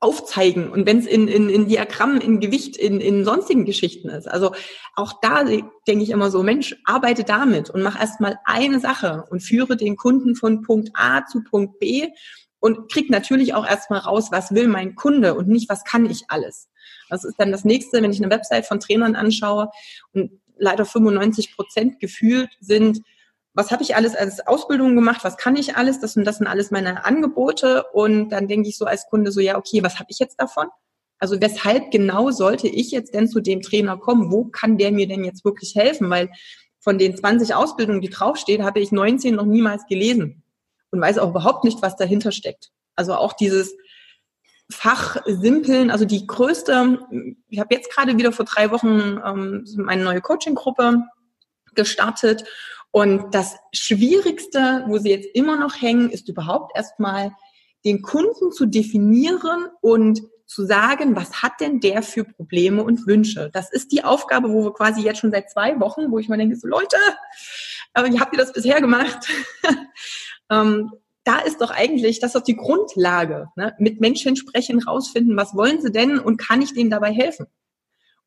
aufzeigen 0.00 0.70
und 0.70 0.86
wenn 0.86 0.98
es 0.98 1.06
in, 1.06 1.28
in, 1.28 1.50
in 1.50 1.68
Diagrammen, 1.68 2.22
in 2.22 2.40
Gewicht, 2.40 2.76
in, 2.76 3.00
in 3.00 3.24
sonstigen 3.24 3.66
Geschichten 3.66 4.08
ist. 4.08 4.26
Also 4.26 4.52
auch 4.96 5.20
da 5.20 5.44
denke 5.44 6.02
ich 6.02 6.10
immer 6.10 6.30
so, 6.30 6.42
Mensch, 6.42 6.74
arbeite 6.86 7.22
damit 7.22 7.68
und 7.68 7.82
mach 7.82 8.00
erstmal 8.00 8.38
eine 8.44 8.80
Sache 8.80 9.24
und 9.30 9.42
führe 9.42 9.76
den 9.76 9.96
Kunden 9.96 10.34
von 10.36 10.62
Punkt 10.62 10.90
A 10.94 11.26
zu 11.26 11.44
Punkt 11.44 11.78
B 11.80 12.08
und 12.60 12.90
krieg 12.90 13.10
natürlich 13.10 13.52
auch 13.52 13.66
erstmal 13.66 14.00
raus, 14.00 14.28
was 14.30 14.54
will 14.54 14.68
mein 14.68 14.94
Kunde 14.94 15.34
und 15.34 15.48
nicht, 15.48 15.68
was 15.68 15.84
kann 15.84 16.06
ich 16.06 16.24
alles. 16.28 16.70
Das 17.10 17.24
ist 17.24 17.38
dann 17.38 17.52
das 17.52 17.66
nächste, 17.66 18.02
wenn 18.02 18.10
ich 18.10 18.22
eine 18.22 18.32
Website 18.32 18.66
von 18.66 18.80
Trainern 18.80 19.16
anschaue 19.16 19.70
und 20.12 20.40
leider 20.56 20.86
95 20.86 21.56
Prozent 21.56 22.00
gefühlt 22.00 22.50
sind, 22.60 23.02
was 23.54 23.70
habe 23.70 23.82
ich 23.82 23.96
alles 23.96 24.14
als 24.14 24.46
Ausbildung 24.46 24.94
gemacht, 24.94 25.24
was 25.24 25.36
kann 25.36 25.56
ich 25.56 25.76
alles, 25.76 26.00
das 26.00 26.16
und 26.16 26.24
das 26.24 26.38
sind 26.38 26.46
alles 26.46 26.70
meine 26.70 27.04
Angebote 27.04 27.84
und 27.92 28.30
dann 28.30 28.48
denke 28.48 28.68
ich 28.68 28.78
so 28.78 28.84
als 28.84 29.06
Kunde 29.08 29.32
so, 29.32 29.40
ja, 29.40 29.58
okay, 29.58 29.82
was 29.82 29.98
habe 29.98 30.06
ich 30.10 30.18
jetzt 30.18 30.40
davon? 30.40 30.68
Also 31.18 31.40
weshalb 31.40 31.90
genau 31.90 32.30
sollte 32.30 32.68
ich 32.68 32.90
jetzt 32.90 33.12
denn 33.12 33.28
zu 33.28 33.40
dem 33.40 33.60
Trainer 33.60 33.98
kommen? 33.98 34.30
Wo 34.30 34.44
kann 34.44 34.78
der 34.78 34.92
mir 34.92 35.06
denn 35.06 35.24
jetzt 35.24 35.44
wirklich 35.44 35.74
helfen? 35.74 36.08
Weil 36.08 36.30
von 36.78 36.96
den 36.96 37.14
20 37.14 37.54
Ausbildungen, 37.54 38.00
die 38.00 38.08
draufstehen, 38.08 38.64
habe 38.64 38.80
ich 38.80 38.90
19 38.90 39.34
noch 39.34 39.44
niemals 39.44 39.84
gelesen 39.86 40.42
und 40.90 41.00
weiß 41.00 41.18
auch 41.18 41.30
überhaupt 41.30 41.64
nicht, 41.64 41.82
was 41.82 41.96
dahinter 41.96 42.32
steckt. 42.32 42.70
Also 42.96 43.14
auch 43.14 43.34
dieses 43.34 43.76
Fachsimpeln, 44.70 45.90
also 45.90 46.04
die 46.04 46.26
größte, 46.26 47.00
ich 47.48 47.58
habe 47.58 47.74
jetzt 47.74 47.92
gerade 47.92 48.16
wieder 48.16 48.32
vor 48.32 48.46
drei 48.46 48.70
Wochen 48.70 49.20
ähm, 49.24 49.66
meine 49.76 50.04
neue 50.04 50.20
Coaching-Gruppe 50.20 51.02
gestartet 51.74 52.44
und 52.92 53.34
das 53.34 53.56
Schwierigste, 53.72 54.84
wo 54.88 54.98
sie 54.98 55.10
jetzt 55.10 55.28
immer 55.34 55.56
noch 55.56 55.80
hängen, 55.80 56.10
ist 56.10 56.28
überhaupt 56.28 56.76
erstmal 56.76 57.32
den 57.84 58.02
Kunden 58.02 58.52
zu 58.52 58.66
definieren 58.66 59.68
und 59.80 60.22
zu 60.46 60.66
sagen, 60.66 61.14
was 61.14 61.42
hat 61.42 61.60
denn 61.60 61.78
der 61.78 62.02
für 62.02 62.24
Probleme 62.24 62.82
und 62.82 63.06
Wünsche? 63.06 63.50
Das 63.52 63.72
ist 63.72 63.92
die 63.92 64.02
Aufgabe, 64.02 64.50
wo 64.50 64.64
wir 64.64 64.72
quasi 64.72 65.00
jetzt 65.00 65.20
schon 65.20 65.30
seit 65.30 65.48
zwei 65.48 65.78
Wochen, 65.78 66.10
wo 66.10 66.18
ich 66.18 66.28
mir 66.28 66.36
denke, 66.36 66.56
so 66.56 66.66
Leute, 66.66 66.96
aber 67.94 68.12
wie 68.12 68.18
habt 68.18 68.34
ihr 68.34 68.38
das 68.38 68.52
bisher 68.52 68.80
gemacht? 68.80 69.28
ähm, 70.50 70.90
da 71.22 71.38
ist 71.38 71.60
doch 71.60 71.70
eigentlich, 71.70 72.18
das 72.18 72.30
ist 72.30 72.34
doch 72.34 72.44
die 72.44 72.56
Grundlage. 72.56 73.48
Ne? 73.54 73.74
Mit 73.78 74.00
Menschen 74.00 74.34
sprechen, 74.34 74.82
rausfinden, 74.82 75.36
was 75.36 75.54
wollen 75.54 75.80
sie 75.80 75.92
denn 75.92 76.18
und 76.18 76.38
kann 76.38 76.62
ich 76.62 76.74
denen 76.74 76.90
dabei 76.90 77.12
helfen? 77.12 77.46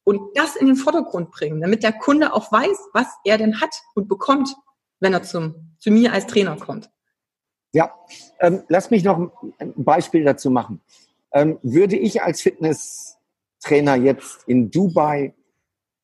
Und 0.03 0.35
das 0.35 0.55
in 0.55 0.67
den 0.67 0.75
Vordergrund 0.75 1.31
bringen, 1.31 1.61
damit 1.61 1.83
der 1.83 1.93
Kunde 1.93 2.33
auch 2.33 2.51
weiß, 2.51 2.77
was 2.93 3.07
er 3.23 3.37
denn 3.37 3.61
hat 3.61 3.73
und 3.95 4.07
bekommt, 4.09 4.53
wenn 4.99 5.13
er 5.13 5.23
zum, 5.23 5.75
zu 5.79 5.91
mir 5.91 6.11
als 6.11 6.27
Trainer 6.27 6.57
kommt. 6.57 6.89
Ja, 7.73 7.93
ähm, 8.39 8.63
lass 8.67 8.91
mich 8.91 9.03
noch 9.03 9.31
ein 9.59 9.73
Beispiel 9.75 10.23
dazu 10.23 10.51
machen. 10.51 10.81
Ähm, 11.31 11.57
würde 11.63 11.95
ich 11.95 12.21
als 12.21 12.41
Fitnesstrainer 12.41 13.95
jetzt 13.95 14.43
in 14.47 14.69
Dubai 14.69 15.33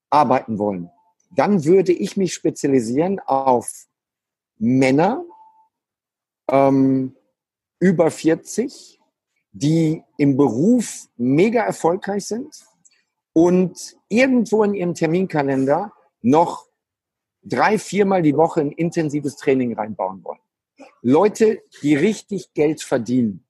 arbeiten 0.10 0.58
wollen, 0.58 0.90
dann 1.32 1.64
würde 1.66 1.92
ich 1.92 2.18
mich 2.18 2.34
spezialisieren 2.34 3.20
auf 3.20 3.88
Männer 4.58 5.24
ähm, 6.50 7.16
über 7.80 8.10
40, 8.10 9.00
die 9.52 10.04
im 10.18 10.38
Beruf 10.38 11.08
mega 11.18 11.64
erfolgreich 11.64 12.26
sind 12.26 12.66
und 13.40 13.96
irgendwo 14.10 14.66
in 14.66 14.74
ihrem 14.74 14.94
Terminkalender 14.94 15.94
noch 16.22 16.68
drei, 17.42 17.78
viermal 17.78 18.22
die 18.22 18.36
Woche 18.36 18.60
ein 18.60 18.74
intensives 18.74 19.38
Training 19.38 19.74
reinbauen 19.76 20.22
wollen. 20.26 20.42
Leute, 21.02 21.62
die 21.82 21.96
richtig 21.96 22.54
Geld 22.54 22.84
verdienen. 22.84 23.46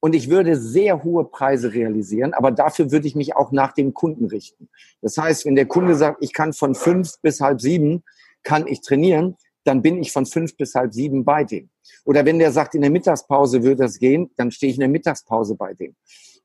Und 0.00 0.14
ich 0.14 0.30
würde 0.30 0.56
sehr 0.56 1.04
hohe 1.04 1.26
Preise 1.26 1.74
realisieren, 1.74 2.32
aber 2.32 2.50
dafür 2.50 2.90
würde 2.90 3.06
ich 3.06 3.14
mich 3.14 3.36
auch 3.36 3.52
nach 3.52 3.72
dem 3.72 3.92
Kunden 3.92 4.24
richten. 4.24 4.70
Das 5.02 5.18
heißt, 5.18 5.44
wenn 5.44 5.54
der 5.54 5.66
Kunde 5.66 5.96
sagt, 5.96 6.24
ich 6.24 6.32
kann 6.32 6.54
von 6.54 6.74
fünf 6.74 7.20
bis 7.20 7.42
halb 7.42 7.60
sieben, 7.60 8.02
kann 8.42 8.66
ich 8.66 8.80
trainieren, 8.80 9.36
dann 9.64 9.82
bin 9.82 10.00
ich 10.00 10.12
von 10.12 10.24
fünf 10.24 10.56
bis 10.56 10.74
halb 10.74 10.94
sieben 10.94 11.26
bei 11.26 11.44
dem. 11.44 11.68
Oder 12.06 12.24
wenn 12.24 12.38
der 12.38 12.52
sagt, 12.52 12.74
in 12.74 12.80
der 12.80 12.90
Mittagspause 12.90 13.62
würde 13.62 13.82
das 13.82 13.98
gehen, 13.98 14.30
dann 14.36 14.50
stehe 14.50 14.70
ich 14.70 14.78
in 14.78 14.80
der 14.80 14.88
Mittagspause 14.88 15.56
bei 15.56 15.74
dem. 15.74 15.94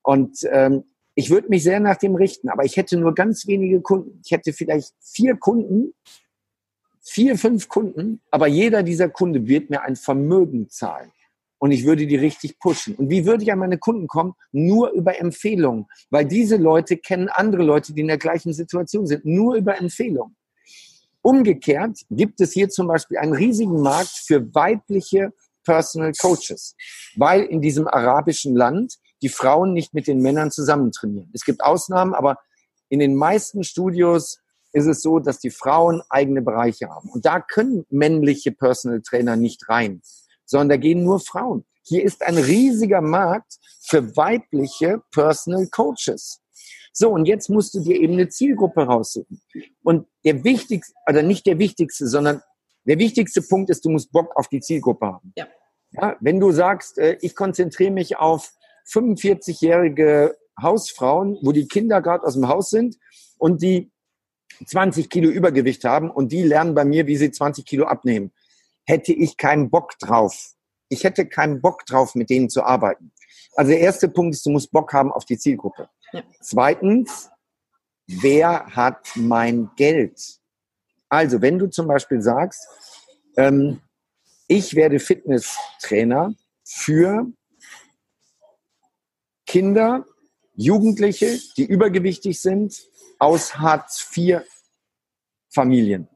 Und 0.02 0.40
ähm, 0.52 0.84
ich 1.16 1.30
würde 1.30 1.48
mich 1.50 1.64
sehr 1.64 1.80
nach 1.80 1.96
dem 1.96 2.16
richten, 2.16 2.50
aber 2.50 2.66
ich 2.66 2.76
hätte 2.76 2.98
nur 2.98 3.16
ganz 3.16 3.48
wenige 3.48 3.82
Kunden. 3.82 4.22
Ich 4.24 4.32
hätte 4.32 4.52
vielleicht 4.52 4.94
vier 5.00 5.38
Kunden, 5.38 5.94
vier, 7.02 7.38
fünf 7.38 7.70
Kunden, 7.70 8.22
aber 8.32 8.48
jeder 8.48 8.84
dieser 8.84 9.10
Kunde 9.10 9.48
wird 9.48 9.70
mir 9.70 9.82
ein 9.82 9.96
Vermögen 9.96 10.70
zahlen 10.70 11.12
und 11.58 11.72
ich 11.72 11.86
würde 11.86 12.06
die 12.06 12.18
richtig 12.18 12.60
pushen. 12.60 12.96
Und 12.96 13.10
wie 13.10 13.26
würde 13.26 13.44
ich 13.44 13.52
an 13.52 13.60
meine 13.60 13.78
Kunden 13.78 14.08
kommen? 14.08 14.34
Nur 14.52 14.92
über 14.92 15.20
Empfehlungen, 15.20 15.86
weil 16.10 16.26
diese 16.26 16.58
Leute 16.58 16.98
kennen 16.98 17.30
andere 17.30 17.64
Leute, 17.64 17.94
die 17.94 18.02
in 18.02 18.08
der 18.08 18.18
gleichen 18.18 18.54
Situation 18.54 19.08
sind, 19.08 19.26
nur 19.26 19.56
über 19.56 19.78
Empfehlungen. 19.78 20.36
Umgekehrt 21.22 22.02
gibt 22.12 22.42
es 22.42 22.52
hier 22.52 22.70
zum 22.70 22.88
Beispiel 22.88 23.18
einen 23.18 23.34
riesigen 23.34 23.82
Markt 23.82 24.22
für 24.28 24.54
weibliche 24.54 25.34
Personal 25.64 26.12
Coaches, 26.12 26.76
weil 27.16 27.42
in 27.42 27.62
diesem 27.62 27.88
arabischen 27.88 28.56
Land 28.56 29.00
die 29.26 29.30
Frauen 29.30 29.74
nicht 29.74 29.96
mit 29.96 30.08
den 30.08 30.20
Männern 30.22 30.52
zusammen 30.52 30.92
trainieren. 30.92 31.32
Es 31.34 31.44
gibt 31.44 31.64
Ausnahmen, 31.64 32.14
aber 32.14 32.38
in 32.90 33.00
den 33.00 33.16
meisten 33.16 33.64
Studios 33.64 34.40
ist 34.72 34.86
es 34.86 35.02
so, 35.02 35.20
dass 35.20 35.40
die 35.40 35.50
Frauen 35.50 36.02
eigene 36.10 36.42
Bereiche 36.42 36.90
haben. 36.90 37.10
Und 37.10 37.26
da 37.26 37.40
können 37.40 37.86
männliche 37.90 38.52
Personal 38.52 39.02
Trainer 39.02 39.36
nicht 39.36 39.68
rein 39.68 40.02
sondern 40.46 40.70
da 40.70 40.78
gehen 40.78 41.04
nur 41.04 41.20
Frauen. 41.20 41.66
Hier 41.84 42.04
ist 42.04 42.24
ein 42.24 42.38
riesiger 42.38 43.02
Markt 43.02 43.58
für 43.82 44.16
weibliche 44.16 45.02
Personal 45.12 45.68
Coaches. 45.68 46.42
So, 46.94 47.10
und 47.10 47.26
jetzt 47.26 47.50
musst 47.50 47.74
du 47.74 47.82
dir 47.82 48.00
eben 48.00 48.14
eine 48.14 48.30
Zielgruppe 48.30 48.84
raussuchen. 48.84 49.42
Und 49.84 50.08
der 50.24 50.44
wichtigste, 50.44 50.94
oder 51.10 51.24
nicht 51.24 51.46
der 51.46 51.60
wichtigste, 51.60 52.08
sondern 52.08 52.42
der 52.86 52.98
wichtigste 53.00 53.42
Punkt 53.42 53.70
ist, 53.70 53.84
du 53.84 53.90
musst 53.90 54.12
Bock 54.12 54.36
auf 54.36 54.48
die 54.48 54.62
Zielgruppe 54.62 55.06
haben. 55.08 55.34
Ja. 55.36 55.48
Ja, 55.92 56.18
wenn 56.20 56.40
du 56.40 56.52
sagst, 56.52 56.98
äh, 56.98 57.18
ich 57.22 57.36
konzentriere 57.36 57.92
mich 57.92 58.18
auf 58.18 58.52
45-jährige 58.88 60.38
Hausfrauen, 60.62 61.38
wo 61.42 61.52
die 61.52 61.68
Kinder 61.68 62.02
gerade 62.02 62.24
aus 62.24 62.34
dem 62.34 62.48
Haus 62.48 62.70
sind 62.70 62.98
und 63.38 63.62
die 63.62 63.92
20 64.66 65.10
Kilo 65.10 65.30
Übergewicht 65.30 65.84
haben 65.84 66.10
und 66.10 66.32
die 66.32 66.44
lernen 66.44 66.76
bei 66.76 66.86
mir, 66.86 67.08
wie 67.08 67.18
sie 67.18 67.32
20 67.32 67.66
Kilo 67.66 67.86
abnehmen 67.86 68.32
hätte 68.86 69.14
ich 69.14 69.38
keinen 69.38 69.70
Bock 69.70 69.98
drauf. 70.00 70.54
Ich 70.90 71.04
hätte 71.04 71.26
keinen 71.26 71.62
Bock 71.62 71.86
drauf, 71.86 72.16
mit 72.16 72.30
denen 72.30 72.50
zu 72.50 72.64
arbeiten. 72.64 73.12
Also 73.56 73.72
der 73.72 73.80
erste 73.80 74.08
Punkt 74.08 74.36
ist, 74.36 74.46
du 74.46 74.52
musst 74.52 74.72
Bock 74.72 74.94
haben 74.94 75.12
auf 75.12 75.26
die 75.26 75.38
Zielgruppe. 75.38 75.90
Ja. 76.12 76.24
Zweitens, 76.42 77.30
wer 78.08 78.68
hat 78.68 79.10
mein 79.16 79.70
Geld? 79.76 80.40
Also, 81.10 81.42
wenn 81.42 81.58
du 81.58 81.68
zum 81.68 81.88
Beispiel 81.88 82.22
sagst, 82.22 82.68
ähm, 83.38 83.82
ich 84.48 84.76
werde 84.76 85.00
Fitnesstrainer 85.00 86.34
für 86.64 87.28
Kinder, 89.56 90.06
Jugendliche, 90.56 91.40
die 91.56 91.66
übergewichtig 91.66 92.42
sind, 92.42 92.84
aus 93.20 93.58
Hartz-IV-Familien 93.58 96.10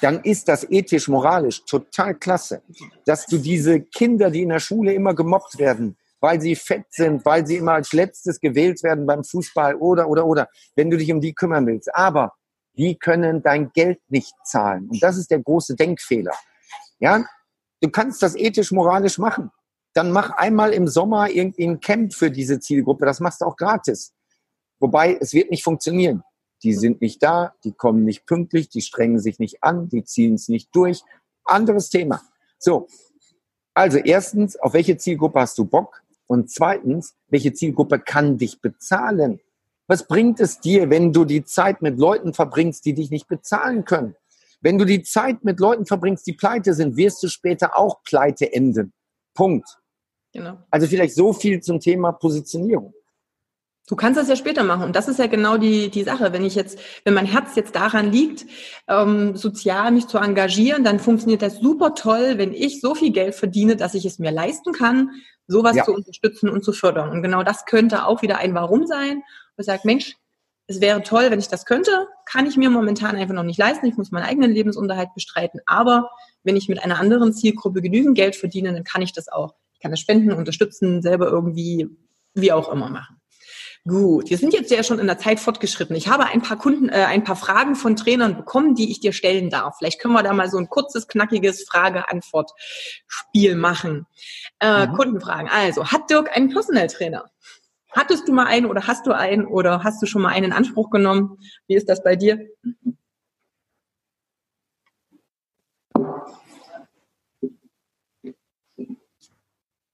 dann 0.00 0.20
ist 0.22 0.48
das 0.48 0.68
ethisch, 0.70 1.08
moralisch 1.08 1.64
total 1.64 2.14
klasse, 2.14 2.62
dass 3.04 3.26
du 3.26 3.38
diese 3.38 3.80
Kinder, 3.80 4.30
die 4.30 4.42
in 4.42 4.50
der 4.50 4.60
Schule 4.60 4.92
immer 4.92 5.14
gemobbt 5.14 5.58
werden, 5.58 5.96
weil 6.20 6.40
sie 6.40 6.56
fett 6.56 6.86
sind, 6.90 7.24
weil 7.24 7.46
sie 7.46 7.56
immer 7.56 7.72
als 7.72 7.92
letztes 7.92 8.40
gewählt 8.40 8.82
werden 8.82 9.06
beim 9.06 9.24
Fußball 9.24 9.74
oder, 9.74 10.08
oder, 10.08 10.26
oder, 10.26 10.48
wenn 10.76 10.90
du 10.90 10.96
dich 10.96 11.12
um 11.12 11.20
die 11.20 11.34
kümmern 11.34 11.66
willst. 11.66 11.94
Aber 11.94 12.32
die 12.74 12.96
können 12.96 13.42
dein 13.42 13.72
Geld 13.72 14.00
nicht 14.08 14.34
zahlen. 14.44 14.88
Und 14.88 15.02
das 15.02 15.16
ist 15.16 15.30
der 15.30 15.40
große 15.40 15.74
Denkfehler. 15.74 16.34
Ja, 17.00 17.24
du 17.80 17.90
kannst 17.90 18.22
das 18.22 18.36
ethisch, 18.36 18.70
moralisch 18.70 19.18
machen. 19.18 19.50
Dann 19.98 20.12
mach 20.12 20.30
einmal 20.30 20.72
im 20.72 20.86
Sommer 20.86 21.28
irgendwie 21.28 21.66
ein 21.66 21.80
Camp 21.80 22.14
für 22.14 22.30
diese 22.30 22.60
Zielgruppe. 22.60 23.04
Das 23.04 23.20
machst 23.20 23.40
du 23.40 23.46
auch 23.46 23.56
gratis. 23.56 24.14
Wobei, 24.78 25.18
es 25.20 25.32
wird 25.32 25.50
nicht 25.50 25.64
funktionieren 25.64 26.22
die 26.62 26.74
sind 26.74 27.00
nicht 27.00 27.22
da, 27.22 27.54
die 27.64 27.72
kommen 27.72 28.04
nicht 28.04 28.26
pünktlich, 28.26 28.68
die 28.68 28.80
strengen 28.80 29.20
sich 29.20 29.38
nicht 29.38 29.62
an, 29.62 29.88
die 29.88 30.04
ziehen 30.04 30.34
es 30.34 30.48
nicht 30.48 30.74
durch. 30.74 31.02
Anderes 31.44 31.90
Thema. 31.90 32.22
So, 32.58 32.88
also 33.74 33.98
erstens, 33.98 34.56
auf 34.56 34.74
welche 34.74 34.96
Zielgruppe 34.96 35.40
hast 35.40 35.56
du 35.58 35.64
Bock? 35.64 36.02
Und 36.26 36.50
zweitens, 36.50 37.14
welche 37.28 37.52
Zielgruppe 37.52 38.00
kann 38.00 38.36
dich 38.38 38.60
bezahlen? 38.60 39.40
Was 39.86 40.06
bringt 40.06 40.40
es 40.40 40.60
dir, 40.60 40.90
wenn 40.90 41.12
du 41.12 41.24
die 41.24 41.44
Zeit 41.44 41.80
mit 41.80 41.98
Leuten 41.98 42.34
verbringst, 42.34 42.84
die 42.84 42.92
dich 42.92 43.10
nicht 43.10 43.28
bezahlen 43.28 43.84
können? 43.84 44.14
Wenn 44.60 44.76
du 44.76 44.84
die 44.84 45.02
Zeit 45.02 45.44
mit 45.44 45.60
Leuten 45.60 45.86
verbringst, 45.86 46.26
die 46.26 46.32
pleite 46.32 46.74
sind, 46.74 46.96
wirst 46.96 47.22
du 47.22 47.28
später 47.28 47.78
auch 47.78 48.02
pleite 48.02 48.52
enden. 48.52 48.92
Punkt. 49.32 49.78
Genau. 50.32 50.58
Also 50.70 50.86
vielleicht 50.86 51.14
so 51.14 51.32
viel 51.32 51.60
zum 51.60 51.80
Thema 51.80 52.12
Positionierung. 52.12 52.94
Du 53.88 53.96
kannst 53.96 54.20
das 54.20 54.28
ja 54.28 54.36
später 54.36 54.64
machen. 54.64 54.84
Und 54.84 54.96
das 54.96 55.08
ist 55.08 55.18
ja 55.18 55.26
genau 55.26 55.56
die, 55.56 55.88
die 55.88 56.02
Sache. 56.02 56.32
Wenn 56.34 56.44
ich 56.44 56.54
jetzt, 56.54 56.78
wenn 57.04 57.14
mein 57.14 57.24
Herz 57.24 57.56
jetzt 57.56 57.74
daran 57.74 58.12
liegt, 58.12 58.44
ähm, 58.86 59.34
sozial 59.34 59.90
mich 59.92 60.06
zu 60.06 60.18
engagieren, 60.18 60.84
dann 60.84 60.98
funktioniert 60.98 61.40
das 61.40 61.58
super 61.58 61.94
toll, 61.94 62.36
wenn 62.36 62.52
ich 62.52 62.82
so 62.82 62.94
viel 62.94 63.12
Geld 63.12 63.34
verdiene, 63.34 63.76
dass 63.76 63.94
ich 63.94 64.04
es 64.04 64.18
mir 64.18 64.30
leisten 64.30 64.72
kann, 64.72 65.10
sowas 65.46 65.74
ja. 65.74 65.84
zu 65.84 65.94
unterstützen 65.94 66.50
und 66.50 66.62
zu 66.62 66.72
fördern. 66.72 67.10
Und 67.10 67.22
genau 67.22 67.42
das 67.42 67.64
könnte 67.64 68.04
auch 68.04 68.20
wieder 68.20 68.36
ein 68.36 68.54
Warum 68.54 68.86
sein. 68.86 69.22
Und 69.56 69.64
sagt, 69.64 69.86
Mensch, 69.86 70.16
es 70.66 70.82
wäre 70.82 71.02
toll, 71.02 71.30
wenn 71.30 71.38
ich 71.38 71.48
das 71.48 71.64
könnte, 71.64 72.08
kann 72.26 72.44
ich 72.44 72.58
mir 72.58 72.68
momentan 72.68 73.16
einfach 73.16 73.34
noch 73.34 73.42
nicht 73.42 73.58
leisten. 73.58 73.86
Ich 73.86 73.96
muss 73.96 74.10
meinen 74.10 74.26
eigenen 74.26 74.52
Lebensunterhalt 74.52 75.14
bestreiten. 75.14 75.60
Aber 75.64 76.10
wenn 76.42 76.56
ich 76.56 76.68
mit 76.68 76.84
einer 76.84 77.00
anderen 77.00 77.32
Zielgruppe 77.32 77.80
genügend 77.80 78.16
Geld 78.16 78.36
verdiene, 78.36 78.74
dann 78.74 78.84
kann 78.84 79.00
ich 79.00 79.14
das 79.14 79.28
auch. 79.28 79.54
Ich 79.78 79.82
kann 79.82 79.92
das 79.92 80.00
spenden, 80.00 80.32
unterstützen, 80.32 81.02
selber 81.02 81.28
irgendwie, 81.28 81.88
wie 82.34 82.50
auch 82.50 82.72
immer 82.72 82.88
machen. 82.88 83.20
Gut, 83.86 84.28
wir 84.28 84.36
sind 84.36 84.52
jetzt 84.52 84.72
ja 84.72 84.82
schon 84.82 84.98
in 84.98 85.06
der 85.06 85.18
Zeit 85.18 85.38
fortgeschritten. 85.38 85.94
Ich 85.94 86.08
habe 86.08 86.26
ein 86.26 86.42
paar 86.42 86.58
Kunden, 86.58 86.88
äh, 86.88 87.04
ein 87.04 87.22
paar 87.22 87.36
Fragen 87.36 87.76
von 87.76 87.94
Trainern 87.94 88.36
bekommen, 88.36 88.74
die 88.74 88.90
ich 88.90 88.98
dir 88.98 89.12
stellen 89.12 89.50
darf. 89.50 89.76
Vielleicht 89.78 90.00
können 90.00 90.14
wir 90.14 90.24
da 90.24 90.32
mal 90.32 90.50
so 90.50 90.58
ein 90.58 90.68
kurzes, 90.68 91.06
knackiges 91.06 91.64
Frage-Antwort-Spiel 91.68 93.54
machen. 93.54 94.06
Äh, 94.58 94.88
mhm. 94.88 94.92
Kundenfragen. 94.94 95.48
Also, 95.48 95.86
hat 95.86 96.10
Dirk 96.10 96.36
einen 96.36 96.50
Personal 96.50 96.88
Trainer? 96.88 97.30
Hattest 97.92 98.28
du 98.28 98.32
mal 98.32 98.46
einen 98.46 98.66
oder 98.66 98.86
hast 98.86 99.06
du 99.06 99.12
einen 99.12 99.46
oder 99.46 99.84
hast 99.84 100.02
du 100.02 100.06
schon 100.06 100.22
mal 100.22 100.30
einen 100.30 100.46
in 100.46 100.52
Anspruch 100.52 100.90
genommen? 100.90 101.38
Wie 101.68 101.76
ist 101.76 101.88
das 101.88 102.02
bei 102.02 102.16
dir? 102.16 102.46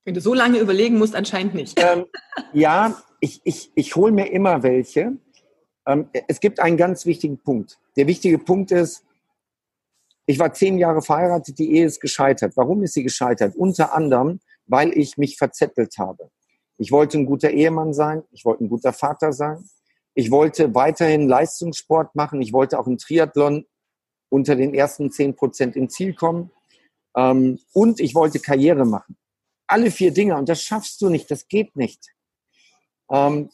Wenn 0.04 0.14
du 0.14 0.20
so 0.20 0.34
lange 0.34 0.58
überlegen 0.58 0.98
musst, 0.98 1.14
anscheinend 1.14 1.54
nicht. 1.54 1.80
Ähm, 1.80 2.04
ja, 2.52 3.02
ich, 3.20 3.40
ich, 3.44 3.70
ich 3.74 3.96
hole 3.96 4.12
mir 4.12 4.30
immer 4.30 4.62
welche. 4.62 5.16
Ähm, 5.86 6.08
es 6.28 6.40
gibt 6.40 6.60
einen 6.60 6.76
ganz 6.76 7.06
wichtigen 7.06 7.38
Punkt. 7.38 7.78
Der 7.96 8.06
wichtige 8.06 8.38
Punkt 8.38 8.70
ist, 8.70 9.02
ich 10.26 10.38
war 10.38 10.52
zehn 10.52 10.78
Jahre 10.78 11.02
verheiratet, 11.02 11.58
die 11.58 11.74
Ehe 11.74 11.86
ist 11.86 12.00
gescheitert. 12.00 12.56
Warum 12.56 12.82
ist 12.82 12.94
sie 12.94 13.02
gescheitert? 13.02 13.56
Unter 13.56 13.94
anderem, 13.94 14.40
weil 14.66 14.96
ich 14.96 15.16
mich 15.16 15.36
verzettelt 15.36 15.96
habe. 15.98 16.30
Ich 16.76 16.90
wollte 16.90 17.18
ein 17.18 17.26
guter 17.26 17.50
Ehemann 17.50 17.94
sein, 17.94 18.24
ich 18.32 18.44
wollte 18.44 18.64
ein 18.64 18.68
guter 18.68 18.92
Vater 18.92 19.32
sein, 19.32 19.68
ich 20.14 20.30
wollte 20.30 20.74
weiterhin 20.74 21.28
Leistungssport 21.28 22.14
machen, 22.14 22.42
ich 22.42 22.52
wollte 22.52 22.78
auch 22.78 22.86
im 22.86 22.98
Triathlon 22.98 23.66
unter 24.28 24.56
den 24.56 24.74
ersten 24.74 25.10
zehn 25.10 25.36
Prozent 25.36 25.76
im 25.76 25.88
Ziel 25.88 26.14
kommen 26.14 26.50
ähm, 27.16 27.60
und 27.72 28.00
ich 28.00 28.14
wollte 28.14 28.40
Karriere 28.40 28.84
machen. 28.84 29.16
Alle 29.74 29.90
vier 29.90 30.12
Dinge 30.12 30.36
und 30.36 30.48
das 30.48 30.62
schaffst 30.62 31.02
du 31.02 31.08
nicht, 31.08 31.28
das 31.32 31.48
geht 31.48 31.74
nicht. 31.74 32.14
Ähm, 33.10 33.50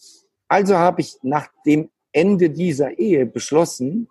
also 0.48 0.76
habe 0.76 1.00
ich 1.00 1.16
nach 1.22 1.48
dem 1.64 1.88
Ende 2.12 2.50
dieser 2.50 2.98
Ehe 2.98 3.24
beschlossen, 3.24 4.06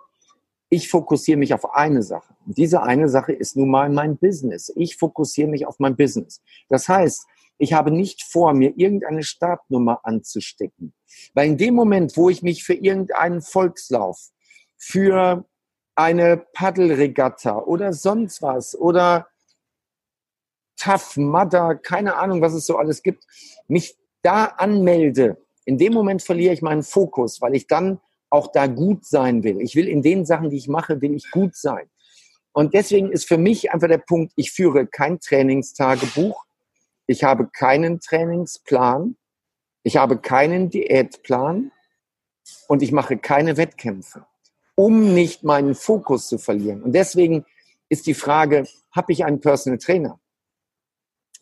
ich 0.69 0.89
fokussiere 0.89 1.37
mich 1.37 1.53
auf 1.53 1.71
eine 1.75 2.01
Sache. 2.01 2.33
Und 2.47 2.57
diese 2.57 2.81
eine 2.81 3.09
Sache 3.09 3.33
ist 3.33 3.55
nun 3.55 3.69
mal 3.69 3.91
mein 3.91 4.17
Business. 4.17 4.73
Ich 4.75 4.97
fokussiere 4.97 5.49
mich 5.49 5.67
auf 5.67 5.77
mein 5.77 5.95
Business. 5.95 6.41
Das 6.67 6.89
heißt, 6.89 7.27
ich 7.59 7.73
habe 7.73 7.91
nicht 7.91 8.23
vor, 8.23 8.55
mir 8.55 8.73
irgendeine 8.75 9.21
Startnummer 9.21 9.99
anzustecken. 10.01 10.95
Weil 11.35 11.49
in 11.49 11.57
dem 11.57 11.75
Moment, 11.75 12.17
wo 12.17 12.31
ich 12.31 12.41
mich 12.41 12.63
für 12.63 12.73
irgendeinen 12.73 13.43
Volkslauf, 13.43 14.31
für 14.77 15.45
eine 15.93 16.37
Paddelregatta 16.53 17.59
oder 17.59 17.93
sonst 17.93 18.41
was 18.41 18.75
oder 18.75 19.27
Tough 20.79 21.17
Mudder, 21.17 21.75
keine 21.75 22.15
Ahnung, 22.15 22.41
was 22.41 22.53
es 22.53 22.65
so 22.65 22.77
alles 22.77 23.03
gibt, 23.03 23.25
mich 23.67 23.97
da 24.21 24.45
anmelde, 24.45 25.37
in 25.65 25.77
dem 25.77 25.93
Moment 25.93 26.23
verliere 26.23 26.53
ich 26.53 26.61
meinen 26.61 26.83
Fokus, 26.83 27.41
weil 27.41 27.55
ich 27.55 27.67
dann 27.67 27.99
auch 28.31 28.51
da 28.51 28.67
gut 28.67 29.05
sein 29.05 29.43
will. 29.43 29.61
Ich 29.61 29.75
will 29.75 29.87
in 29.87 30.01
den 30.01 30.25
Sachen, 30.25 30.49
die 30.49 30.57
ich 30.57 30.67
mache, 30.67 31.01
will 31.01 31.13
ich 31.13 31.29
gut 31.31 31.55
sein. 31.55 31.89
Und 32.53 32.73
deswegen 32.73 33.11
ist 33.11 33.27
für 33.27 33.37
mich 33.37 33.71
einfach 33.71 33.87
der 33.87 33.99
Punkt, 33.99 34.33
ich 34.35 34.51
führe 34.51 34.87
kein 34.87 35.19
Trainingstagebuch, 35.19 36.45
ich 37.07 37.23
habe 37.23 37.49
keinen 37.49 37.99
Trainingsplan, 37.99 39.15
ich 39.83 39.97
habe 39.97 40.17
keinen 40.17 40.69
Diätplan 40.69 41.71
und 42.67 42.81
ich 42.81 42.91
mache 42.91 43.17
keine 43.17 43.57
Wettkämpfe, 43.57 44.25
um 44.75 45.13
nicht 45.13 45.43
meinen 45.43 45.75
Fokus 45.75 46.27
zu 46.27 46.37
verlieren. 46.37 46.83
Und 46.83 46.93
deswegen 46.93 47.45
ist 47.89 48.07
die 48.07 48.13
Frage, 48.13 48.65
habe 48.91 49.11
ich 49.13 49.25
einen 49.25 49.39
Personal 49.39 49.77
Trainer? 49.77 50.19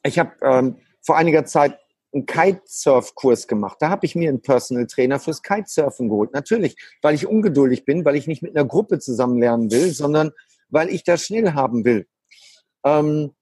Ich 0.03 0.19
habe 0.19 0.31
ähm, 0.41 0.77
vor 1.01 1.17
einiger 1.17 1.45
Zeit 1.45 1.77
einen 2.13 2.25
Kitesurf-Kurs 2.25 3.47
gemacht. 3.47 3.77
Da 3.79 3.89
habe 3.89 4.05
ich 4.05 4.15
mir 4.15 4.29
einen 4.29 4.41
Personal 4.41 4.87
Trainer 4.87 5.19
fürs 5.19 5.41
Kitesurfen 5.41 6.09
geholt. 6.09 6.33
Natürlich, 6.33 6.75
weil 7.01 7.15
ich 7.15 7.27
ungeduldig 7.27 7.85
bin, 7.85 8.05
weil 8.05 8.15
ich 8.15 8.27
nicht 8.27 8.41
mit 8.41 8.55
einer 8.55 8.67
Gruppe 8.67 8.99
zusammen 8.99 9.39
lernen 9.39 9.71
will, 9.71 9.91
sondern 9.91 10.31
weil 10.69 10.89
ich 10.89 11.03
das 11.03 11.23
schnell 11.23 11.53
haben 11.53 11.85
will. 11.85 12.07
Ähm, 12.83 13.33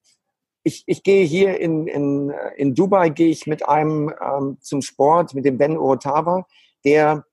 ich, 0.63 0.83
ich 0.87 1.03
gehe 1.03 1.23
hier 1.25 1.59
in, 1.59 1.87
in, 1.87 2.33
in 2.57 2.73
Dubai, 2.73 3.09
gehe 3.09 3.29
ich 3.29 3.45
mit 3.45 3.67
einem 3.67 4.11
ähm, 4.19 4.57
zum 4.61 4.81
Sport, 4.81 5.35
mit 5.35 5.45
dem 5.45 5.57
Ben 5.57 5.77
Orotawa, 5.77 6.47
der 6.83 7.25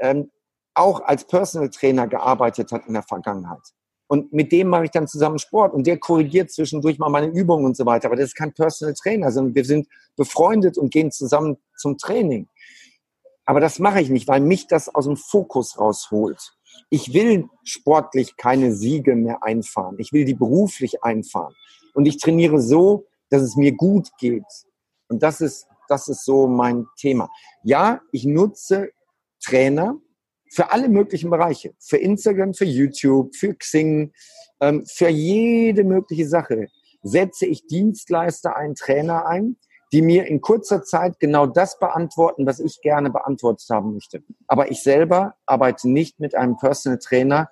ähm, 0.00 0.30
auch 0.74 1.00
als 1.00 1.24
Personal 1.24 1.70
Trainer 1.70 2.08
gearbeitet 2.08 2.72
hat 2.72 2.86
in 2.86 2.94
der 2.94 3.04
Vergangenheit. 3.04 3.62
Und 4.10 4.32
mit 4.32 4.50
dem 4.50 4.66
mache 4.66 4.86
ich 4.86 4.90
dann 4.90 5.06
zusammen 5.06 5.38
Sport 5.38 5.72
und 5.72 5.86
der 5.86 5.96
korrigiert 5.96 6.50
zwischendurch 6.50 6.98
mal 6.98 7.10
meine 7.10 7.28
Übungen 7.28 7.64
und 7.64 7.76
so 7.76 7.86
weiter. 7.86 8.08
Aber 8.08 8.16
das 8.16 8.30
ist 8.30 8.34
kein 8.34 8.52
Personal 8.52 8.92
Trainer, 8.94 9.30
sondern 9.30 9.54
wir 9.54 9.64
sind 9.64 9.86
befreundet 10.16 10.76
und 10.78 10.90
gehen 10.90 11.12
zusammen 11.12 11.58
zum 11.76 11.96
Training. 11.96 12.48
Aber 13.44 13.60
das 13.60 13.78
mache 13.78 14.00
ich 14.00 14.10
nicht, 14.10 14.26
weil 14.26 14.40
mich 14.40 14.66
das 14.66 14.92
aus 14.92 15.04
dem 15.04 15.16
Fokus 15.16 15.78
rausholt. 15.78 16.56
Ich 16.88 17.14
will 17.14 17.48
sportlich 17.62 18.36
keine 18.36 18.74
Siege 18.74 19.14
mehr 19.14 19.44
einfahren. 19.44 19.94
Ich 20.00 20.12
will 20.12 20.24
die 20.24 20.34
beruflich 20.34 21.04
einfahren. 21.04 21.54
Und 21.94 22.06
ich 22.06 22.18
trainiere 22.18 22.60
so, 22.60 23.06
dass 23.28 23.42
es 23.42 23.54
mir 23.54 23.76
gut 23.76 24.08
geht. 24.18 24.42
Und 25.08 25.22
das 25.22 25.40
ist, 25.40 25.68
das 25.86 26.08
ist 26.08 26.24
so 26.24 26.48
mein 26.48 26.88
Thema. 26.96 27.30
Ja, 27.62 28.00
ich 28.10 28.24
nutze 28.24 28.90
Trainer, 29.40 29.94
für 30.50 30.72
alle 30.72 30.88
möglichen 30.88 31.30
Bereiche. 31.30 31.74
Für 31.78 31.96
Instagram, 31.96 32.54
für 32.54 32.64
YouTube, 32.64 33.34
für 33.36 33.54
Xing, 33.54 34.12
ähm, 34.60 34.84
für 34.86 35.08
jede 35.08 35.84
mögliche 35.84 36.26
Sache 36.28 36.66
setze 37.02 37.46
ich 37.46 37.66
Dienstleister 37.66 38.56
ein, 38.56 38.74
Trainer 38.74 39.26
ein, 39.26 39.56
die 39.92 40.02
mir 40.02 40.26
in 40.26 40.40
kurzer 40.40 40.82
Zeit 40.82 41.18
genau 41.18 41.46
das 41.46 41.78
beantworten, 41.78 42.46
was 42.46 42.60
ich 42.60 42.80
gerne 42.80 43.10
beantwortet 43.10 43.66
haben 43.70 43.94
möchte. 43.94 44.22
Aber 44.46 44.70
ich 44.70 44.82
selber 44.82 45.34
arbeite 45.46 45.88
nicht 45.88 46.20
mit 46.20 46.34
einem 46.34 46.56
Personal 46.56 46.98
Trainer 46.98 47.48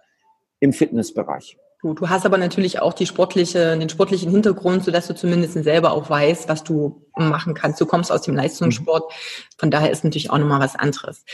im 0.61 0.73
Fitnessbereich. 0.73 1.57
Gut, 1.81 2.01
du 2.01 2.09
hast 2.09 2.27
aber 2.27 2.39
natürlich 2.39 2.83
auch 2.83 2.93
die 2.93 3.07
sportliche, 3.07 3.79
den 3.79 3.89
sportlichen 3.89 4.33
Hintergrund, 4.33 4.83
sodass 4.83 5.07
du 5.07 5.15
zumindest 5.15 5.55
selber 5.63 5.93
auch 5.93 6.11
weißt, 6.11 6.49
was 6.49 6.65
du 6.65 7.07
machen 7.15 7.55
kannst. 7.55 7.81
Du 7.81 7.87
kommst 7.87 8.11
aus 8.11 8.23
dem 8.23 8.35
Leistungssport, 8.35 9.13
von 9.57 9.71
daher 9.71 9.93
ist 9.93 10.03
natürlich 10.03 10.31
auch 10.31 10.39
nochmal 10.39 10.59
was 10.59 10.75
anderes. 10.75 11.25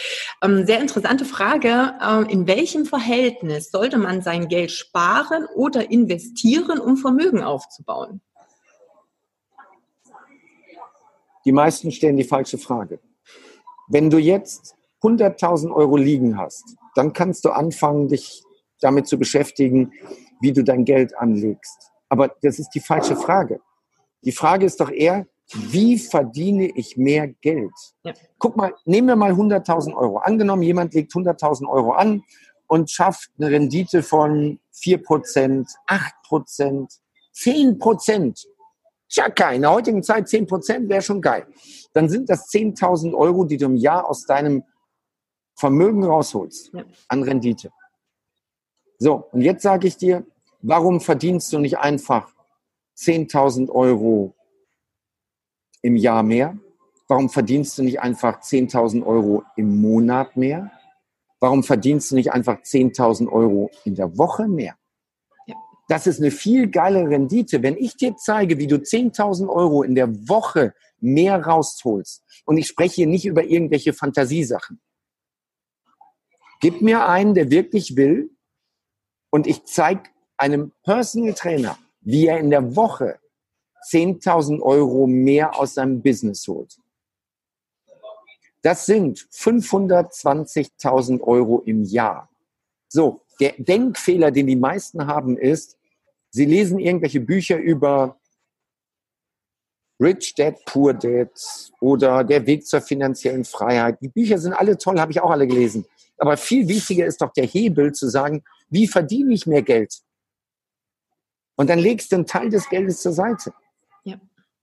Ähm, 0.42 0.66
sehr 0.66 0.80
interessante 0.80 1.24
Frage. 1.24 1.94
Ähm, 2.06 2.26
in 2.28 2.46
welchem 2.46 2.84
Verhältnis 2.84 3.70
sollte 3.70 3.96
man 3.96 4.20
sein 4.20 4.48
Geld 4.48 4.70
sparen 4.70 5.46
oder 5.54 5.90
investieren, 5.90 6.78
um 6.78 6.98
Vermögen 6.98 7.42
aufzubauen? 7.42 8.20
Die 11.46 11.52
meisten 11.52 11.90
stellen 11.90 12.18
die 12.18 12.24
falsche 12.24 12.58
Frage. 12.58 13.00
Wenn 13.88 14.10
du 14.10 14.18
jetzt 14.18 14.74
100.000 15.02 15.74
Euro 15.74 15.96
liegen 15.96 16.36
hast, 16.36 16.76
dann 16.94 17.14
kannst 17.14 17.46
du 17.46 17.50
anfangen, 17.50 18.08
dich 18.08 18.42
damit 18.80 19.06
zu 19.06 19.18
beschäftigen, 19.18 19.92
wie 20.44 20.52
du 20.52 20.62
dein 20.62 20.84
Geld 20.84 21.16
anlegst. 21.16 21.90
Aber 22.10 22.36
das 22.42 22.58
ist 22.58 22.70
die 22.74 22.80
falsche 22.80 23.16
Frage. 23.16 23.60
Die 24.22 24.32
Frage 24.32 24.66
ist 24.66 24.78
doch 24.78 24.90
eher, 24.90 25.26
wie 25.54 25.98
verdiene 25.98 26.66
ich 26.66 26.96
mehr 26.96 27.28
Geld? 27.28 27.72
Ja. 28.04 28.12
Guck 28.38 28.56
mal, 28.56 28.74
nehmen 28.84 29.08
wir 29.08 29.16
mal 29.16 29.32
100.000 29.32 29.94
Euro. 29.94 30.18
Angenommen, 30.18 30.62
jemand 30.62 30.92
legt 30.92 31.12
100.000 31.12 31.66
Euro 31.66 31.92
an 31.92 32.22
und 32.66 32.90
schafft 32.90 33.30
eine 33.38 33.50
Rendite 33.50 34.02
von 34.02 34.60
4%, 34.74 35.66
8%, 35.88 36.98
10%. 37.34 38.46
Tja, 39.08 39.50
in 39.50 39.62
der 39.62 39.70
heutigen 39.70 40.02
Zeit 40.02 40.26
10% 40.26 40.88
wäre 40.88 41.02
schon 41.02 41.22
geil. 41.22 41.46
Dann 41.94 42.08
sind 42.08 42.28
das 42.28 42.50
10.000 42.50 43.14
Euro, 43.14 43.44
die 43.44 43.56
du 43.56 43.66
im 43.66 43.76
Jahr 43.76 44.08
aus 44.08 44.26
deinem 44.26 44.64
Vermögen 45.56 46.04
rausholst 46.04 46.72
ja. 46.74 46.84
an 47.08 47.22
Rendite. 47.22 47.70
So, 48.98 49.28
und 49.32 49.40
jetzt 49.40 49.62
sage 49.62 49.86
ich 49.88 49.96
dir, 49.96 50.24
Warum 50.66 51.02
verdienst 51.02 51.52
du 51.52 51.58
nicht 51.58 51.76
einfach 51.76 52.32
10.000 52.96 53.68
Euro 53.68 54.34
im 55.82 55.94
Jahr 55.94 56.22
mehr? 56.22 56.56
Warum 57.06 57.28
verdienst 57.28 57.76
du 57.76 57.82
nicht 57.82 58.00
einfach 58.00 58.40
10.000 58.40 59.04
Euro 59.04 59.42
im 59.56 59.82
Monat 59.82 60.38
mehr? 60.38 60.70
Warum 61.38 61.64
verdienst 61.64 62.10
du 62.10 62.14
nicht 62.14 62.32
einfach 62.32 62.62
10.000 62.62 63.30
Euro 63.30 63.70
in 63.84 63.94
der 63.94 64.16
Woche 64.16 64.48
mehr? 64.48 64.74
Das 65.88 66.06
ist 66.06 66.18
eine 66.18 66.30
viel 66.30 66.70
geile 66.70 67.10
Rendite. 67.10 67.62
Wenn 67.62 67.76
ich 67.76 67.98
dir 67.98 68.16
zeige, 68.16 68.56
wie 68.56 68.66
du 68.66 68.76
10.000 68.76 69.50
Euro 69.50 69.82
in 69.82 69.94
der 69.94 70.08
Woche 70.30 70.72
mehr 70.98 71.44
rausholst, 71.44 72.24
und 72.46 72.56
ich 72.56 72.68
spreche 72.68 72.94
hier 72.94 73.06
nicht 73.06 73.26
über 73.26 73.44
irgendwelche 73.44 73.92
Fantasiesachen, 73.92 74.80
gib 76.60 76.80
mir 76.80 77.06
einen, 77.06 77.34
der 77.34 77.50
wirklich 77.50 77.96
will, 77.96 78.30
und 79.28 79.46
ich 79.46 79.64
zeige 79.64 80.13
einem 80.36 80.72
Personal 80.82 81.34
Trainer, 81.34 81.78
wie 82.00 82.26
er 82.26 82.38
in 82.38 82.50
der 82.50 82.74
Woche 82.76 83.18
10.000 83.90 84.60
Euro 84.62 85.06
mehr 85.06 85.58
aus 85.58 85.74
seinem 85.74 86.02
Business 86.02 86.46
holt. 86.48 86.78
Das 88.62 88.86
sind 88.86 89.18
520.000 89.18 91.20
Euro 91.20 91.60
im 91.66 91.84
Jahr. 91.84 92.30
So, 92.88 93.20
der 93.40 93.52
Denkfehler, 93.58 94.30
den 94.30 94.46
die 94.46 94.56
meisten 94.56 95.06
haben, 95.06 95.36
ist, 95.36 95.76
sie 96.30 96.46
lesen 96.46 96.78
irgendwelche 96.78 97.20
Bücher 97.20 97.58
über 97.58 98.18
Rich 100.00 100.34
Dad, 100.34 100.64
Poor 100.64 100.94
Dad 100.94 101.30
oder 101.80 102.24
Der 102.24 102.46
Weg 102.46 102.66
zur 102.66 102.80
finanziellen 102.80 103.44
Freiheit. 103.44 104.00
Die 104.00 104.08
Bücher 104.08 104.38
sind 104.38 104.54
alle 104.54 104.78
toll, 104.78 104.98
habe 104.98 105.12
ich 105.12 105.20
auch 105.20 105.30
alle 105.30 105.46
gelesen. 105.46 105.84
Aber 106.18 106.36
viel 106.36 106.68
wichtiger 106.68 107.06
ist 107.06 107.20
doch 107.20 107.32
der 107.32 107.46
Hebel 107.46 107.92
zu 107.92 108.08
sagen, 108.08 108.44
wie 108.70 108.86
verdiene 108.86 109.34
ich 109.34 109.46
mehr 109.46 109.62
Geld? 109.62 110.00
Und 111.56 111.70
dann 111.70 111.78
legst 111.78 112.12
du 112.12 112.16
einen 112.16 112.26
Teil 112.26 112.50
des 112.50 112.68
Geldes 112.68 113.02
zur 113.02 113.12
Seite. 113.12 113.52
Ja. 114.02 114.16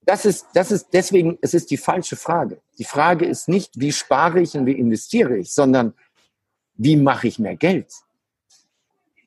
Das 0.05 0.25
ist, 0.25 0.47
das 0.53 0.71
ist 0.71 0.87
deswegen, 0.93 1.37
es 1.41 1.53
ist 1.53 1.71
die 1.71 1.77
falsche 1.77 2.15
Frage. 2.15 2.61
Die 2.77 2.83
Frage 2.83 3.25
ist 3.25 3.47
nicht, 3.47 3.79
wie 3.79 3.91
spare 3.91 4.41
ich 4.41 4.55
und 4.55 4.65
wie 4.65 4.73
investiere 4.73 5.37
ich, 5.37 5.53
sondern 5.53 5.93
wie 6.73 6.97
mache 6.97 7.27
ich 7.27 7.39
mehr 7.39 7.55
Geld? 7.55 7.91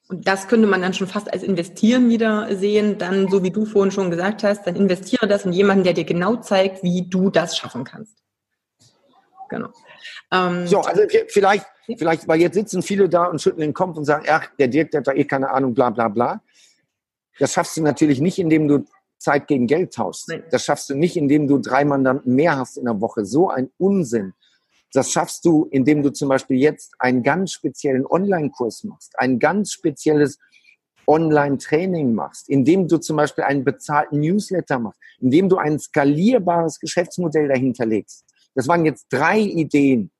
Und 0.09 0.29
das 0.29 0.49
könnte 0.49 0.67
man 0.67 0.83
dann 0.83 0.93
schon 0.93 1.07
fast 1.07 1.33
als 1.33 1.43
Investieren 1.43 2.11
wieder 2.11 2.55
sehen. 2.57 2.99
Dann, 2.99 3.29
so 3.29 3.43
wie 3.43 3.51
du 3.51 3.65
vorhin 3.65 3.91
schon 3.91 4.11
gesagt 4.11 4.45
hast, 4.45 4.67
dann 4.67 4.77
investiere 4.77 5.27
das 5.27 5.47
in 5.47 5.53
jemanden, 5.53 5.85
der 5.85 5.95
dir 5.95 6.05
genau 6.05 6.37
zeigt, 6.37 6.83
wie 6.83 7.09
du 7.09 7.31
das 7.31 7.57
schaffen 7.57 7.85
kannst. 7.85 8.19
Genau. 9.49 9.71
Ähm, 10.31 10.67
so, 10.67 10.81
also 10.81 11.03
vielleicht, 11.29 11.67
vielleicht, 11.97 12.29
weil 12.29 12.41
jetzt 12.41 12.55
sitzen 12.55 12.83
viele 12.83 13.09
da 13.09 13.25
und 13.27 13.41
schütteln 13.41 13.61
den 13.61 13.75
Kopf 13.75 13.97
und 13.97 14.05
sagen, 14.05 14.27
ach, 14.29 14.49
der 14.59 14.69
Dirk, 14.69 14.91
der 14.91 15.01
hat 15.01 15.07
da 15.07 15.13
eh 15.13 15.25
keine 15.25 15.51
Ahnung, 15.51 15.75
bla 15.75 15.91
bla 15.91 16.09
bla. 16.09 16.43
Das 17.39 17.53
schaffst 17.53 17.77
du 17.77 17.83
natürlich 17.83 18.21
nicht, 18.21 18.39
indem 18.39 18.69
du 18.69 18.85
Zeit 19.19 19.49
gegen 19.49 19.67
Geld 19.67 19.95
tauschst. 19.95 20.29
Nein. 20.29 20.45
Das 20.51 20.65
schaffst 20.65 20.91
du 20.91 20.95
nicht, 20.95 21.17
indem 21.17 21.49
du 21.49 21.59
drei 21.59 21.85
Mandanten 21.85 22.35
mehr 22.35 22.59
hast 22.59 22.77
in 22.77 22.85
der 22.85 23.01
Woche. 23.01 23.25
So 23.25 23.49
ein 23.49 23.71
Unsinn. 23.79 24.35
Das 24.93 25.11
schaffst 25.11 25.45
du, 25.45 25.67
indem 25.73 26.03
du 26.03 26.11
zum 26.11 26.29
Beispiel 26.29 26.59
jetzt 26.59 26.95
einen 26.99 27.23
ganz 27.23 27.53
speziellen 27.53 28.07
Online-Kurs 28.07 28.85
machst, 28.85 29.19
ein 29.19 29.41
ganz 29.41 29.73
spezielles 29.73 30.39
Online-Training 31.07 32.15
machst, 32.15 32.49
indem 32.49 32.87
du 32.87 32.99
zum 32.99 33.17
Beispiel 33.17 33.45
einen 33.45 33.65
bezahlten 33.65 34.21
Newsletter 34.21 34.79
machst, 34.79 35.01
indem 35.21 35.49
du 35.49 35.57
ein 35.57 35.79
skalierbares 35.79 36.79
Geschäftsmodell 36.79 37.49
dahinter 37.49 37.87
legst. 37.87 38.25
Das 38.55 38.69
waren 38.69 38.85
jetzt 38.85 39.07
drei 39.11 39.41
Ideen. 39.41 40.11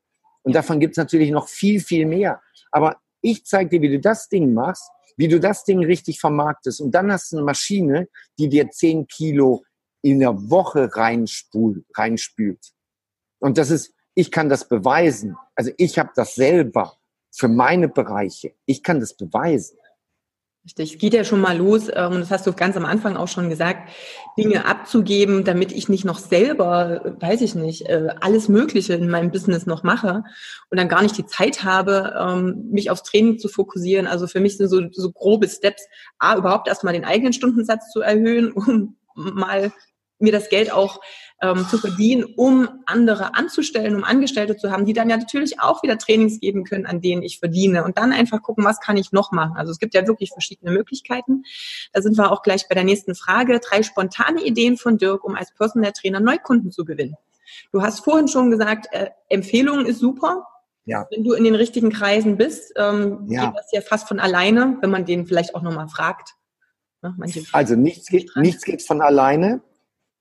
Und 0.43 0.55
davon 0.55 0.81
gibt 0.81 0.93
es 0.93 0.99
natürlich 0.99 1.31
noch 1.31 1.49
viel, 1.49 1.81
viel 1.81 2.05
mehr. 2.07 2.43
Aber 2.71 2.97
ich 3.25 3.45
zeige 3.45 3.71
dir, 3.71 3.83
wie 3.83 3.91
du 3.91 4.01
das 4.01 4.29
Ding 4.29 4.53
machst, 4.53 4.89
wie 5.17 5.29
du 5.29 5.41
das 5.41 5.65
Ding 5.65 5.83
richtig 5.85 6.21
vermarktest. 6.21 6.81
Und 6.81 6.93
dann 6.93 7.11
hast 7.11 7.33
du 7.33 7.37
eine 7.37 7.47
Maschine, 7.47 8.09
die 8.39 8.49
dir 8.49 8.71
zehn 8.71 9.07
Kilo 9.07 9.65
in 10.03 10.21
der 10.21 10.51
Woche 10.51 10.95
reinspült. 10.95 11.87
reinspült. 11.97 12.73
Und 13.39 13.57
das 13.57 13.71
ist, 13.71 13.95
ich 14.15 14.31
kann 14.31 14.49
das 14.49 14.69
beweisen. 14.69 15.37
Also 15.55 15.73
ich 15.79 15.99
habe 15.99 16.11
das 16.15 16.35
selber 16.35 16.97
für 17.31 17.49
meine 17.49 17.89
Bereiche. 17.89 18.55
Ich 18.67 18.83
kann 18.83 19.01
das 19.01 19.17
beweisen. 19.17 19.79
Richtig, 20.65 20.95
es 20.95 20.99
geht 20.99 21.13
ja 21.13 21.25
schon 21.25 21.43
mal 21.43 21.59
los, 21.59 21.89
ähm, 21.95 22.13
und 22.13 22.21
das 22.21 22.31
hast 22.31 22.47
du 22.47 22.53
ganz 22.55 22.75
am 22.79 22.87
Anfang 22.87 23.17
auch 23.17 23.29
schon 23.29 23.51
gesagt, 23.51 23.91
Dinge 24.39 24.65
abzugeben, 24.65 25.45
damit 25.45 25.73
ich 25.73 25.91
nicht 25.91 26.07
noch 26.07 26.19
selber, 26.19 27.17
weiß 27.21 27.43
ich 27.43 27.55
nicht, 27.55 27.83
äh, 27.83 28.15
alles 28.23 28.49
Mögliche 28.49 28.95
in 28.95 29.11
meinem 29.11 29.31
Business 29.31 29.67
noch 29.67 29.83
mache 29.83 30.25
und 30.71 30.79
dann 30.79 30.89
gar 30.89 31.03
nicht 31.03 31.19
die 31.19 31.27
Zeit 31.27 31.65
habe, 31.65 32.15
ähm, 32.19 32.69
mich 32.71 32.91
aufs 32.91 33.03
Training 33.03 33.39
zu 33.39 33.49
fokussieren. 33.49 34.07
Also 34.07 34.27
für 34.27 34.41
mich 34.41 34.57
sind 34.57 34.69
so, 34.69 34.81
so 34.91 35.13
grobe 35.13 35.49
Steps, 35.49 35.87
A, 36.19 36.37
überhaupt 36.37 36.67
erstmal 36.67 36.95
den 36.95 37.05
eigenen 37.05 37.35
Stundensatz 37.35 37.91
zu 37.91 38.01
erhöhen, 38.01 38.51
um 38.53 38.97
mal 39.15 39.71
mir 40.19 40.33
das 40.33 40.49
Geld 40.49 40.73
auch 40.73 41.01
ähm, 41.43 41.67
zu 41.69 41.79
verdienen, 41.79 42.25
um 42.37 42.69
andere 42.87 43.35
anzustellen, 43.35 43.97
um 43.97 44.05
Angestellte 44.05 44.57
zu 44.57 44.71
haben, 44.71 44.87
die 44.87 44.93
dann 44.93 45.11
ja 45.11 45.17
natürlich 45.17 45.61
auch 45.61 45.83
wieder 45.83 45.99
Trainings 45.99 46.41
geben 46.41 46.65
können, 46.65 46.87
an 46.87 47.01
denen 47.01 47.23
ich 47.23 47.39
verdiene. 47.39 47.85
Und 47.85 47.99
dann 47.99 48.13
einfach 48.13 48.43
gucken, 48.43 48.65
was 48.65 48.81
kann 48.81 48.97
ich 48.97 49.13
noch 49.13 49.33
machen. 49.33 49.57
Also 49.57 49.73
es 49.73 49.79
gibt 49.79 49.95
ja 49.95 50.07
wirklich 50.07 50.31
verschiedene 50.31 50.71
Möglichkeiten. 50.71 51.45
Da 51.93 52.03
sind 52.03 52.17
wir 52.17 52.31
auch 52.31 52.43
gleich 52.43 52.69
bei 52.69 52.75
der 52.75 52.85
nächsten 52.85 53.15
Frage. 53.15 53.61
Drei 53.61 53.83
spontane 53.83 54.43
Ideen 54.43 54.77
von 54.77 54.99
Dirk, 54.99 55.25
um 55.25 55.35
als 55.35 55.53
Personal 55.53 55.93
Trainer 55.93 56.21
Neukunden 56.21 56.71
zu 56.71 56.85
gewinnen. 56.85 57.17
Du 57.73 57.83
hast 57.83 58.01
vorhin 58.01 58.29
schon 58.29 58.51
gesagt, 58.51 58.87
äh, 58.93 59.11
Empfehlungen 59.29 59.87
ist 59.87 59.99
super. 59.99 60.47
Ja. 60.87 61.07
Wenn 61.11 61.25
du 61.25 61.33
in 61.33 61.45
den 61.45 61.55
richtigen 61.55 61.91
Kreisen 61.91 62.37
bist, 62.37 62.73
ähm, 62.77 63.27
ja. 63.29 63.47
geht 63.47 63.57
das 63.57 63.73
ja 63.73 63.81
fast 63.81 64.07
von 64.07 64.21
alleine, 64.21 64.77
wenn 64.81 64.91
man 64.91 65.05
den 65.05 65.27
vielleicht 65.27 65.55
auch 65.55 65.63
nochmal 65.63 65.89
fragt. 65.89 66.35
Ne, 67.03 67.15
also 67.53 67.75
nichts 67.75 68.09
geht, 68.09 68.31
nichts 68.37 68.65
geht 68.65 68.83
von 68.83 69.03
alleine. 69.03 69.63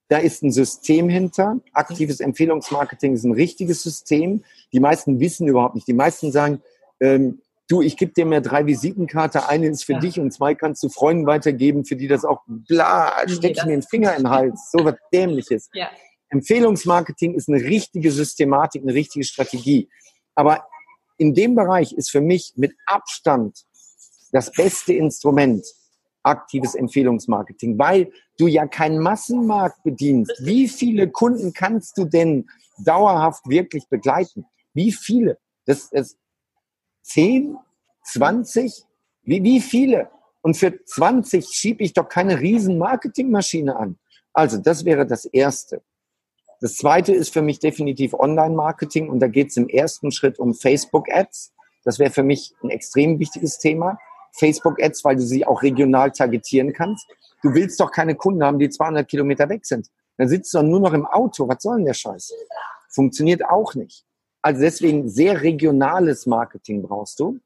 Da 0.09 0.17
ist 0.17 0.43
ein 0.43 0.51
System 0.51 1.09
hinter. 1.09 1.59
Aktives 1.71 2.19
Empfehlungsmarketing 2.19 3.13
ist 3.13 3.23
ein 3.23 3.31
richtiges 3.31 3.83
System. 3.83 4.43
Die 4.71 4.79
meisten 4.79 5.19
wissen 5.19 5.47
überhaupt 5.47 5.75
nicht. 5.75 5.87
Die 5.87 5.93
meisten 5.93 6.31
sagen, 6.31 6.61
ähm, 6.99 7.41
du, 7.67 7.81
ich 7.81 7.97
gebe 7.97 8.13
dir 8.13 8.25
mehr 8.25 8.41
drei 8.41 8.65
Visitenkarte, 8.65 9.47
eine 9.47 9.67
ist 9.67 9.83
für 9.83 9.93
ja. 9.93 9.99
dich 9.99 10.19
und 10.19 10.31
zwei 10.31 10.55
kannst 10.55 10.83
du 10.83 10.89
Freunden 10.89 11.25
weitergeben, 11.25 11.85
für 11.85 11.95
die 11.95 12.07
das 12.07 12.25
auch 12.25 12.41
bla, 12.45 13.13
steck 13.27 13.57
ich 13.57 13.63
mir 13.63 13.71
den 13.71 13.81
Finger 13.81 14.15
in 14.15 14.23
den 14.23 14.29
Hals. 14.29 14.69
So 14.71 14.83
was 14.85 14.95
Dämliches. 15.13 15.69
Ja. 15.73 15.89
Empfehlungsmarketing 16.29 17.35
ist 17.35 17.47
eine 17.47 17.61
richtige 17.61 18.11
Systematik, 18.11 18.81
eine 18.81 18.93
richtige 18.93 19.23
Strategie. 19.23 19.89
Aber 20.35 20.65
in 21.17 21.33
dem 21.33 21.55
Bereich 21.55 21.93
ist 21.93 22.09
für 22.09 22.21
mich 22.21 22.53
mit 22.55 22.75
Abstand 22.85 23.65
das 24.31 24.51
beste 24.51 24.93
Instrument 24.93 25.63
aktives 26.23 26.75
Empfehlungsmarketing, 26.75 27.77
weil 27.77 28.11
du 28.37 28.47
ja 28.47 28.65
keinen 28.65 28.99
Massenmarkt 28.99 29.83
bedienst. 29.83 30.31
Wie 30.39 30.67
viele 30.67 31.09
Kunden 31.09 31.53
kannst 31.53 31.97
du 31.97 32.05
denn 32.05 32.47
dauerhaft 32.79 33.47
wirklich 33.47 33.87
begleiten? 33.89 34.45
Wie 34.73 34.91
viele? 34.91 35.37
Das 35.65 35.91
ist 35.91 36.17
10, 37.03 37.57
20? 38.05 38.85
Wie, 39.23 39.43
wie 39.43 39.61
viele? 39.61 40.09
Und 40.41 40.57
für 40.57 40.83
20 40.83 41.47
schiebe 41.47 41.83
ich 41.83 41.93
doch 41.93 42.09
keine 42.09 42.39
riesen 42.39 42.77
Marketingmaschine 42.77 43.75
an. 43.75 43.97
Also 44.33 44.57
das 44.57 44.83
wäre 44.83 45.05
das 45.05 45.25
Erste. 45.25 45.81
Das 46.59 46.75
Zweite 46.77 47.13
ist 47.13 47.33
für 47.33 47.41
mich 47.41 47.59
definitiv 47.59 48.13
Online-Marketing 48.13 49.09
und 49.09 49.19
da 49.19 49.27
geht 49.27 49.49
es 49.49 49.57
im 49.57 49.67
ersten 49.67 50.11
Schritt 50.11 50.39
um 50.39 50.53
Facebook-Ads. 50.53 51.53
Das 51.83 51.99
wäre 51.99 52.11
für 52.11 52.23
mich 52.23 52.53
ein 52.63 52.69
extrem 52.69 53.19
wichtiges 53.19 53.59
Thema. 53.59 53.99
Facebook-Ads, 54.33 55.03
weil 55.03 55.15
du 55.15 55.21
sie 55.21 55.45
auch 55.45 55.61
regional 55.63 56.11
targetieren 56.11 56.73
kannst. 56.73 57.07
Du 57.41 57.53
willst 57.53 57.79
doch 57.79 57.91
keine 57.91 58.15
Kunden 58.15 58.43
haben, 58.43 58.59
die 58.59 58.69
200 58.69 59.07
Kilometer 59.07 59.49
weg 59.49 59.65
sind. 59.65 59.87
Dann 60.17 60.27
sitzt 60.27 60.53
du 60.53 60.61
nur 60.61 60.79
noch 60.79 60.93
im 60.93 61.05
Auto. 61.05 61.47
Was 61.47 61.63
soll 61.63 61.77
denn 61.77 61.85
der 61.85 61.93
Scheiß? 61.93 62.33
Funktioniert 62.89 63.45
auch 63.45 63.75
nicht. 63.75 64.05
Also 64.41 64.61
deswegen 64.61 65.09
sehr 65.09 65.41
regionales 65.41 66.25
Marketing 66.25 66.83
brauchst 66.83 67.19
du. 67.19 67.39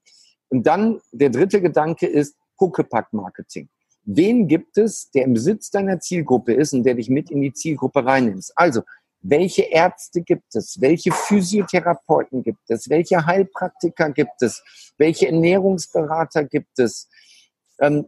Und 0.49 0.65
dann 0.65 0.99
der 1.11 1.29
dritte 1.29 1.61
Gedanke 1.61 2.07
ist 2.07 2.35
Huckepack-Marketing. 2.59 3.69
Wen 4.03 4.47
gibt 4.47 4.77
es, 4.77 5.11
der 5.11 5.25
im 5.25 5.33
Besitz 5.33 5.69
deiner 5.69 5.99
Zielgruppe 5.99 6.53
ist 6.53 6.73
und 6.73 6.83
der 6.83 6.95
dich 6.95 7.09
mit 7.09 7.29
in 7.29 7.41
die 7.41 7.53
Zielgruppe 7.53 8.05
reinnimmst? 8.05 8.53
Also 8.55 8.81
welche 9.30 9.63
Ärzte 9.63 10.21
gibt 10.21 10.55
es, 10.55 10.80
welche 10.80 11.11
Physiotherapeuten 11.11 12.43
gibt 12.43 12.69
es, 12.69 12.89
welche 12.89 13.25
Heilpraktiker 13.25 14.11
gibt 14.11 14.41
es, 14.41 14.63
welche 14.97 15.28
Ernährungsberater 15.28 16.45
gibt 16.45 16.80
es, 16.80 17.09
ähm, 17.80 18.07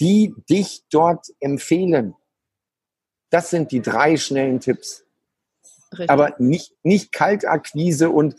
die 0.00 0.34
dich 0.48 0.84
dort 0.90 1.26
empfehlen. 1.40 2.14
Das 3.30 3.50
sind 3.50 3.72
die 3.72 3.82
drei 3.82 4.16
schnellen 4.16 4.60
Tipps. 4.60 5.04
Richtig. 5.92 6.10
Aber 6.10 6.34
nicht, 6.38 6.72
nicht 6.84 7.10
Kaltakquise 7.12 8.10
und 8.10 8.36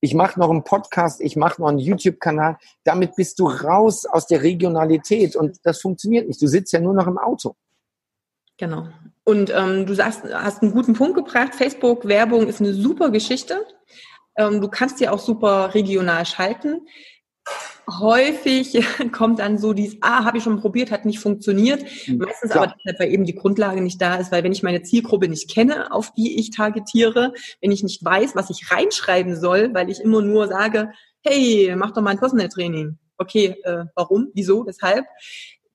ich 0.00 0.14
mache 0.14 0.38
noch 0.40 0.50
einen 0.50 0.64
Podcast, 0.64 1.20
ich 1.20 1.36
mache 1.36 1.60
noch 1.60 1.68
einen 1.68 1.78
YouTube-Kanal. 1.78 2.58
Damit 2.82 3.14
bist 3.14 3.38
du 3.38 3.46
raus 3.46 4.06
aus 4.06 4.26
der 4.26 4.42
Regionalität 4.42 5.36
und 5.36 5.60
das 5.64 5.80
funktioniert 5.80 6.28
nicht. 6.28 6.40
Du 6.40 6.46
sitzt 6.46 6.72
ja 6.72 6.80
nur 6.80 6.94
noch 6.94 7.06
im 7.06 7.18
Auto. 7.18 7.56
Genau. 8.56 8.88
Und 9.24 9.50
ähm, 9.54 9.86
du 9.86 9.94
sagst, 9.94 10.22
hast 10.32 10.62
einen 10.62 10.72
guten 10.72 10.92
Punkt 10.92 11.16
gebracht. 11.16 11.54
Facebook-Werbung 11.54 12.46
ist 12.46 12.60
eine 12.60 12.74
super 12.74 13.10
Geschichte. 13.10 13.64
Ähm, 14.36 14.60
du 14.60 14.68
kannst 14.68 15.00
ja 15.00 15.12
auch 15.12 15.18
super 15.18 15.74
regional 15.74 16.26
schalten. 16.26 16.86
Häufig 17.88 18.84
kommt 19.12 19.38
dann 19.38 19.58
so 19.58 19.72
dieses, 19.72 19.96
ah, 20.02 20.24
habe 20.24 20.38
ich 20.38 20.44
schon 20.44 20.60
probiert, 20.60 20.90
hat 20.90 21.06
nicht 21.06 21.20
funktioniert. 21.20 21.84
Mhm. 22.06 22.18
Meistens 22.18 22.50
Klar. 22.50 22.64
aber 22.64 22.74
deshalb, 22.78 23.00
weil 23.00 23.12
eben 23.12 23.24
die 23.24 23.34
Grundlage 23.34 23.80
nicht 23.80 24.00
da 24.00 24.16
ist, 24.16 24.30
weil 24.30 24.44
wenn 24.44 24.52
ich 24.52 24.62
meine 24.62 24.82
Zielgruppe 24.82 25.28
nicht 25.28 25.50
kenne, 25.50 25.92
auf 25.92 26.12
die 26.12 26.38
ich 26.38 26.50
targetiere, 26.50 27.32
wenn 27.62 27.72
ich 27.72 27.82
nicht 27.82 28.04
weiß, 28.04 28.34
was 28.34 28.50
ich 28.50 28.70
reinschreiben 28.70 29.36
soll, 29.36 29.72
weil 29.72 29.90
ich 29.90 30.00
immer 30.00 30.20
nur 30.20 30.48
sage, 30.48 30.90
hey, 31.22 31.74
mach 31.76 31.92
doch 31.92 32.02
mal 32.02 32.10
ein 32.10 32.18
Personal 32.18 32.48
Training. 32.48 32.98
Okay, 33.16 33.56
äh, 33.62 33.84
warum, 33.94 34.28
wieso, 34.34 34.66
weshalb? 34.66 35.06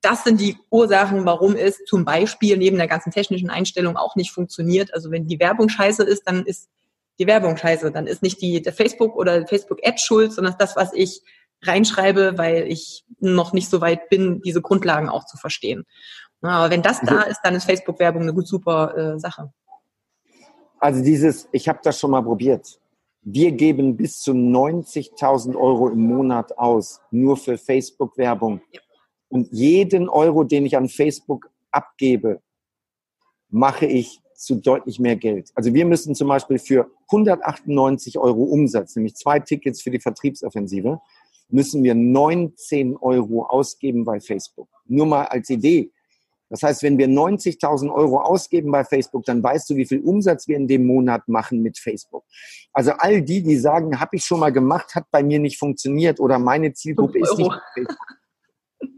Das 0.02 0.24
sind 0.24 0.40
die 0.40 0.56
Ursachen, 0.70 1.24
warum 1.26 1.54
es 1.56 1.84
zum 1.84 2.04
Beispiel 2.04 2.56
neben 2.56 2.78
der 2.78 2.88
ganzen 2.88 3.10
technischen 3.10 3.50
Einstellung 3.50 3.96
auch 3.96 4.16
nicht 4.16 4.32
funktioniert. 4.32 4.94
Also 4.94 5.10
wenn 5.10 5.26
die 5.26 5.38
Werbung 5.38 5.68
scheiße 5.68 6.02
ist, 6.02 6.26
dann 6.26 6.44
ist 6.46 6.68
die 7.18 7.26
Werbung 7.26 7.56
scheiße. 7.56 7.92
Dann 7.92 8.06
ist 8.06 8.22
nicht 8.22 8.40
die 8.40 8.62
der 8.62 8.72
Facebook 8.72 9.14
oder 9.16 9.46
Facebook-Ad 9.46 9.98
schuld, 9.98 10.32
sondern 10.32 10.54
das, 10.58 10.76
was 10.76 10.92
ich 10.94 11.22
reinschreibe, 11.62 12.38
weil 12.38 12.66
ich 12.66 13.04
noch 13.18 13.52
nicht 13.52 13.68
so 13.68 13.82
weit 13.82 14.08
bin, 14.08 14.40
diese 14.40 14.62
Grundlagen 14.62 15.10
auch 15.10 15.26
zu 15.26 15.36
verstehen. 15.36 15.84
Aber 16.40 16.70
wenn 16.70 16.80
das 16.80 17.00
da 17.00 17.20
ist, 17.22 17.40
dann 17.42 17.54
ist 17.54 17.64
Facebook-Werbung 17.64 18.22
eine 18.22 18.32
gut 18.32 18.48
super 18.48 18.96
äh, 18.96 19.18
Sache. 19.18 19.52
Also 20.78 21.02
dieses, 21.02 21.46
ich 21.52 21.68
habe 21.68 21.80
das 21.82 22.00
schon 22.00 22.12
mal 22.12 22.22
probiert. 22.22 22.80
Wir 23.20 23.52
geben 23.52 23.98
bis 23.98 24.20
zu 24.20 24.32
90.000 24.32 25.54
Euro 25.54 25.90
im 25.90 26.00
Monat 26.00 26.56
aus, 26.56 27.02
nur 27.10 27.36
für 27.36 27.58
Facebook-Werbung. 27.58 28.62
Ja. 28.72 28.80
Und 29.30 29.48
jeden 29.52 30.08
Euro, 30.08 30.44
den 30.44 30.66
ich 30.66 30.76
an 30.76 30.88
Facebook 30.88 31.50
abgebe, 31.70 32.42
mache 33.48 33.86
ich 33.86 34.20
zu 34.34 34.56
deutlich 34.56 34.98
mehr 34.98 35.16
Geld. 35.16 35.50
Also 35.54 35.72
wir 35.72 35.84
müssen 35.84 36.14
zum 36.14 36.28
Beispiel 36.28 36.58
für 36.58 36.90
198 37.08 38.18
Euro 38.18 38.42
Umsatz, 38.42 38.96
nämlich 38.96 39.14
zwei 39.14 39.38
Tickets 39.38 39.82
für 39.82 39.90
die 39.90 40.00
Vertriebsoffensive, 40.00 41.00
müssen 41.48 41.82
wir 41.82 41.94
19 41.94 42.96
Euro 42.96 43.44
ausgeben 43.44 44.04
bei 44.04 44.20
Facebook. 44.20 44.68
Nur 44.86 45.06
mal 45.06 45.24
als 45.24 45.48
Idee. 45.50 45.90
Das 46.48 46.64
heißt, 46.64 46.82
wenn 46.82 46.98
wir 46.98 47.06
90.000 47.06 47.92
Euro 47.94 48.20
ausgeben 48.20 48.72
bei 48.72 48.82
Facebook, 48.82 49.24
dann 49.24 49.40
weißt 49.42 49.70
du, 49.70 49.76
wie 49.76 49.86
viel 49.86 50.00
Umsatz 50.00 50.48
wir 50.48 50.56
in 50.56 50.66
dem 50.66 50.84
Monat 50.84 51.28
machen 51.28 51.62
mit 51.62 51.78
Facebook. 51.78 52.24
Also 52.72 52.90
all 52.92 53.22
die, 53.22 53.42
die 53.42 53.56
sagen, 53.56 54.00
habe 54.00 54.16
ich 54.16 54.24
schon 54.24 54.40
mal 54.40 54.50
gemacht, 54.50 54.96
hat 54.96 55.08
bei 55.12 55.22
mir 55.22 55.38
nicht 55.38 55.58
funktioniert 55.58 56.18
oder 56.18 56.40
meine 56.40 56.72
Zielgruppe 56.72 57.20
ist 57.20 57.38
nicht 57.38 57.52
Facebook. 57.74 57.96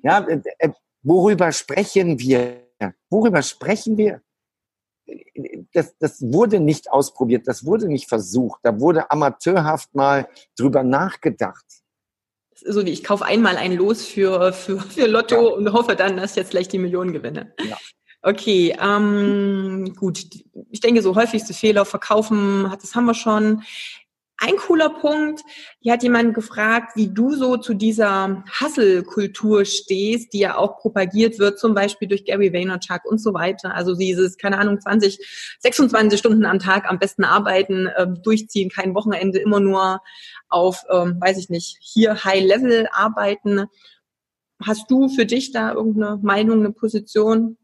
Ja, 0.02 0.26
äh, 0.26 0.40
äh, 0.58 0.70
worüber 1.02 1.52
sprechen 1.52 2.18
wir? 2.18 2.62
Worüber 3.10 3.42
sprechen 3.42 3.96
wir? 3.96 4.22
Das, 5.72 5.96
das 5.98 6.20
wurde 6.20 6.60
nicht 6.60 6.90
ausprobiert, 6.90 7.46
das 7.46 7.64
wurde 7.64 7.86
nicht 7.86 8.08
versucht, 8.08 8.60
da 8.62 8.78
wurde 8.80 9.10
amateurhaft 9.10 9.94
mal 9.94 10.28
drüber 10.56 10.82
nachgedacht. 10.82 11.64
So 12.64 12.84
wie 12.86 12.90
ich 12.90 13.02
kaufe 13.02 13.24
einmal 13.24 13.56
ein 13.56 13.72
Los 13.72 14.06
für, 14.06 14.52
für, 14.52 14.80
für 14.80 15.06
Lotto 15.06 15.50
ja. 15.50 15.56
und 15.56 15.72
hoffe 15.72 15.96
dann, 15.96 16.16
dass 16.16 16.32
ich 16.32 16.36
jetzt 16.36 16.50
gleich 16.50 16.68
die 16.68 16.78
Millionen 16.78 17.12
gewinne. 17.12 17.54
Ja. 17.68 17.76
Okay, 18.24 18.76
ähm, 18.80 19.94
gut. 19.96 20.24
Ich 20.70 20.80
denke, 20.80 21.02
so 21.02 21.16
häufigste 21.16 21.54
Fehler 21.54 21.84
verkaufen, 21.84 22.72
das 22.80 22.94
haben 22.94 23.06
wir 23.06 23.14
schon. 23.14 23.64
Ein 24.44 24.56
cooler 24.56 24.88
Punkt, 24.88 25.44
hier 25.78 25.92
hat 25.92 26.02
jemand 26.02 26.34
gefragt, 26.34 26.96
wie 26.96 27.06
du 27.06 27.30
so 27.30 27.58
zu 27.58 27.74
dieser 27.74 28.42
Hustle-Kultur 28.60 29.64
stehst, 29.64 30.32
die 30.32 30.40
ja 30.40 30.56
auch 30.56 30.78
propagiert 30.78 31.38
wird, 31.38 31.60
zum 31.60 31.74
Beispiel 31.74 32.08
durch 32.08 32.24
Gary 32.24 32.52
Vaynerchuk 32.52 33.04
und 33.04 33.18
so 33.18 33.34
weiter. 33.34 33.72
Also 33.72 33.94
dieses, 33.94 34.36
keine 34.36 34.58
Ahnung, 34.58 34.80
20, 34.80 35.20
26 35.60 36.18
Stunden 36.18 36.44
am 36.44 36.58
Tag 36.58 36.90
am 36.90 36.98
besten 36.98 37.22
arbeiten, 37.22 37.86
äh, 37.86 38.08
durchziehen, 38.20 38.68
kein 38.68 38.96
Wochenende, 38.96 39.38
immer 39.38 39.60
nur 39.60 40.00
auf, 40.48 40.82
ähm, 40.90 41.20
weiß 41.20 41.38
ich 41.38 41.48
nicht, 41.48 41.78
hier 41.80 42.24
High-Level 42.24 42.88
arbeiten. 42.90 43.66
Hast 44.60 44.90
du 44.90 45.08
für 45.08 45.24
dich 45.24 45.52
da 45.52 45.72
irgendeine 45.72 46.18
Meinung, 46.20 46.58
eine 46.58 46.72
Position? 46.72 47.58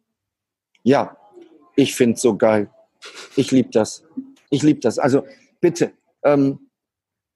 Ja, 0.84 1.16
ich 1.74 1.96
finde 1.96 2.14
es 2.14 2.22
so 2.22 2.36
geil. 2.36 2.70
Ich 3.34 3.50
liebe 3.50 3.70
das. 3.72 4.04
Ich 4.48 4.62
liebe 4.62 4.78
das. 4.78 5.00
Also 5.00 5.26
bitte, 5.60 5.90
ähm, 6.22 6.60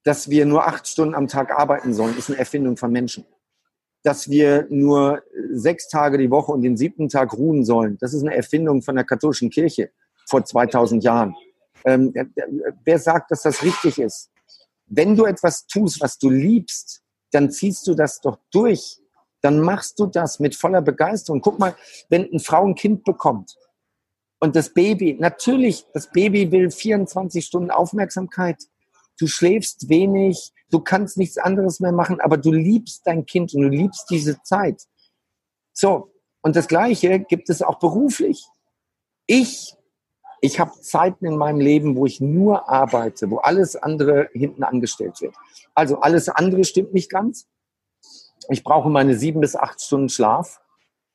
dass 0.04 0.28
wir 0.30 0.46
nur 0.46 0.66
acht 0.66 0.86
Stunden 0.86 1.14
am 1.14 1.28
Tag 1.28 1.50
arbeiten 1.50 1.94
sollen, 1.94 2.16
ist 2.16 2.28
eine 2.28 2.38
Erfindung 2.38 2.76
von 2.76 2.90
Menschen. 2.90 3.24
Dass 4.02 4.28
wir 4.28 4.66
nur 4.68 5.22
sechs 5.52 5.88
Tage 5.88 6.18
die 6.18 6.30
Woche 6.30 6.50
und 6.50 6.62
den 6.62 6.76
siebten 6.76 7.08
Tag 7.08 7.34
ruhen 7.34 7.64
sollen, 7.64 7.98
das 8.00 8.14
ist 8.14 8.22
eine 8.22 8.34
Erfindung 8.34 8.82
von 8.82 8.96
der 8.96 9.04
katholischen 9.04 9.50
Kirche 9.50 9.90
vor 10.28 10.44
2000 10.44 11.04
Jahren. 11.04 11.36
Ähm, 11.84 12.12
wer 12.84 12.98
sagt, 12.98 13.30
dass 13.30 13.42
das 13.42 13.62
richtig 13.62 13.98
ist? 13.98 14.30
Wenn 14.86 15.16
du 15.16 15.24
etwas 15.24 15.66
tust, 15.66 16.00
was 16.00 16.18
du 16.18 16.30
liebst, 16.30 17.02
dann 17.30 17.50
ziehst 17.50 17.86
du 17.86 17.94
das 17.94 18.20
doch 18.20 18.38
durch. 18.52 18.98
Dann 19.40 19.60
machst 19.60 19.98
du 19.98 20.06
das 20.06 20.38
mit 20.38 20.54
voller 20.54 20.82
Begeisterung. 20.82 21.40
Guck 21.40 21.58
mal, 21.58 21.74
wenn 22.08 22.28
eine 22.28 22.40
Frau 22.40 22.64
ein 22.64 22.74
Kind 22.74 23.04
bekommt 23.04 23.56
und 24.42 24.56
das 24.56 24.74
Baby, 24.74 25.16
natürlich, 25.20 25.86
das 25.94 26.10
Baby 26.10 26.50
will 26.50 26.72
24 26.72 27.46
Stunden 27.46 27.70
Aufmerksamkeit 27.70 28.56
du 29.18 29.26
schläfst 29.26 29.88
wenig, 29.88 30.52
du 30.70 30.80
kannst 30.80 31.16
nichts 31.16 31.38
anderes 31.38 31.80
mehr 31.80 31.92
machen, 31.92 32.20
aber 32.20 32.36
du 32.36 32.50
liebst 32.50 33.06
dein 33.06 33.26
Kind 33.26 33.54
und 33.54 33.62
du 33.62 33.68
liebst 33.68 34.10
diese 34.10 34.42
Zeit. 34.42 34.82
So, 35.72 36.12
und 36.42 36.56
das 36.56 36.68
Gleiche 36.68 37.20
gibt 37.20 37.48
es 37.50 37.62
auch 37.62 37.78
beruflich. 37.78 38.44
Ich, 39.26 39.76
ich 40.40 40.58
habe 40.58 40.72
Zeiten 40.80 41.24
in 41.24 41.36
meinem 41.36 41.60
Leben, 41.60 41.96
wo 41.96 42.04
ich 42.04 42.20
nur 42.20 42.68
arbeite, 42.68 43.30
wo 43.30 43.38
alles 43.38 43.76
andere 43.76 44.28
hinten 44.32 44.64
angestellt 44.64 45.20
wird. 45.20 45.34
Also 45.74 46.00
alles 46.00 46.28
andere 46.28 46.64
stimmt 46.64 46.92
nicht 46.92 47.10
ganz. 47.10 47.46
Ich 48.48 48.64
brauche 48.64 48.90
meine 48.90 49.16
sieben 49.16 49.40
bis 49.40 49.54
acht 49.54 49.80
Stunden 49.80 50.08
Schlaf. 50.08 50.60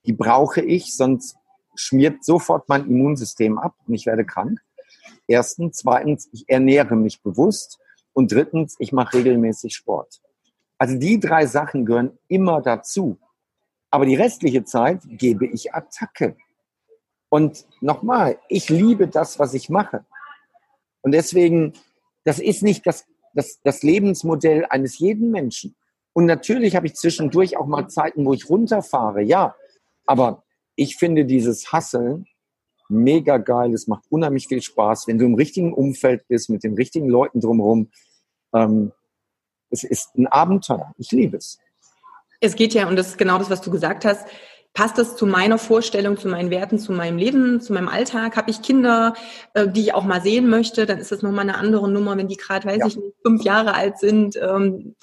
Die 0.05 0.13
brauche 0.13 0.61
ich, 0.61 0.95
sonst 0.95 1.35
schmiert 1.75 2.23
sofort 2.23 2.69
mein 2.69 2.87
Immunsystem 2.87 3.57
ab 3.57 3.75
und 3.85 3.93
ich 3.93 4.05
werde 4.05 4.25
krank. 4.25 4.61
Erstens. 5.27 5.77
Zweitens, 5.79 6.29
ich 6.31 6.45
ernähre 6.47 6.95
mich 6.95 7.21
bewusst. 7.21 7.79
Und 8.17 8.31
drittens, 8.31 8.75
ich 8.79 8.93
mache 8.93 9.19
regelmäßig 9.19 9.75
Sport. 9.75 10.21
Also 10.79 10.97
die 10.97 11.19
drei 11.19 11.45
Sachen 11.45 11.85
gehören 11.85 12.17
immer 12.27 12.63
dazu. 12.63 13.19
Aber 13.91 14.07
die 14.07 14.15
restliche 14.15 14.63
Zeit 14.63 15.01
gebe 15.05 15.45
ich 15.45 15.75
Attacke. 15.75 16.35
Und 17.29 17.67
nochmal, 17.79 18.39
ich 18.49 18.69
liebe 18.69 19.07
das, 19.07 19.37
was 19.37 19.53
ich 19.53 19.69
mache. 19.69 20.03
Und 21.01 21.11
deswegen, 21.11 21.73
das 22.23 22.39
ist 22.39 22.63
nicht 22.63 22.87
das, 22.87 23.05
das, 23.35 23.61
das 23.61 23.83
Lebensmodell 23.83 24.65
eines 24.65 24.97
jeden 24.97 25.29
Menschen. 25.29 25.75
Und 26.13 26.25
natürlich 26.25 26.75
habe 26.75 26.87
ich 26.87 26.95
zwischendurch 26.95 27.55
auch 27.55 27.67
mal 27.67 27.87
Zeiten, 27.87 28.25
wo 28.25 28.33
ich 28.33 28.49
runterfahre, 28.49 29.21
ja. 29.21 29.55
Aber 30.07 30.43
ich 30.75 30.95
finde 30.95 31.25
dieses 31.25 31.71
Hasseln 31.71 32.25
mega 32.89 33.37
geil. 33.37 33.75
Es 33.75 33.85
macht 33.85 34.05
unheimlich 34.09 34.47
viel 34.47 34.63
Spaß, 34.63 35.07
wenn 35.07 35.19
du 35.19 35.25
im 35.25 35.35
richtigen 35.35 35.71
Umfeld 35.71 36.27
bist, 36.27 36.49
mit 36.49 36.63
den 36.63 36.73
richtigen 36.73 37.09
Leuten 37.09 37.41
drumherum. 37.41 37.91
Ähm, 38.63 38.91
es 39.69 39.83
ist 39.83 40.15
ein 40.15 40.27
Abenteuer. 40.27 40.93
Ich 40.97 41.11
liebe 41.11 41.37
es. 41.37 41.59
Es 42.39 42.55
geht 42.55 42.73
ja, 42.73 42.87
und 42.87 42.95
das 42.95 43.07
ist 43.07 43.17
genau 43.17 43.37
das, 43.37 43.49
was 43.49 43.61
du 43.61 43.71
gesagt 43.71 44.05
hast, 44.05 44.27
passt 44.73 44.99
das 44.99 45.15
zu 45.15 45.25
meiner 45.25 45.57
Vorstellung, 45.57 46.17
zu 46.17 46.27
meinen 46.27 46.51
Werten, 46.51 46.77
zu 46.77 46.91
meinem 46.91 47.17
Leben, 47.17 47.61
zu 47.61 47.73
meinem 47.73 47.87
Alltag? 47.87 48.37
Habe 48.37 48.51
ich 48.51 48.61
Kinder, 48.61 49.15
äh, 49.55 49.67
die 49.67 49.81
ich 49.81 49.93
auch 49.95 50.03
mal 50.03 50.21
sehen 50.21 50.49
möchte? 50.49 50.85
Dann 50.85 50.99
ist 50.99 51.11
das 51.11 51.23
nochmal 51.23 51.49
eine 51.49 51.57
andere 51.57 51.89
Nummer, 51.89 52.15
wenn 52.15 52.27
die 52.27 52.37
gerade, 52.37 52.67
weiß 52.67 52.77
ja. 52.77 52.85
ich 52.85 52.99
fünf 53.25 53.43
Jahre 53.43 53.73
alt 53.73 53.97
sind. 53.97 54.35
Ähm, 54.35 54.95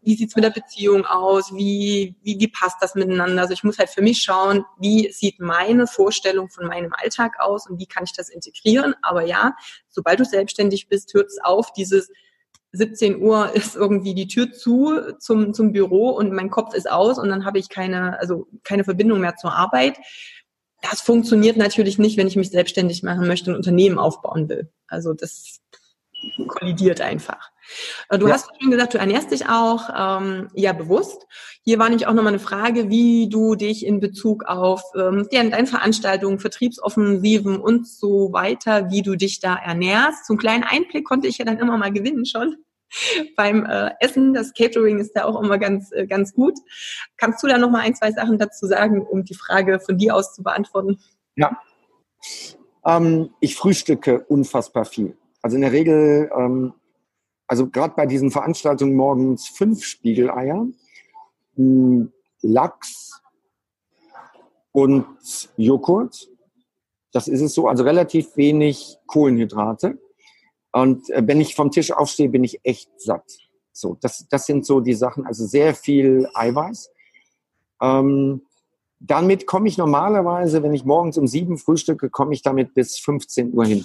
wie 0.00 0.14
sieht's 0.16 0.34
mit 0.34 0.44
der 0.44 0.50
Beziehung 0.50 1.04
aus? 1.04 1.54
Wie, 1.54 2.14
wie, 2.22 2.40
wie 2.40 2.48
passt 2.48 2.76
das 2.80 2.94
miteinander? 2.94 3.42
Also 3.42 3.52
ich 3.52 3.62
muss 3.62 3.78
halt 3.78 3.90
für 3.90 4.00
mich 4.00 4.22
schauen, 4.22 4.64
wie 4.78 5.12
sieht 5.12 5.38
meine 5.38 5.86
Vorstellung 5.86 6.48
von 6.48 6.66
meinem 6.66 6.94
Alltag 6.94 7.34
aus 7.40 7.68
und 7.68 7.78
wie 7.78 7.86
kann 7.86 8.04
ich 8.04 8.14
das 8.14 8.30
integrieren? 8.30 8.94
Aber 9.02 9.26
ja, 9.26 9.54
sobald 9.90 10.20
du 10.20 10.24
selbstständig 10.24 10.88
bist, 10.88 11.12
hört 11.12 11.26
es 11.26 11.38
auf, 11.42 11.74
dieses 11.74 12.08
17 12.74 13.20
Uhr 13.20 13.50
ist 13.54 13.76
irgendwie 13.76 14.14
die 14.14 14.28
Tür 14.28 14.52
zu 14.52 15.14
zum, 15.18 15.54
zum 15.54 15.72
Büro 15.72 16.10
und 16.10 16.32
mein 16.32 16.50
Kopf 16.50 16.74
ist 16.74 16.90
aus 16.90 17.18
und 17.18 17.28
dann 17.28 17.44
habe 17.44 17.58
ich 17.58 17.68
keine, 17.68 18.18
also 18.18 18.46
keine 18.62 18.84
Verbindung 18.84 19.20
mehr 19.20 19.36
zur 19.36 19.54
Arbeit. 19.54 19.98
Das 20.82 21.00
funktioniert 21.00 21.56
natürlich 21.56 21.98
nicht, 21.98 22.18
wenn 22.18 22.26
ich 22.26 22.36
mich 22.36 22.50
selbstständig 22.50 23.02
machen 23.02 23.26
möchte 23.26 23.50
und 23.50 23.56
Unternehmen 23.56 23.98
aufbauen 23.98 24.48
will. 24.48 24.70
Also 24.86 25.14
das 25.14 25.60
kollidiert 26.46 27.00
einfach. 27.00 27.53
Äh, 28.08 28.18
du 28.18 28.28
ja. 28.28 28.34
hast 28.34 28.48
schon 28.60 28.70
gesagt, 28.70 28.94
du 28.94 28.98
ernährst 28.98 29.30
dich 29.30 29.48
auch 29.48 29.88
ähm, 29.96 30.48
ja 30.54 30.72
bewusst. 30.72 31.26
Hier 31.62 31.78
war 31.78 31.88
nämlich 31.88 32.06
auch 32.06 32.12
nochmal 32.12 32.32
eine 32.32 32.42
Frage, 32.42 32.90
wie 32.90 33.28
du 33.28 33.54
dich 33.54 33.86
in 33.86 34.00
Bezug 34.00 34.44
auf 34.44 34.82
ähm, 34.96 35.28
deine 35.30 35.66
Veranstaltungen, 35.66 36.38
Vertriebsoffensiven 36.38 37.58
und 37.58 37.88
so 37.88 38.32
weiter, 38.32 38.90
wie 38.90 39.02
du 39.02 39.16
dich 39.16 39.40
da 39.40 39.54
ernährst. 39.54 40.26
So 40.26 40.34
einen 40.34 40.38
kleinen 40.38 40.64
Einblick 40.64 41.06
konnte 41.06 41.26
ich 41.26 41.38
ja 41.38 41.44
dann 41.44 41.58
immer 41.58 41.78
mal 41.78 41.92
gewinnen 41.92 42.26
schon 42.26 42.56
beim 43.36 43.64
äh, 43.66 43.90
Essen. 44.00 44.34
Das 44.34 44.52
Catering 44.52 44.98
ist 44.98 45.12
da 45.14 45.24
auch 45.24 45.40
immer 45.40 45.58
ganz, 45.58 45.90
äh, 45.92 46.06
ganz 46.06 46.34
gut. 46.34 46.54
Kannst 47.16 47.42
du 47.42 47.46
da 47.46 47.58
nochmal 47.58 47.82
ein, 47.82 47.94
zwei 47.94 48.12
Sachen 48.12 48.38
dazu 48.38 48.66
sagen, 48.66 49.00
um 49.02 49.24
die 49.24 49.34
Frage 49.34 49.80
von 49.80 49.98
dir 49.98 50.14
aus 50.14 50.34
zu 50.34 50.42
beantworten? 50.42 50.98
Ja. 51.36 51.58
Ähm, 52.84 53.30
ich 53.40 53.56
frühstücke 53.56 54.24
unfassbar 54.28 54.84
viel. 54.84 55.16
Also 55.42 55.56
in 55.56 55.62
der 55.62 55.72
Regel 55.72 56.30
ähm, 56.36 56.74
also 57.46 57.68
gerade 57.68 57.94
bei 57.96 58.06
diesen 58.06 58.30
Veranstaltungen 58.30 58.94
morgens 58.94 59.48
fünf 59.48 59.84
Spiegeleier, 59.84 60.66
hm, 61.56 62.12
Lachs 62.40 63.20
und 64.72 65.06
Joghurt. 65.56 66.28
Das 67.12 67.28
ist 67.28 67.40
es 67.40 67.54
so, 67.54 67.68
also 67.68 67.84
relativ 67.84 68.36
wenig 68.36 68.98
Kohlenhydrate. 69.06 69.98
Und 70.72 71.08
äh, 71.10 71.22
wenn 71.24 71.40
ich 71.40 71.54
vom 71.54 71.70
Tisch 71.70 71.92
aufstehe, 71.92 72.28
bin 72.28 72.44
ich 72.44 72.60
echt 72.64 72.90
satt. 73.00 73.24
So, 73.72 73.96
das, 74.00 74.26
das 74.28 74.46
sind 74.46 74.66
so 74.66 74.80
die 74.80 74.94
Sachen, 74.94 75.26
also 75.26 75.46
sehr 75.46 75.74
viel 75.74 76.28
Eiweiß. 76.34 76.90
Ähm, 77.80 78.42
damit 78.98 79.46
komme 79.46 79.68
ich 79.68 79.78
normalerweise, 79.78 80.62
wenn 80.62 80.72
ich 80.72 80.84
morgens 80.84 81.18
um 81.18 81.26
sieben 81.26 81.58
frühstücke, 81.58 82.10
komme 82.10 82.32
ich 82.34 82.42
damit 82.42 82.74
bis 82.74 82.98
15 82.98 83.52
Uhr 83.52 83.66
hin. 83.66 83.84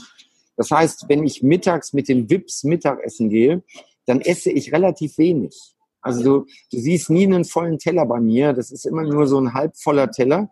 Das 0.60 0.72
heißt, 0.72 1.06
wenn 1.08 1.24
ich 1.24 1.42
mittags 1.42 1.94
mit 1.94 2.10
den 2.10 2.30
Wips 2.30 2.66
Mittagessen 2.66 3.30
gehe, 3.30 3.64
dann 4.06 4.20
esse 4.20 4.52
ich 4.52 4.74
relativ 4.74 5.18
wenig. 5.18 5.58
Also 6.02 6.22
du, 6.22 6.46
du 6.70 6.78
siehst 6.78 7.10
nie 7.10 7.26
einen 7.26 7.46
vollen 7.46 7.80
Teller 7.80 8.06
bei 8.06 8.20
mir. 8.20 8.52
Das 8.52 8.70
ist 8.70 8.86
immer 8.86 9.04
nur 9.04 9.26
so 9.26 9.40
ein 9.40 9.54
halbvoller 9.54 10.12
Teller. 10.12 10.52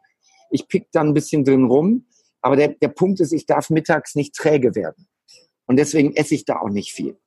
Ich 0.49 0.69
pick 0.69 0.89
dann 0.93 1.09
ein 1.09 1.13
bisschen 1.13 1.43
drin 1.43 1.65
rum. 1.65 2.05
Aber 2.39 2.55
der, 2.55 2.69
der 2.69 2.87
Punkt 2.87 3.19
ist, 3.19 3.33
ich 3.33 3.45
darf 3.45 3.69
mittags 3.69 4.15
nicht 4.15 4.33
träge 4.33 4.75
werden. 4.75 5.09
Und 5.65 5.75
deswegen 5.75 6.15
esse 6.15 6.35
ich 6.35 6.45
da 6.45 6.61
auch 6.61 6.69
nicht 6.69 6.93
viel. 6.93 7.17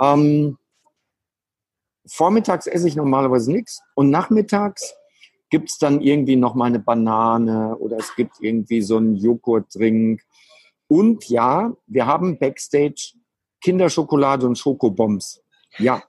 Ähm, 0.00 0.56
vormittags 2.06 2.66
esse 2.66 2.88
ich 2.88 2.96
normalerweise 2.96 3.52
nichts. 3.52 3.82
Und 3.94 4.08
nachmittags 4.08 4.94
gibt 5.50 5.68
es 5.68 5.76
dann 5.76 6.00
irgendwie 6.00 6.36
noch 6.36 6.54
mal 6.54 6.64
eine 6.64 6.78
Banane 6.78 7.76
oder 7.76 7.98
es 7.98 8.16
gibt 8.16 8.36
irgendwie 8.40 8.80
so 8.80 8.96
einen 8.96 9.14
Joghurtdrink 9.14 10.22
und 10.94 11.28
ja, 11.28 11.74
wir 11.88 12.06
haben 12.06 12.38
Backstage 12.38 13.14
Kinderschokolade 13.60 14.46
und 14.46 14.56
Schokobombs. 14.56 15.42
Ja. 15.78 16.04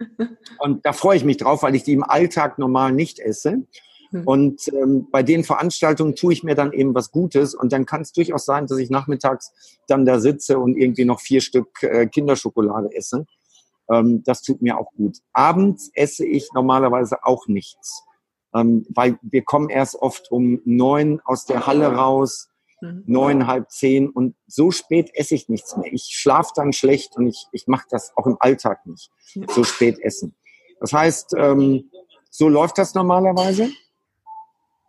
Und 0.58 0.84
da 0.86 0.92
freue 0.92 1.16
ich 1.18 1.24
mich 1.24 1.36
drauf, 1.36 1.62
weil 1.62 1.74
ich 1.74 1.84
die 1.84 1.92
im 1.92 2.02
Alltag 2.02 2.58
normal 2.58 2.92
nicht 2.92 3.20
esse. 3.20 3.66
Hm. 4.10 4.22
Und 4.24 4.68
ähm, 4.68 5.08
bei 5.12 5.22
den 5.22 5.44
Veranstaltungen 5.44 6.16
tue 6.16 6.32
ich 6.32 6.42
mir 6.42 6.54
dann 6.54 6.72
eben 6.72 6.94
was 6.94 7.10
Gutes. 7.10 7.54
Und 7.54 7.72
dann 7.72 7.84
kann 7.84 8.00
es 8.00 8.12
durchaus 8.12 8.46
sein, 8.46 8.66
dass 8.66 8.78
ich 8.78 8.88
nachmittags 8.88 9.52
dann 9.88 10.06
da 10.06 10.18
sitze 10.18 10.58
und 10.58 10.76
irgendwie 10.76 11.04
noch 11.04 11.20
vier 11.20 11.42
Stück 11.42 11.82
äh, 11.82 12.06
Kinderschokolade 12.06 12.88
esse. 12.94 13.26
Ähm, 13.90 14.22
das 14.24 14.40
tut 14.40 14.62
mir 14.62 14.78
auch 14.78 14.90
gut. 14.96 15.18
Abends 15.34 15.90
esse 15.94 16.24
ich 16.24 16.48
normalerweise 16.54 17.24
auch 17.24 17.46
nichts. 17.46 18.02
Ähm, 18.54 18.86
weil 18.88 19.18
wir 19.20 19.44
kommen 19.44 19.68
erst 19.68 19.96
oft 19.96 20.30
um 20.30 20.60
neun 20.64 21.20
aus 21.24 21.44
der 21.44 21.66
Halle 21.66 21.88
raus. 21.94 22.48
Neun, 23.06 23.46
halb 23.46 23.70
zehn 23.70 24.08
und 24.08 24.34
so 24.46 24.70
spät 24.70 25.10
esse 25.14 25.34
ich 25.34 25.48
nichts 25.48 25.76
mehr. 25.76 25.92
Ich 25.92 26.10
schlafe 26.12 26.52
dann 26.54 26.72
schlecht 26.72 27.16
und 27.16 27.26
ich, 27.26 27.46
ich 27.52 27.66
mache 27.66 27.86
das 27.90 28.16
auch 28.16 28.26
im 28.26 28.36
Alltag 28.40 28.86
nicht, 28.86 29.10
so 29.50 29.64
spät 29.64 29.98
essen. 30.00 30.34
Das 30.80 30.92
heißt, 30.92 31.34
ähm, 31.36 31.90
so 32.30 32.48
läuft 32.48 32.78
das 32.78 32.94
normalerweise. 32.94 33.70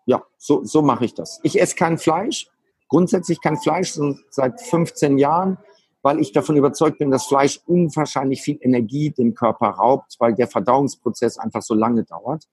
ja, 0.05 0.23
so, 0.37 0.63
so 0.63 0.81
mache 0.81 1.05
ich 1.05 1.13
das. 1.13 1.39
Ich 1.43 1.59
esse 1.61 1.75
kein 1.75 1.97
Fleisch, 1.97 2.47
grundsätzlich 2.87 3.41
kein 3.41 3.57
Fleisch, 3.57 3.97
seit 4.29 4.61
15 4.61 5.17
Jahren, 5.17 5.57
weil 6.01 6.19
ich 6.19 6.31
davon 6.31 6.55
überzeugt 6.55 6.99
bin, 6.99 7.09
dass 7.09 7.25
Fleisch 7.25 7.59
unwahrscheinlich 7.65 8.41
viel 8.41 8.57
Energie 8.61 9.09
dem 9.09 9.33
Körper 9.33 9.69
raubt, 9.69 10.15
weil 10.19 10.35
der 10.35 10.47
Verdauungsprozess 10.47 11.39
einfach 11.39 11.63
so 11.63 11.73
lange 11.73 12.03
dauert. 12.03 12.45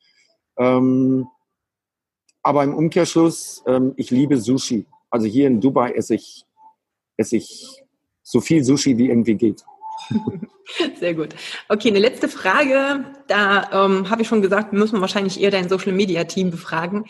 Ähm, 0.57 1.29
aber 2.43 2.65
im 2.65 2.75
Umkehrschluss, 2.75 3.63
ähm, 3.67 3.93
ich 3.97 4.11
liebe 4.11 4.39
Sushi. 4.39 4.87
Also 5.13 5.27
hier 5.27 5.47
in 5.47 5.61
Dubai 5.61 5.93
esse 5.93 6.15
ich, 6.15 6.47
esse 7.19 7.37
ich 7.37 7.83
so 8.23 8.41
viel 8.41 8.65
Sushi 8.65 8.97
wie 8.97 9.11
irgendwie 9.11 9.35
geht. 9.35 9.63
Sehr 10.99 11.13
gut. 11.13 11.35
Okay, 11.69 11.89
eine 11.89 11.99
letzte 11.99 12.29
Frage. 12.29 13.05
Da 13.27 13.85
ähm, 13.85 14.09
habe 14.09 14.23
ich 14.23 14.29
schon 14.29 14.41
gesagt, 14.41 14.73
müssen 14.73 14.97
wir 14.97 15.01
wahrscheinlich 15.03 15.39
eher 15.39 15.51
dein 15.51 15.69
Social 15.69 15.93
Media 15.93 16.25
Team 16.25 16.51
befragen. 16.51 17.05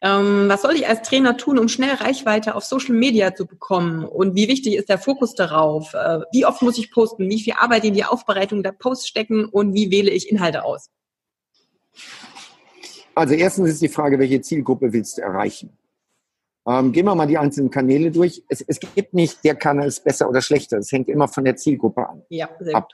Ähm, 0.00 0.48
was 0.48 0.62
soll 0.62 0.76
ich 0.76 0.86
als 0.86 1.02
Trainer 1.02 1.36
tun, 1.36 1.58
um 1.58 1.66
schnell 1.66 1.92
Reichweite 1.96 2.54
auf 2.54 2.64
Social 2.64 2.94
Media 2.94 3.34
zu 3.34 3.46
bekommen? 3.46 4.04
Und 4.04 4.36
wie 4.36 4.46
wichtig 4.46 4.76
ist 4.76 4.88
der 4.88 4.98
Fokus 4.98 5.34
darauf? 5.34 5.92
Äh, 5.92 6.20
wie 6.32 6.46
oft 6.46 6.62
muss 6.62 6.78
ich 6.78 6.92
posten? 6.92 7.28
Wie 7.28 7.40
viel 7.40 7.54
Arbeit 7.58 7.84
in 7.84 7.94
die 7.94 8.04
Aufbereitung 8.04 8.62
der 8.62 8.72
Posts 8.72 9.08
stecken? 9.08 9.44
Und 9.46 9.74
wie 9.74 9.90
wähle 9.90 10.12
ich 10.12 10.30
Inhalte 10.30 10.62
aus? 10.62 10.88
Also 13.16 13.34
erstens 13.34 13.70
ist 13.70 13.82
die 13.82 13.88
Frage, 13.88 14.20
welche 14.20 14.40
Zielgruppe 14.40 14.92
willst 14.92 15.18
du 15.18 15.22
erreichen? 15.22 15.76
Ähm, 16.66 16.92
gehen 16.92 17.06
wir 17.06 17.14
mal 17.14 17.26
die 17.26 17.38
einzelnen 17.38 17.70
Kanäle 17.70 18.10
durch. 18.10 18.42
Es, 18.48 18.60
es, 18.60 18.78
gibt 18.80 19.14
nicht, 19.14 19.42
der 19.44 19.54
Kanal 19.54 19.86
ist 19.86 20.04
besser 20.04 20.28
oder 20.28 20.42
schlechter. 20.42 20.78
Es 20.78 20.92
hängt 20.92 21.08
immer 21.08 21.26
von 21.26 21.44
der 21.44 21.56
Zielgruppe 21.56 22.08
an. 22.08 22.22
Ja, 22.28 22.50
sehr 22.60 22.76
ab. 22.76 22.88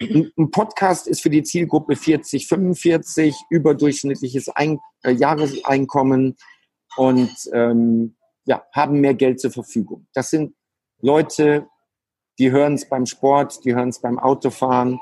Ein, 0.00 0.32
ein 0.36 0.50
Podcast 0.50 1.06
ist 1.06 1.22
für 1.22 1.30
die 1.30 1.42
Zielgruppe 1.42 1.96
40, 1.96 2.48
45, 2.48 3.36
überdurchschnittliches 3.50 4.48
Ein 4.48 4.80
äh, 5.02 5.12
Jahreseinkommen 5.12 6.36
und 6.96 7.30
ähm, 7.52 8.16
ja, 8.46 8.64
haben 8.72 9.00
mehr 9.00 9.14
Geld 9.14 9.38
zur 9.38 9.50
Verfügung. 9.50 10.06
Das 10.14 10.30
sind 10.30 10.54
Leute, 11.02 11.66
die 12.38 12.50
hören 12.50 12.74
es 12.74 12.88
beim 12.88 13.06
Sport, 13.06 13.64
die 13.64 13.74
hören 13.74 13.90
es 13.90 14.00
beim 14.00 14.18
Autofahren. 14.18 14.98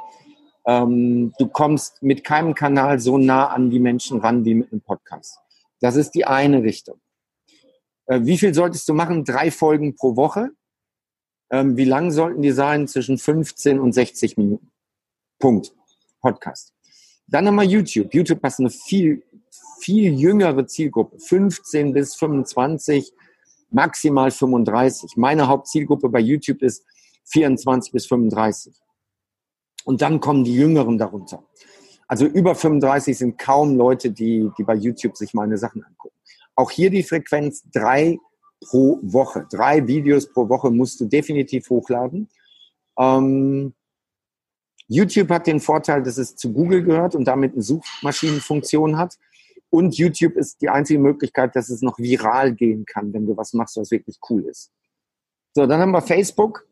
Ähm, 0.67 1.33
du 1.39 1.47
kommst 1.49 2.03
mit 2.03 2.25
keinem 2.25 2.55
Kanal 2.55 2.99
so 2.99 3.17
nah 3.17 3.47
an 3.47 3.71
die 3.71 3.81
Menschen 3.81 4.21
ran 4.21 4.45
wie 4.45 4.55
mit 4.55 4.73
einem 4.73 4.81
Podcast. 4.81 5.39
Das 5.81 5.97
ist 5.97 6.11
die 6.11 6.25
eine 6.25 6.63
Richtung. 6.63 7.01
Äh, 8.09 8.21
wie 8.25 8.39
viel 8.39 8.53
solltest 8.53 8.89
du 8.89 8.95
machen? 8.95 9.25
Drei 9.25 9.51
Folgen 9.51 9.95
pro 9.95 10.17
Woche. 10.17 10.51
Ähm, 11.51 11.77
wie 11.77 11.85
lang 11.85 12.11
sollten 12.11 12.43
die 12.43 12.51
sein? 12.51 12.89
Zwischen 12.89 13.19
15 13.19 13.79
und 13.79 13.93
60 13.93 14.37
Minuten. 14.37 14.71
Punkt. 15.39 15.73
Podcast. 16.21 16.75
Dann 17.27 17.45
nochmal 17.45 17.67
YouTube. 17.67 18.13
YouTube 18.13 18.45
ist 18.45 18.59
eine 18.59 18.71
viel, 18.71 19.23
viel 19.81 20.19
jüngere 20.19 20.67
Zielgruppe. 20.67 21.19
15 21.19 21.93
bis 21.93 22.17
25, 22.17 23.13
maximal 23.71 24.31
35. 24.31 25.17
Meine 25.17 25.47
Hauptzielgruppe 25.47 26.09
bei 26.09 26.21
YouTube 26.21 26.63
ist 26.63 26.85
24 27.27 27.93
bis 27.93 28.07
35. 28.07 28.75
Und 29.85 30.03
dann 30.03 30.21
kommen 30.21 30.45
die 30.45 30.55
Jüngeren 30.55 30.99
darunter. 30.99 31.45
Also 32.07 32.25
über 32.25 32.55
35 32.55 33.17
sind 33.17 33.39
kaum 33.39 33.77
Leute, 33.77 34.11
die, 34.11 34.51
die 34.57 34.65
bei 34.65 34.75
YouTube 34.75 35.17
sich 35.17 35.35
meine 35.35 35.59
Sachen 35.59 35.85
angucken. 35.85 36.18
Auch 36.59 36.73
hier 36.73 36.91
die 36.91 37.05
Frequenz 37.05 37.63
drei 37.71 38.19
pro 38.61 38.99
Woche. 39.03 39.47
Drei 39.49 39.87
Videos 39.87 40.29
pro 40.29 40.49
Woche 40.49 40.73
musst 40.73 40.99
du 41.01 41.05
definitiv 41.05 41.71
hochladen. 41.71 42.29
Ähm, 42.99 43.75
YouTube 44.89 45.31
hat 45.31 45.47
den 45.47 45.61
Vorteil, 45.61 46.03
dass 46.03 46.19
es 46.19 46.35
zu 46.35 46.53
Google 46.53 46.83
gehört 46.83 47.15
und 47.15 47.27
damit 47.27 47.53
eine 47.53 47.63
Suchmaschinenfunktion 47.63 48.99
hat. 48.99 49.17
Und 49.71 49.97
YouTube 49.97 50.35
ist 50.35 50.61
die 50.61 50.69
einzige 50.69 50.99
Möglichkeit, 50.99 51.55
dass 51.55 51.71
es 51.71 51.81
noch 51.81 51.97
viral 51.97 52.53
gehen 52.53 52.85
kann, 52.87 53.13
wenn 53.13 53.25
du 53.25 53.37
was 53.37 53.53
machst, 53.53 53.77
was 53.77 53.93
wirklich 53.93 54.19
cool 54.29 54.45
ist. 54.47 54.73
So, 55.55 55.65
dann 55.65 55.81
haben 55.81 55.93
wir 55.93 56.03
Facebook. 56.03 56.67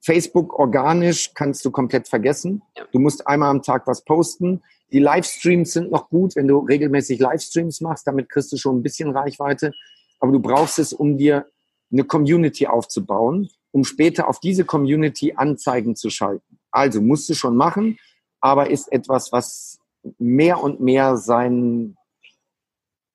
Facebook 0.00 0.58
organisch 0.58 1.32
kannst 1.34 1.64
du 1.64 1.70
komplett 1.70 2.08
vergessen. 2.08 2.62
Du 2.92 2.98
musst 2.98 3.26
einmal 3.26 3.50
am 3.50 3.62
Tag 3.62 3.86
was 3.86 4.04
posten. 4.04 4.62
Die 4.92 5.00
Livestreams 5.00 5.72
sind 5.72 5.90
noch 5.90 6.08
gut, 6.08 6.36
wenn 6.36 6.48
du 6.48 6.58
regelmäßig 6.60 7.18
Livestreams 7.18 7.80
machst, 7.80 8.06
damit 8.06 8.28
kriegst 8.28 8.52
du 8.52 8.56
schon 8.56 8.78
ein 8.78 8.82
bisschen 8.82 9.10
Reichweite. 9.10 9.72
Aber 10.20 10.32
du 10.32 10.40
brauchst 10.40 10.78
es, 10.78 10.92
um 10.92 11.18
dir 11.18 11.46
eine 11.90 12.04
Community 12.04 12.66
aufzubauen, 12.66 13.50
um 13.70 13.84
später 13.84 14.28
auf 14.28 14.40
diese 14.40 14.64
Community 14.64 15.34
Anzeigen 15.36 15.96
zu 15.96 16.10
schalten. 16.10 16.58
Also 16.70 17.00
musst 17.00 17.28
du 17.28 17.34
schon 17.34 17.56
machen, 17.56 17.98
aber 18.40 18.70
ist 18.70 18.90
etwas, 18.92 19.32
was 19.32 19.78
mehr 20.18 20.62
und 20.62 20.80
mehr 20.80 21.16
seinen, 21.16 21.96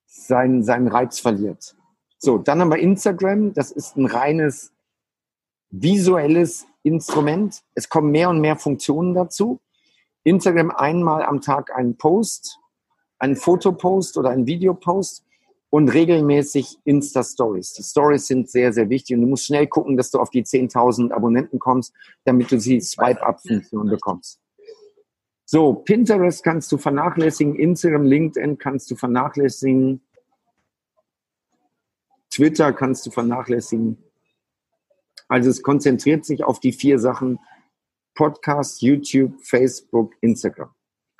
seinen, 0.06 0.64
seinen 0.64 0.88
Reiz 0.88 1.20
verliert. 1.20 1.76
So, 2.18 2.38
dann 2.38 2.62
haben 2.62 2.70
wir 2.70 2.78
Instagram. 2.78 3.54
Das 3.54 3.72
ist 3.72 3.98
ein 3.98 4.06
reines 4.06 4.72
visuelles 5.72 6.68
Instrument. 6.84 7.62
Es 7.74 7.90
kommen 7.90 8.12
mehr 8.12 8.30
und 8.30 8.40
mehr 8.40 8.56
Funktionen 8.56 9.14
dazu. 9.14 9.60
Instagram 10.24 10.72
einmal 10.72 11.24
am 11.24 11.42
Tag 11.42 11.76
einen 11.76 11.98
Post, 11.98 12.60
einen 13.20 13.36
Fotopost 13.36 14.18
oder 14.18 14.30
einen 14.30 14.46
Videopost 14.46 15.26
und 15.70 15.90
regelmäßig 15.90 16.78
Insta-Stories. 16.84 17.74
Die 17.74 17.84
Stories 17.84 18.28
sind 18.28 18.50
sehr, 18.50 18.72
sehr 18.72 18.90
wichtig 18.90 19.16
und 19.16 19.24
du 19.24 19.28
musst 19.28 19.46
schnell 19.46 19.66
gucken, 19.68 19.98
dass 19.98 20.12
du 20.12 20.20
auf 20.20 20.30
die 20.30 20.44
10.000 20.44 21.12
Abonnenten 21.12 21.58
kommst, 21.58 21.94
damit 22.26 22.52
du 22.52 22.58
die 22.58 22.80
Swipe-Up-Funktion 22.80 23.90
bekommst. 23.90 24.40
So, 25.46 25.74
Pinterest 25.74 26.44
kannst 26.44 26.72
du 26.72 26.78
vernachlässigen, 26.78 27.56
Instagram, 27.56 28.04
LinkedIn 28.04 28.58
kannst 28.58 28.90
du 28.92 28.96
vernachlässigen, 28.96 30.02
Twitter 32.30 32.72
kannst 32.74 33.06
du 33.06 33.12
vernachlässigen. 33.12 33.98
Also 35.34 35.50
es 35.50 35.64
konzentriert 35.64 36.26
sich 36.26 36.44
auf 36.44 36.60
die 36.60 36.72
vier 36.72 37.00
Sachen, 37.00 37.40
Podcast, 38.14 38.84
YouTube, 38.84 39.34
Facebook, 39.42 40.14
Instagram. 40.22 40.70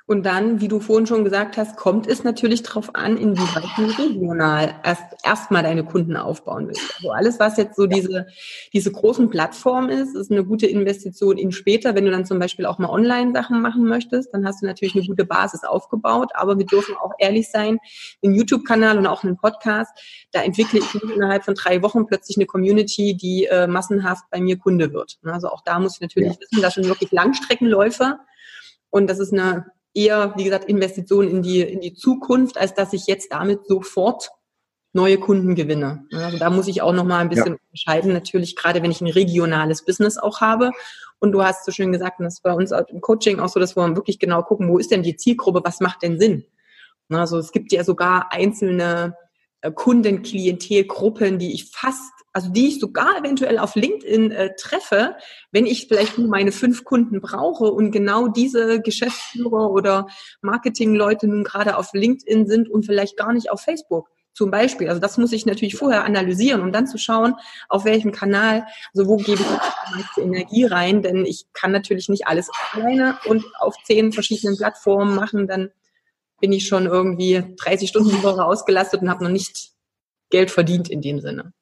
Und 0.06 0.26
dann, 0.26 0.60
wie 0.60 0.68
du 0.68 0.80
vorhin 0.80 1.06
schon 1.06 1.24
gesagt 1.24 1.56
hast, 1.56 1.76
kommt 1.76 2.06
es 2.06 2.24
natürlich 2.24 2.62
darauf 2.62 2.94
an, 2.94 3.16
inwieweit 3.16 3.64
du 3.78 4.02
regional 4.02 4.74
erst 4.84 5.02
erstmal 5.24 5.62
deine 5.62 5.82
Kunden 5.82 6.14
aufbauen 6.18 6.68
willst. 6.68 6.94
Also 6.96 7.10
alles, 7.10 7.40
was 7.40 7.56
jetzt 7.56 7.74
so 7.74 7.86
diese, 7.86 8.26
diese 8.74 8.92
großen 8.92 9.30
Plattformen 9.30 9.88
ist, 9.88 10.14
ist 10.14 10.30
eine 10.30 10.44
gute 10.44 10.66
Investition 10.66 11.38
in 11.38 11.52
später. 11.52 11.94
Wenn 11.94 12.04
du 12.04 12.10
dann 12.10 12.26
zum 12.26 12.38
Beispiel 12.38 12.66
auch 12.66 12.76
mal 12.76 12.90
Online-Sachen 12.90 13.62
machen 13.62 13.86
möchtest, 13.86 14.34
dann 14.34 14.46
hast 14.46 14.60
du 14.60 14.66
natürlich 14.66 14.94
eine 14.94 15.06
gute 15.06 15.24
Basis 15.24 15.64
aufgebaut. 15.64 16.32
Aber 16.34 16.58
wir 16.58 16.66
dürfen 16.66 16.94
auch 16.96 17.12
ehrlich 17.18 17.50
sein, 17.50 17.78
einen 18.22 18.34
YouTube-Kanal 18.34 18.98
und 18.98 19.06
auch 19.06 19.24
einen 19.24 19.38
Podcast, 19.38 19.90
da 20.32 20.42
entwickle 20.42 20.80
ich 20.80 20.92
nicht 20.92 21.16
innerhalb 21.16 21.44
von 21.44 21.54
drei 21.54 21.80
Wochen 21.80 22.04
plötzlich 22.04 22.36
eine 22.36 22.44
Community, 22.44 23.16
die 23.16 23.46
äh, 23.46 23.66
massenhaft 23.66 24.24
bei 24.30 24.38
mir 24.38 24.58
Kunde 24.58 24.92
wird. 24.92 25.18
Also 25.24 25.48
auch 25.48 25.62
da 25.64 25.78
muss 25.78 25.94
ich 25.94 26.00
natürlich 26.02 26.34
ja. 26.34 26.40
wissen, 26.40 26.60
dass 26.60 26.74
schon 26.74 26.84
wirklich 26.84 27.10
Langstreckenläufer 27.10 28.18
und 28.90 29.08
das 29.08 29.18
ist 29.18 29.32
eine 29.32 29.64
eher, 29.94 30.34
wie 30.36 30.44
gesagt, 30.44 30.68
Investitionen 30.68 31.30
in 31.30 31.42
die, 31.42 31.60
in 31.60 31.80
die 31.80 31.94
Zukunft, 31.94 32.58
als 32.58 32.74
dass 32.74 32.92
ich 32.92 33.06
jetzt 33.06 33.32
damit 33.32 33.66
sofort 33.66 34.30
neue 34.92 35.18
Kunden 35.18 35.54
gewinne. 35.54 36.06
Also 36.12 36.38
da 36.38 36.50
muss 36.50 36.68
ich 36.68 36.82
auch 36.82 36.92
noch 36.92 37.04
mal 37.04 37.18
ein 37.18 37.28
bisschen 37.28 37.54
ja. 37.54 37.58
unterscheiden, 37.66 38.12
natürlich 38.12 38.54
gerade 38.56 38.82
wenn 38.82 38.90
ich 38.90 39.00
ein 39.00 39.08
regionales 39.08 39.84
Business 39.84 40.18
auch 40.18 40.40
habe. 40.40 40.70
Und 41.18 41.32
du 41.32 41.42
hast 41.42 41.64
so 41.64 41.72
schön 41.72 41.90
gesagt, 41.90 42.18
und 42.18 42.24
das 42.24 42.34
ist 42.34 42.42
bei 42.42 42.52
uns 42.52 42.70
im 42.70 43.00
Coaching 43.00 43.40
auch 43.40 43.48
so, 43.48 43.58
dass 43.58 43.76
wir 43.76 43.96
wirklich 43.96 44.18
genau 44.18 44.42
gucken, 44.42 44.68
wo 44.68 44.78
ist 44.78 44.90
denn 44.90 45.02
die 45.02 45.16
Zielgruppe, 45.16 45.62
was 45.64 45.80
macht 45.80 46.02
denn 46.02 46.18
Sinn? 46.18 46.44
Also 47.10 47.38
es 47.38 47.52
gibt 47.52 47.72
ja 47.72 47.84
sogar 47.84 48.32
einzelne 48.32 49.16
äh, 49.60 49.70
Kundenklientelgruppen, 49.72 51.38
die 51.38 51.52
ich 51.52 51.70
fast 51.70 52.12
also 52.34 52.50
die 52.50 52.66
ich 52.66 52.80
sogar 52.80 53.16
eventuell 53.16 53.58
auf 53.58 53.76
LinkedIn 53.76 54.32
äh, 54.32 54.54
treffe, 54.56 55.16
wenn 55.52 55.66
ich 55.66 55.86
vielleicht 55.86 56.18
nur 56.18 56.28
meine 56.28 56.50
fünf 56.50 56.82
Kunden 56.84 57.20
brauche 57.20 57.66
und 57.66 57.92
genau 57.92 58.26
diese 58.26 58.80
Geschäftsführer 58.82 59.70
oder 59.70 60.08
Marketingleute 60.42 61.28
nun 61.28 61.44
gerade 61.44 61.76
auf 61.76 61.92
LinkedIn 61.92 62.46
sind 62.46 62.68
und 62.68 62.84
vielleicht 62.84 63.16
gar 63.16 63.32
nicht 63.32 63.52
auf 63.52 63.60
Facebook 63.60 64.10
zum 64.32 64.50
Beispiel. 64.50 64.88
Also 64.88 65.00
das 65.00 65.16
muss 65.16 65.30
ich 65.30 65.46
natürlich 65.46 65.76
vorher 65.76 66.04
analysieren, 66.04 66.60
um 66.60 66.72
dann 66.72 66.88
zu 66.88 66.98
schauen, 66.98 67.34
auf 67.68 67.84
welchem 67.84 68.10
Kanal, 68.10 68.66
also 68.92 69.08
wo 69.08 69.16
gebe 69.16 69.40
ich 69.40 70.06
die 70.16 70.22
Energie 70.22 70.64
rein, 70.64 71.02
denn 71.02 71.24
ich 71.24 71.46
kann 71.52 71.70
natürlich 71.70 72.08
nicht 72.08 72.26
alles 72.26 72.50
alleine 72.72 73.16
und 73.26 73.44
auf 73.60 73.76
zehn 73.84 74.12
verschiedenen 74.12 74.56
Plattformen 74.56 75.14
machen, 75.14 75.46
dann 75.46 75.70
bin 76.40 76.52
ich 76.52 76.66
schon 76.66 76.86
irgendwie 76.86 77.44
30 77.58 77.88
Stunden 77.88 78.10
die 78.10 78.24
Woche 78.24 78.44
ausgelastet 78.44 79.02
und 79.02 79.08
habe 79.08 79.22
noch 79.22 79.30
nicht 79.30 79.70
Geld 80.30 80.50
verdient 80.50 80.90
in 80.90 81.00
dem 81.00 81.20
Sinne. 81.20 81.52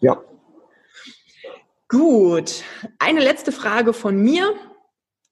Ja. 0.00 0.22
Gut. 1.88 2.62
Eine 2.98 3.20
letzte 3.20 3.52
Frage 3.52 3.92
von 3.92 4.16
mir, 4.16 4.52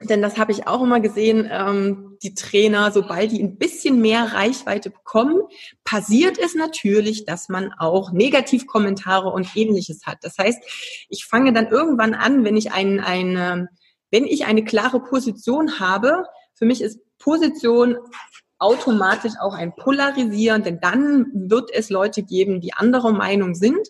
denn 0.00 0.22
das 0.22 0.38
habe 0.38 0.52
ich 0.52 0.66
auch 0.66 0.82
immer 0.82 1.00
gesehen. 1.00 1.48
Ähm, 1.50 2.16
die 2.22 2.34
Trainer, 2.34 2.90
sobald 2.92 3.32
die 3.32 3.42
ein 3.42 3.58
bisschen 3.58 4.00
mehr 4.00 4.32
Reichweite 4.32 4.90
bekommen, 4.90 5.42
passiert 5.84 6.38
es 6.38 6.54
natürlich, 6.54 7.24
dass 7.24 7.48
man 7.48 7.72
auch 7.78 8.12
Negativkommentare 8.12 9.28
und 9.28 9.56
ähnliches 9.56 10.06
hat. 10.06 10.18
Das 10.22 10.38
heißt, 10.38 10.62
ich 11.08 11.26
fange 11.26 11.52
dann 11.52 11.68
irgendwann 11.68 12.14
an, 12.14 12.44
wenn 12.44 12.56
ich 12.56 12.72
ein, 12.72 13.00
eine, 13.00 13.68
wenn 14.10 14.24
ich 14.24 14.46
eine 14.46 14.64
klare 14.64 15.00
Position 15.00 15.80
habe, 15.80 16.24
für 16.54 16.66
mich 16.66 16.80
ist 16.80 17.00
Position 17.18 17.98
automatisch 18.58 19.32
auch 19.40 19.54
ein 19.54 19.74
Polarisieren, 19.74 20.62
denn 20.62 20.80
dann 20.80 21.26
wird 21.34 21.70
es 21.72 21.90
Leute 21.90 22.22
geben, 22.22 22.60
die 22.60 22.72
anderer 22.72 23.12
Meinung 23.12 23.54
sind 23.54 23.88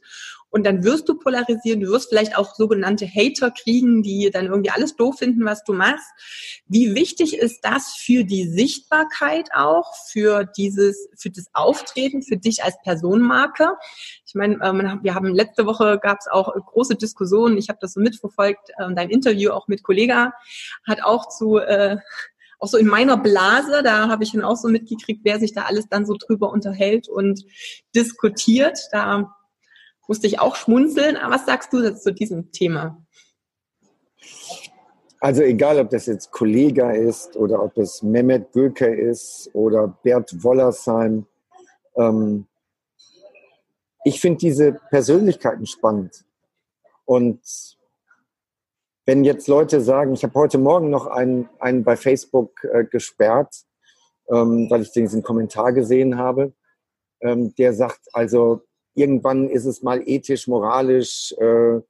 und 0.55 0.63
dann 0.65 0.85
wirst 0.85 1.09
du 1.09 1.19
polarisieren, 1.19 1.81
du 1.81 1.89
wirst 1.89 2.11
vielleicht 2.11 2.39
auch 2.39 2.55
sogenannte 2.55 3.09
Hater 3.09 3.51
kriegen, 3.51 4.05
die 4.05 4.31
dann 4.33 4.47
irgendwie 4.47 4.71
alles 4.71 4.95
doof 4.95 5.19
finden, 5.19 5.45
was 5.45 5.65
du 5.65 5.73
machst. 5.73 6.07
Wie 6.69 6.95
wichtig 6.95 7.37
ist 7.37 7.63
das 7.63 7.97
für 7.97 8.23
die 8.23 8.47
Sichtbarkeit 8.47 9.49
auch, 9.53 9.97
für 10.13 10.45
dieses, 10.45 11.09
für 11.19 11.31
das 11.31 11.47
Auftreten, 11.55 12.23
für 12.23 12.37
dich 12.37 12.63
als 12.63 12.77
Personenmarke? 12.85 13.71
Ich 14.25 14.37
meine, 14.37 14.61
ähm, 14.63 15.01
wir 15.03 15.17
haben 15.17 15.35
letzte 15.35 15.67
Woche 15.67 15.99
gab 16.01 16.19
es 16.21 16.29
auch 16.29 16.55
große 16.55 16.95
Diskussionen. 16.95 17.59
Ich 17.59 17.69
habe 17.69 17.81
das 17.83 17.95
so 17.95 18.01
mitverfolgt. 18.01 18.71
Ähm, 18.81 18.95
dein 18.95 19.11
Interview 19.11 19.51
auch 19.51 19.67
mit 19.67 19.83
Kollega 19.83 20.35
hat 20.87 21.03
auch 21.03 21.31
zu 21.31 21.59
äh, 21.59 21.97
auch 22.61 22.69
so 22.69 22.79
in 22.79 22.87
meiner 22.87 23.17
Blase, 23.17 23.83
da 23.83 24.09
habe 24.09 24.23
ich 24.23 24.31
dann 24.31 24.45
auch 24.45 24.57
so 24.57 24.69
mitgekriegt, 24.69 25.23
wer 25.25 25.41
sich 25.41 25.53
da 25.53 25.63
alles 25.63 25.89
dann 25.89 26.07
so 26.07 26.15
drüber 26.17 26.53
unterhält 26.53 27.09
und 27.09 27.45
diskutiert. 27.93 28.79
Da 28.93 29.35
musste 30.09 30.27
ich 30.27 30.41
auch 30.41 30.57
schmunzeln. 30.57 31.17
Aber 31.17 31.35
was 31.35 31.47
sagst 31.47 31.73
du 31.73 31.83
jetzt 31.83 32.03
zu 32.03 32.13
diesem 32.13 32.53
Thema? 32.53 33.05
Also 35.21 35.43
egal, 35.43 35.79
ob 35.79 35.91
das 35.91 36.07
jetzt 36.07 36.33
Kollega 36.33 36.91
ist 36.91 37.37
oder 37.37 37.63
ob 37.63 37.79
es 37.79 38.03
Mehmet 38.03 38.53
Göker 38.53 38.95
ist 38.95 39.49
oder 39.55 39.89
Bert 40.03 40.45
Wollersheim. 40.45 41.27
Ähm, 41.97 42.47
ich 44.05 44.21
finde 44.21 44.39
diese 44.39 44.73
Persönlichkeiten 44.91 45.67
spannend. 45.67 46.25
Und 47.07 47.41
wenn 49.07 49.25
jetzt 49.25 49.49
Leute 49.49 49.81
sagen, 49.81 50.13
ich 50.13 50.25
habe 50.25 50.35
heute 50.35 50.59
Morgen 50.59 50.91
noch 50.91 51.07
einen, 51.07 51.49
einen 51.59 51.85
bei 51.85 51.97
Facebook 51.97 52.65
äh, 52.65 52.85
gesperrt, 52.85 53.65
ähm, 54.29 54.69
weil 54.71 54.83
ich 54.83 54.93
diesen 54.93 55.23
Kommentar 55.23 55.73
gesehen 55.73 56.19
habe, 56.19 56.53
ähm, 57.21 57.55
der 57.57 57.73
sagt, 57.73 58.01
also 58.13 58.63
irgendwann 58.95 59.49
ist 59.49 59.65
es 59.65 59.83
mal 59.83 60.03
ethisch, 60.07 60.47
moralisch 60.49 61.33
äh, 61.39 61.81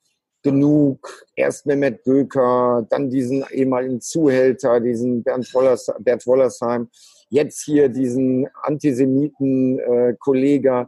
genug. 0.42 1.26
Erst 1.34 1.66
Mehmet 1.66 2.04
Göker, 2.04 2.86
dann 2.88 3.10
diesen 3.10 3.44
ehemaligen 3.50 4.00
Zuhälter, 4.00 4.78
diesen 4.80 5.22
Bernd, 5.22 5.52
Wollers, 5.54 5.92
Bert 5.98 6.26
Wollersheim, 6.26 6.88
jetzt 7.28 7.64
hier 7.64 7.88
diesen 7.88 8.48
Antisemiten-Kollega. 8.62 10.82
Äh, 10.82 10.86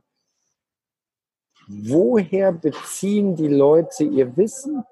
Woher 1.68 2.52
beziehen 2.52 3.34
die 3.34 3.48
Leute 3.48 4.04
ihr 4.04 4.36
Wissen? 4.36 4.84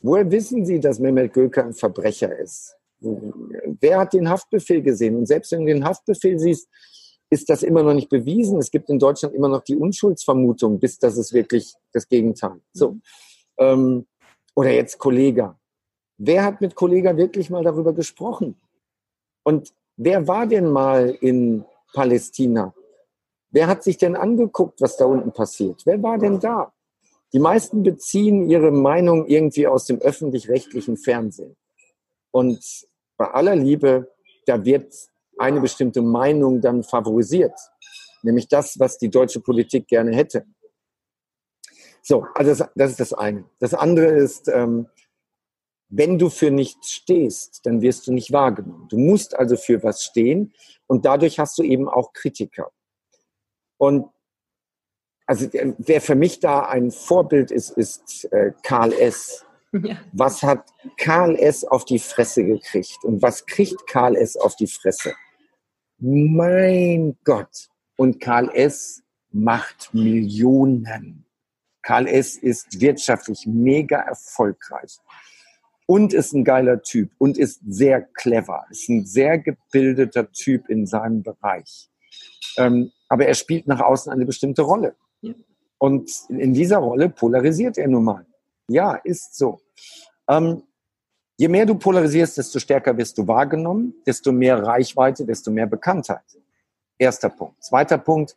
Woher 0.00 0.30
wissen 0.30 0.64
sie, 0.64 0.80
dass 0.80 0.98
Mehmet 0.98 1.34
Göker 1.34 1.64
ein 1.64 1.74
Verbrecher 1.74 2.34
ist? 2.38 2.74
Wer 3.00 3.98
hat 3.98 4.14
den 4.14 4.30
Haftbefehl 4.30 4.80
gesehen? 4.80 5.16
Und 5.16 5.26
selbst 5.26 5.52
wenn 5.52 5.66
du 5.66 5.74
den 5.74 5.84
Haftbefehl 5.84 6.38
siehst, 6.38 6.70
ist 7.30 7.48
das 7.50 7.62
immer 7.62 7.82
noch 7.82 7.94
nicht 7.94 8.08
bewiesen. 8.08 8.58
Es 8.58 8.70
gibt 8.70 8.90
in 8.90 8.98
Deutschland 8.98 9.34
immer 9.34 9.48
noch 9.48 9.62
die 9.62 9.76
Unschuldsvermutung, 9.76 10.78
bis 10.78 10.98
das 10.98 11.16
ist 11.16 11.32
wirklich 11.32 11.74
das 11.92 12.08
Gegenteil. 12.08 12.60
So. 12.72 12.92
Mhm. 12.92 13.02
Ähm, 13.58 14.06
oder 14.54 14.70
jetzt 14.70 14.98
Kollega. 14.98 15.58
Wer 16.16 16.44
hat 16.44 16.60
mit 16.60 16.74
Kollega 16.74 17.16
wirklich 17.16 17.50
mal 17.50 17.64
darüber 17.64 17.92
gesprochen? 17.92 18.56
Und 19.42 19.74
wer 19.96 20.28
war 20.28 20.46
denn 20.46 20.70
mal 20.70 21.10
in 21.20 21.64
Palästina? 21.92 22.72
Wer 23.50 23.66
hat 23.66 23.82
sich 23.82 23.98
denn 23.98 24.16
angeguckt, 24.16 24.80
was 24.80 24.96
da 24.96 25.04
unten 25.04 25.32
passiert? 25.32 25.82
Wer 25.86 26.02
war 26.02 26.18
denn 26.18 26.40
da? 26.40 26.72
Die 27.32 27.40
meisten 27.40 27.82
beziehen 27.82 28.48
ihre 28.48 28.70
Meinung 28.70 29.26
irgendwie 29.26 29.66
aus 29.66 29.86
dem 29.86 29.98
öffentlich-rechtlichen 29.98 30.96
Fernsehen. 30.96 31.56
Und 32.30 32.86
bei 33.16 33.26
aller 33.26 33.56
Liebe, 33.56 34.12
da 34.46 34.64
wird 34.64 34.94
eine 35.38 35.60
bestimmte 35.60 36.02
Meinung 36.02 36.60
dann 36.60 36.82
favorisiert, 36.82 37.58
nämlich 38.22 38.48
das, 38.48 38.78
was 38.78 38.98
die 38.98 39.10
deutsche 39.10 39.40
Politik 39.40 39.88
gerne 39.88 40.14
hätte. 40.14 40.46
So, 42.02 42.26
also 42.34 42.50
das, 42.50 42.70
das 42.74 42.90
ist 42.92 43.00
das 43.00 43.12
eine. 43.14 43.44
Das 43.60 43.72
andere 43.72 44.06
ist, 44.06 44.48
ähm, 44.48 44.88
wenn 45.88 46.18
du 46.18 46.28
für 46.28 46.50
nichts 46.50 46.90
stehst, 46.90 47.64
dann 47.64 47.80
wirst 47.80 48.06
du 48.06 48.12
nicht 48.12 48.32
wahrgenommen. 48.32 48.88
Du 48.88 48.98
musst 48.98 49.36
also 49.38 49.56
für 49.56 49.82
was 49.82 50.02
stehen 50.02 50.52
und 50.86 51.04
dadurch 51.04 51.38
hast 51.38 51.56
du 51.58 51.62
eben 51.62 51.88
auch 51.88 52.12
Kritiker. 52.12 52.70
Und 53.78 54.06
also 55.26 55.48
wer 55.52 56.00
für 56.00 56.14
mich 56.14 56.40
da 56.40 56.66
ein 56.66 56.90
Vorbild 56.90 57.50
ist, 57.50 57.70
ist 57.70 58.24
äh, 58.32 58.52
Karl 58.62 58.92
S. 58.92 59.44
Ja. 59.82 59.96
Was 60.12 60.44
hat 60.44 60.68
Karl 60.98 61.34
S. 61.34 61.64
auf 61.64 61.84
die 61.84 61.98
Fresse 61.98 62.44
gekriegt? 62.44 63.02
Und 63.02 63.22
was 63.22 63.44
kriegt 63.44 63.88
Karl 63.88 64.14
S. 64.14 64.36
auf 64.36 64.54
die 64.54 64.68
Fresse? 64.68 65.14
Mein 65.98 67.16
Gott. 67.24 67.68
Und 67.96 68.20
Karl 68.20 68.50
S. 68.54 69.02
macht 69.30 69.92
Millionen. 69.92 71.26
Karl 71.82 72.06
S. 72.06 72.36
ist 72.36 72.80
wirtschaftlich 72.80 73.46
mega 73.46 74.00
erfolgreich 74.00 74.98
und 75.86 76.12
ist 76.12 76.32
ein 76.32 76.44
geiler 76.44 76.82
Typ 76.82 77.10
und 77.18 77.38
ist 77.38 77.60
sehr 77.66 78.02
clever, 78.02 78.64
ist 78.70 78.88
ein 78.88 79.04
sehr 79.04 79.38
gebildeter 79.38 80.30
Typ 80.32 80.68
in 80.68 80.86
seinem 80.86 81.22
Bereich. 81.22 81.90
Ähm, 82.56 82.90
aber 83.08 83.26
er 83.26 83.34
spielt 83.34 83.66
nach 83.66 83.80
außen 83.80 84.10
eine 84.10 84.24
bestimmte 84.24 84.62
Rolle. 84.62 84.96
Ja. 85.20 85.34
Und 85.78 86.10
in 86.28 86.54
dieser 86.54 86.78
Rolle 86.78 87.10
polarisiert 87.10 87.76
er 87.76 87.88
nun 87.88 88.04
mal. 88.04 88.26
Ja, 88.68 88.94
ist 88.94 89.36
so. 89.36 89.60
Ähm, 90.28 90.62
Je 91.36 91.48
mehr 91.48 91.66
du 91.66 91.74
polarisierst, 91.74 92.38
desto 92.38 92.58
stärker 92.60 92.96
wirst 92.96 93.18
du 93.18 93.26
wahrgenommen, 93.26 93.94
desto 94.06 94.30
mehr 94.30 94.62
Reichweite, 94.62 95.24
desto 95.24 95.50
mehr 95.50 95.66
Bekanntheit. 95.66 96.22
Erster 96.96 97.28
Punkt. 97.28 97.62
Zweiter 97.62 97.98
Punkt. 97.98 98.36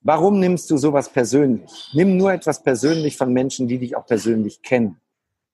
Warum 0.00 0.40
nimmst 0.40 0.68
du 0.70 0.76
sowas 0.76 1.08
persönlich? 1.08 1.90
Nimm 1.92 2.16
nur 2.16 2.32
etwas 2.32 2.60
persönlich 2.60 3.16
von 3.16 3.32
Menschen, 3.32 3.68
die 3.68 3.78
dich 3.78 3.94
auch 3.94 4.04
persönlich 4.04 4.60
kennen. 4.62 5.00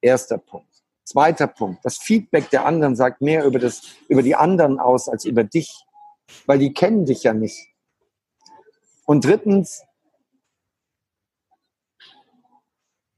Erster 0.01 0.39
Punkt. 0.39 0.83
Zweiter 1.05 1.47
Punkt. 1.49 1.85
Das 1.85 1.99
Feedback 1.99 2.49
der 2.49 2.65
anderen 2.65 2.97
sagt 2.97 3.21
mehr 3.21 3.45
über, 3.45 3.59
das, 3.59 3.83
über 4.09 4.23
die 4.23 4.35
anderen 4.35 4.79
aus 4.79 5.09
als 5.09 5.27
über 5.27 5.45
dich, 5.45 5.85
weil 6.47 6.59
die 6.59 6.73
kennen 6.73 7.05
dich 7.05 7.25
ja 7.25 7.35
nicht. 7.35 7.69
Und 9.05 9.25
drittens, 9.25 9.85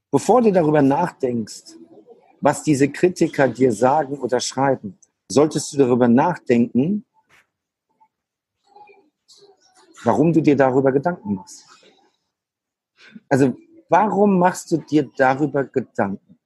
bevor 0.09 0.41
du 0.41 0.51
darüber 0.51 0.81
nachdenkst, 0.81 1.75
was 2.41 2.63
diese 2.63 2.89
Kritiker 2.89 3.47
dir 3.47 3.71
sagen 3.71 4.19
oder 4.19 4.39
schreiben, 4.39 4.97
solltest 5.29 5.71
du 5.71 5.77
darüber 5.77 6.07
nachdenken, 6.07 7.05
warum 10.03 10.33
du 10.33 10.41
dir 10.41 10.57
darüber 10.57 10.91
Gedanken 10.91 11.35
machst. 11.35 11.65
Also 13.29 13.55
warum 13.87 14.39
machst 14.39 14.71
du 14.71 14.77
dir 14.77 15.09
darüber 15.15 15.63
Gedanken? 15.63 16.39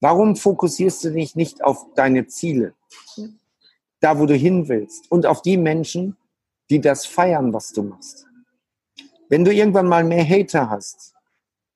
Warum 0.00 0.34
fokussierst 0.34 1.04
du 1.04 1.12
dich 1.12 1.36
nicht 1.36 1.62
auf 1.62 1.86
deine 1.94 2.26
Ziele, 2.26 2.74
da 4.00 4.18
wo 4.18 4.26
du 4.26 4.34
hin 4.34 4.68
willst 4.68 5.10
und 5.10 5.26
auf 5.26 5.42
die 5.42 5.56
Menschen, 5.56 6.16
die 6.70 6.80
das 6.80 7.06
feiern, 7.06 7.52
was 7.52 7.72
du 7.72 7.82
machst? 7.82 8.26
Wenn 9.28 9.44
du 9.44 9.52
irgendwann 9.52 9.86
mal 9.86 10.02
mehr 10.02 10.24
Hater 10.24 10.70
hast, 10.70 11.14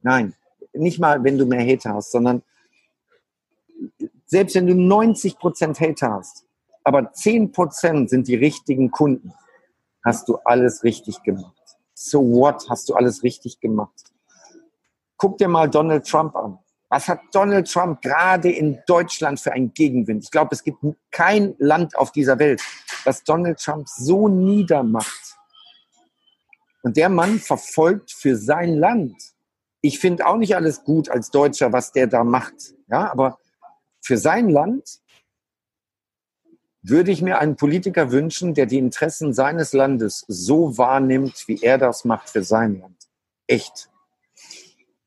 nein, 0.01 0.35
nicht 0.73 0.99
mal, 0.99 1.23
wenn 1.23 1.39
du 1.39 1.47
mehr 1.47 1.65
Hater 1.65 1.95
hast, 1.95 2.11
sondern 2.11 2.43
selbst 4.35 4.57
wenn 4.57 4.67
du 4.67 4.75
90 4.75 5.39
Prozent 5.39 5.79
Hater 5.79 6.11
hast, 6.15 6.45
aber 6.83 7.13
10 7.13 7.53
Prozent 7.53 8.11
sind 8.11 8.27
die 8.27 8.35
richtigen 8.35 8.91
Kunden, 8.91 9.33
hast 10.05 10.29
du 10.29 10.39
alles 10.45 10.83
richtig 10.83 11.23
gemacht. 11.23 11.55
So 11.95 12.21
what? 12.21 12.69
Hast 12.69 12.89
du 12.89 12.95
alles 12.95 13.23
richtig 13.23 13.61
gemacht? 13.61 14.11
Guck 15.19 15.39
dir 15.39 15.47
mal 15.47 15.71
Donald 15.71 16.05
Trump 16.05 16.35
an. 16.35 16.59
Was 16.89 17.07
hat 17.07 17.21
Donald 17.31 17.71
Trump 17.71 18.03
gerade 18.03 18.51
in 18.51 18.81
Deutschland 18.89 19.39
für 19.39 19.53
einen 19.53 19.73
Gegenwind? 19.73 20.25
Ich 20.25 20.33
glaube, 20.33 20.49
es 20.51 20.65
gibt 20.65 20.79
kein 21.13 21.55
Land 21.59 21.97
auf 21.97 22.11
dieser 22.11 22.37
Welt, 22.41 22.61
das 23.05 23.23
Donald 23.23 23.61
Trump 23.61 23.89
so 23.89 24.27
niedermacht. 24.27 25.37
Und 26.83 26.97
der 26.97 27.09
Mann 27.09 27.39
verfolgt 27.39 28.11
für 28.11 28.37
sein 28.37 28.75
Land. 28.75 29.15
Ich 29.81 30.01
finde 30.01 30.27
auch 30.27 30.39
nicht 30.39 30.57
alles 30.57 30.83
gut 30.83 31.09
als 31.09 31.31
Deutscher, 31.31 31.73
was 31.73 31.93
der 31.93 32.09
da 32.09 32.25
macht. 32.25 32.75
Ja, 32.89 33.13
aber 33.13 33.39
für 34.05 34.19
sein 34.19 34.51
Land 34.51 35.01
würde 36.83 37.11
ich 37.11 37.23
mir 37.23 37.39
einen 37.39 37.57
Politiker 37.57 38.13
wünschen, 38.13 38.53
der 38.53 38.67
die 38.67 38.77
Interessen 38.77 39.33
seines 39.33 39.73
Landes 39.73 40.27
so 40.29 40.77
wahrnimmt, 40.77 41.49
wie 41.49 41.63
er 41.63 41.79
das 41.79 42.05
macht 42.05 42.29
für 42.29 42.45
sein 42.45 42.79
Land. 42.79 43.09
Echt. 43.47 43.89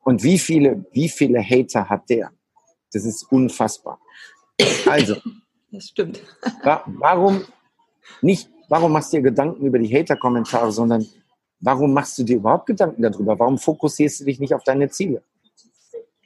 Und 0.04 0.24
wie 0.24 0.40
viele, 0.40 0.84
wie 0.94 1.10
viele 1.10 1.44
Hater 1.44 1.88
hat 1.88 2.10
der? 2.10 2.32
Das 2.92 3.06
ist 3.06 3.32
unfassbar. 3.32 4.00
Also. 4.88 5.18
Das 5.70 5.90
stimmt. 5.90 6.24
warum 6.64 7.46
nicht, 8.22 8.50
warum 8.68 8.94
machst 8.94 9.14
du 9.14 9.18
dir 9.18 9.24
Gedanken 9.24 9.64
über 9.64 9.78
die 9.78 9.94
Hater-Kommentare, 9.94 10.72
sondern 10.72 11.06
warum 11.60 11.94
machst 11.94 12.18
du 12.18 12.24
dir 12.24 12.38
überhaupt 12.38 12.66
Gedanken 12.66 13.04
darüber? 13.04 13.38
Warum 13.38 13.60
fokussierst 13.60 14.22
du 14.22 14.26
dich 14.26 14.40
nicht 14.40 14.56
auf 14.56 14.64
deine 14.64 14.90
Ziele? 14.90 15.22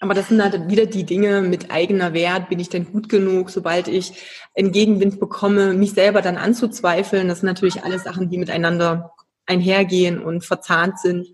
Aber 0.01 0.15
das 0.15 0.29
sind 0.29 0.41
halt 0.41 0.67
wieder 0.67 0.87
die 0.87 1.05
Dinge 1.05 1.41
mit 1.43 1.69
eigener 1.69 2.13
Wert. 2.13 2.49
Bin 2.49 2.59
ich 2.59 2.69
denn 2.69 2.91
gut 2.91 3.07
genug, 3.07 3.51
sobald 3.51 3.87
ich 3.87 4.13
einen 4.57 4.71
Gegenwind 4.71 5.19
bekomme, 5.19 5.75
mich 5.75 5.93
selber 5.93 6.23
dann 6.23 6.37
anzuzweifeln? 6.37 7.27
Das 7.27 7.41
sind 7.41 7.47
natürlich 7.47 7.83
alles 7.83 8.03
Sachen, 8.03 8.27
die 8.27 8.39
miteinander 8.39 9.13
einhergehen 9.45 10.19
und 10.19 10.43
verzahnt 10.43 10.99
sind. 10.99 11.27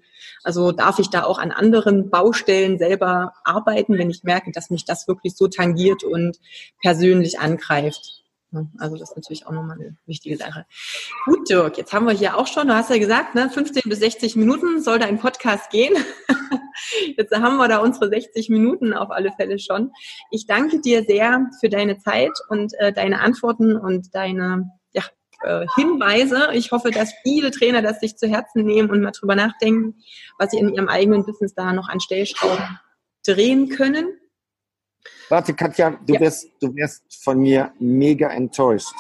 Also 0.44 0.74
darf 0.74 1.00
ich 1.00 1.10
da 1.10 1.24
auch 1.24 1.40
an 1.40 1.52
anderen 1.52 2.10
Baustellen 2.10 2.78
selber 2.78 3.32
arbeiten, 3.46 3.98
wenn 3.98 4.10
ich 4.10 4.24
merke, 4.24 4.52
dass 4.52 4.70
mich 4.70 4.84
das 4.84 5.08
wirklich 5.08 5.38
so 5.38 5.48
tangiert 5.48 6.04
und 6.04 6.38
persönlich 6.82 7.40
angreift. 7.40 8.17
Also 8.78 8.98
das 8.98 9.10
ist 9.10 9.16
natürlich 9.16 9.46
auch 9.46 9.52
nochmal 9.52 9.78
eine 9.80 9.98
wichtige 10.06 10.38
Sache. 10.38 10.66
Gut, 11.26 11.50
Dirk, 11.50 11.78
jetzt 11.78 11.94
haben 11.94 12.06
wir 12.06 12.14
hier 12.14 12.38
auch 12.38 12.48
schon, 12.48 12.68
du 12.68 12.76
hast 12.76 12.90
ja 12.90 12.98
gesagt, 12.98 13.36
ne, 13.36 13.50
15 13.50 13.84
bis 13.86 14.00
60 14.00 14.36
Minuten 14.36 14.82
soll 14.82 15.00
dein 15.00 15.20
Podcast 15.20 15.70
gehen. 15.70 15.94
Jetzt 17.18 17.36
haben 17.36 17.58
wir 17.58 17.68
da 17.68 17.80
unsere 17.80 18.10
60 18.10 18.50
Minuten 18.50 18.94
auf 18.94 19.10
alle 19.10 19.32
Fälle 19.32 19.60
schon. 19.60 19.92
Ich 20.32 20.46
danke 20.46 20.80
dir 20.80 21.04
sehr 21.04 21.50
für 21.60 21.70
deine 21.70 21.98
Zeit 21.98 22.32
und 22.50 22.74
äh, 22.80 22.94
deine 22.94 23.20
Antworten 23.20 23.76
und 23.76 24.14
deine 24.14 24.72
ja, 24.94 25.04
äh, 25.42 25.66
Hinweise. 25.76 26.50
Ich 26.54 26.72
hoffe, 26.72 26.92
dass 26.92 27.14
viele 27.24 27.52
Trainer 27.52 27.82
das 27.82 28.00
sich 28.00 28.16
zu 28.18 28.28
Herzen 28.28 28.64
nehmen 28.64 28.90
und 28.90 29.02
mal 29.02 29.12
drüber 29.12 29.36
nachdenken, 29.36 29.96
was 30.38 30.52
sie 30.52 30.60
in 30.60 30.74
ihrem 30.74 30.88
eigenen 30.88 31.26
Business 31.26 31.54
da 31.54 31.74
noch 31.74 31.90
an 31.90 32.00
Stellschrauben 32.00 32.80
drehen 33.26 33.70
können. 33.70 34.08
Warte, 35.30 35.54
Katja, 35.54 36.00
du, 36.06 36.14
ja. 36.14 36.20
wirst, 36.22 36.50
du 36.62 36.74
wirst 36.76 37.04
von 37.22 37.40
mir 37.40 37.72
mega 37.80 38.30
enttäuscht, 38.30 38.94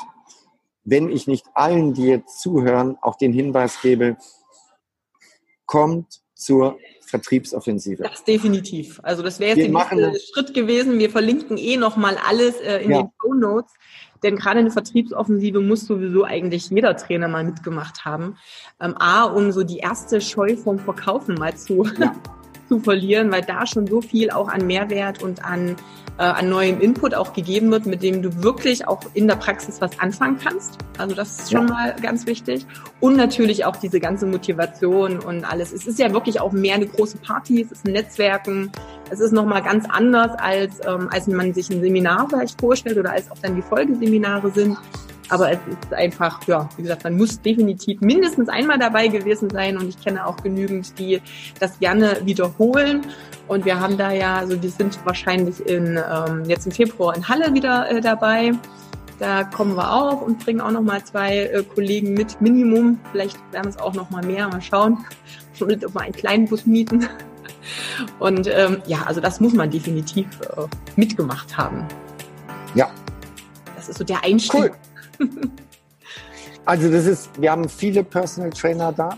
wenn 0.84 1.09
ich 1.09 1.28
nicht 1.28 1.45
allen, 1.53 1.93
die 1.93 2.05
jetzt 2.05 2.41
zuhören, 2.41 2.97
auch 3.01 3.15
den 3.15 3.34
Hinweis 3.34 3.82
gebe, 3.82 4.17
kommt 5.65 6.21
zur 6.34 6.78
Vertriebsoffensive. 7.05 8.03
Das 8.03 8.23
definitiv. 8.23 8.99
Also 9.03 9.23
das 9.23 9.39
wäre 9.39 9.57
jetzt 9.57 9.73
der 9.73 9.97
nächste 9.97 10.19
Schritt 10.34 10.53
gewesen. 10.53 10.99
Wir 10.99 11.09
verlinken 11.09 11.57
eh 11.57 11.78
nochmal 11.78 12.17
alles 12.28 12.59
äh, 12.59 12.84
in 12.84 12.91
ja. 12.91 13.01
den 13.03 13.11
Show 13.21 13.34
Notes. 13.34 13.73
Denn 14.23 14.36
gerade 14.36 14.59
eine 14.59 14.71
Vertriebsoffensive 14.71 15.59
muss 15.59 15.86
sowieso 15.86 16.23
eigentlich 16.23 16.69
jeder 16.69 16.95
Trainer 16.97 17.28
mal 17.28 17.43
mitgemacht 17.43 18.05
haben. 18.05 18.38
Ähm, 18.80 18.95
A, 18.97 19.23
um 19.23 19.51
so 19.51 19.63
die 19.63 19.78
erste 19.78 20.21
Scheu 20.21 20.57
vom 20.57 20.80
Verkaufen 20.80 21.36
mal 21.36 21.55
zu, 21.55 21.84
ja. 21.99 22.15
zu 22.68 22.80
verlieren, 22.80 23.32
weil 23.32 23.41
da 23.41 23.65
schon 23.65 23.88
so 23.88 24.01
viel 24.01 24.32
auch 24.32 24.47
an 24.47 24.68
Mehrwert 24.68 25.22
und 25.24 25.43
an 25.43 25.76
äh, 26.18 26.24
an 26.24 26.49
neuem 26.49 26.82
Input 26.82 27.13
auch 27.13 27.34
gegeben 27.34 27.72
wird, 27.72 27.86
mit 27.86 28.01
dem 28.01 28.22
du 28.22 28.43
wirklich 28.43 28.88
auch 28.88 29.01
in 29.13 29.28
der 29.28 29.36
Praxis 29.36 29.82
was 29.82 29.99
anfangen 29.99 30.39
kannst. 30.43 30.78
Also 30.97 31.15
das 31.15 31.39
ist 31.39 31.51
schon 31.51 31.68
ja. 31.68 31.74
mal 31.74 31.95
ganz 32.01 32.26
wichtig. 32.26 32.65
Und 32.99 33.15
natürlich 33.18 33.65
auch 33.65 33.76
diese 33.76 33.99
ganze 33.99 34.26
Motivation 34.26 35.20
und 35.20 35.45
alles. 35.45 35.72
Es 35.72 35.86
ist 35.86 35.99
ja 35.99 36.11
wirklich 36.13 36.41
auch 36.41 36.51
mehr 36.51 36.76
eine 36.76 36.88
große 36.88 37.18
Party, 37.20 37.61
es 37.61 37.72
ist 37.72 37.86
ein 37.86 37.93
Netzwerken, 37.93 38.72
es 39.11 39.20
ist 39.20 39.32
nochmal 39.32 39.61
ganz 39.61 39.86
anders, 39.88 40.32
als, 40.39 40.80
ähm, 40.86 41.07
als 41.11 41.28
man 41.28 41.53
sich 41.53 41.70
ein 41.70 41.82
Seminar 41.82 42.28
vielleicht 42.30 42.59
vorstellt 42.59 42.97
oder 42.97 43.11
als 43.11 43.30
auch 43.30 43.38
dann 43.39 43.55
die 43.55 43.61
Folgeseminare 43.61 44.51
sind. 44.51 44.78
Aber 45.30 45.51
es 45.51 45.59
ist 45.67 45.93
einfach, 45.93 46.45
ja, 46.47 46.69
wie 46.78 46.84
gesagt, 46.84 47.03
man 47.03 47.17
muss 47.17 47.41
definitiv 47.41 47.99
mindestens 48.01 48.49
einmal 48.49 48.80
dabei 48.80 49.07
gewesen 49.07 49.49
sein 49.49 49.78
und 49.78 49.89
ich 49.89 49.99
kenne 50.01 50.25
auch 50.25 50.38
genügend, 50.38 50.97
die 50.99 51.21
das 51.59 51.80
gerne 51.80 52.17
wiederholen. 52.23 53.01
Und 53.47 53.65
wir 53.65 53.80
haben 53.80 53.97
da 53.97 54.11
ja, 54.11 54.38
also 54.38 54.61
wir 54.61 54.69
sind 54.69 54.97
wahrscheinlich 55.05 55.65
in 55.65 55.97
ähm, 55.97 56.45
jetzt 56.45 56.65
im 56.65 56.71
Februar 56.71 57.15
in 57.15 57.28
Halle 57.28 57.53
wieder 57.53 57.89
äh, 57.89 58.01
dabei. 58.01 58.53
Da 59.19 59.43
kommen 59.43 59.75
wir 59.75 59.91
auch 59.91 60.21
und 60.21 60.39
bringen 60.39 60.61
auch 60.61 60.71
noch 60.71 60.82
mal 60.82 61.03
zwei 61.03 61.38
äh, 61.39 61.63
Kollegen 61.63 62.13
mit, 62.13 62.39
Minimum. 62.39 62.99
Vielleicht 63.11 63.38
werden 63.51 63.69
es 63.69 63.78
auch 63.78 63.93
noch 63.93 64.09
mal 64.09 64.23
mehr, 64.23 64.47
mal 64.47 64.61
schauen. 64.61 65.05
Schon 65.53 65.71
ob 65.71 65.93
wir 65.93 66.01
einen 66.01 66.13
kleinen 66.13 66.47
Bus 66.47 66.65
mieten. 66.65 67.07
Und 68.19 68.47
ähm, 68.47 68.82
ja, 68.86 69.03
also 69.05 69.19
das 69.19 69.39
muss 69.41 69.53
man 69.53 69.69
definitiv 69.69 70.28
äh, 70.41 70.67
mitgemacht 70.95 71.57
haben. 71.57 71.86
Ja. 72.75 72.89
Das 73.75 73.89
ist 73.89 73.97
so 73.97 74.03
der 74.03 74.23
Einstieg. 74.23 74.53
Cool. 74.53 74.71
also 76.65 76.91
das 76.91 77.05
ist, 77.05 77.41
wir 77.41 77.51
haben 77.51 77.68
viele 77.70 78.03
Personal 78.03 78.49
Trainer 78.51 78.91
da. 78.91 79.18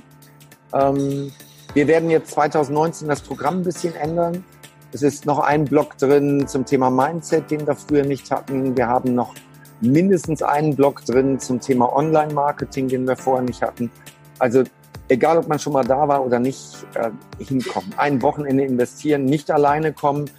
Ähm, 0.73 1.31
wir 1.73 1.87
werden 1.87 2.09
jetzt 2.09 2.31
2019 2.31 3.07
das 3.07 3.21
Programm 3.21 3.57
ein 3.57 3.63
bisschen 3.63 3.95
ändern. 3.95 4.43
Es 4.91 5.03
ist 5.03 5.25
noch 5.25 5.39
ein 5.39 5.65
Block 5.65 5.97
drin 5.97 6.47
zum 6.47 6.65
Thema 6.65 6.89
Mindset, 6.89 7.51
den 7.51 7.67
wir 7.67 7.75
früher 7.75 8.03
nicht 8.03 8.31
hatten. 8.31 8.75
Wir 8.75 8.87
haben 8.87 9.13
noch 9.13 9.35
mindestens 9.81 10.41
einen 10.41 10.75
Block 10.75 11.05
drin 11.05 11.39
zum 11.39 11.59
Thema 11.59 11.95
Online-Marketing, 11.95 12.87
den 12.87 13.07
wir 13.07 13.15
vorher 13.15 13.43
nicht 13.43 13.61
hatten. 13.61 13.91
Also 14.39 14.63
egal, 15.09 15.37
ob 15.37 15.47
man 15.47 15.59
schon 15.59 15.73
mal 15.73 15.83
da 15.83 16.07
war 16.07 16.25
oder 16.25 16.39
nicht, 16.39 16.85
äh, 16.95 17.11
hinkommen. 17.43 17.93
Ein 17.97 18.21
Wochenende 18.21 18.63
investieren, 18.63 19.25
nicht 19.25 19.51
alleine 19.51 19.93
kommen, 19.93 20.29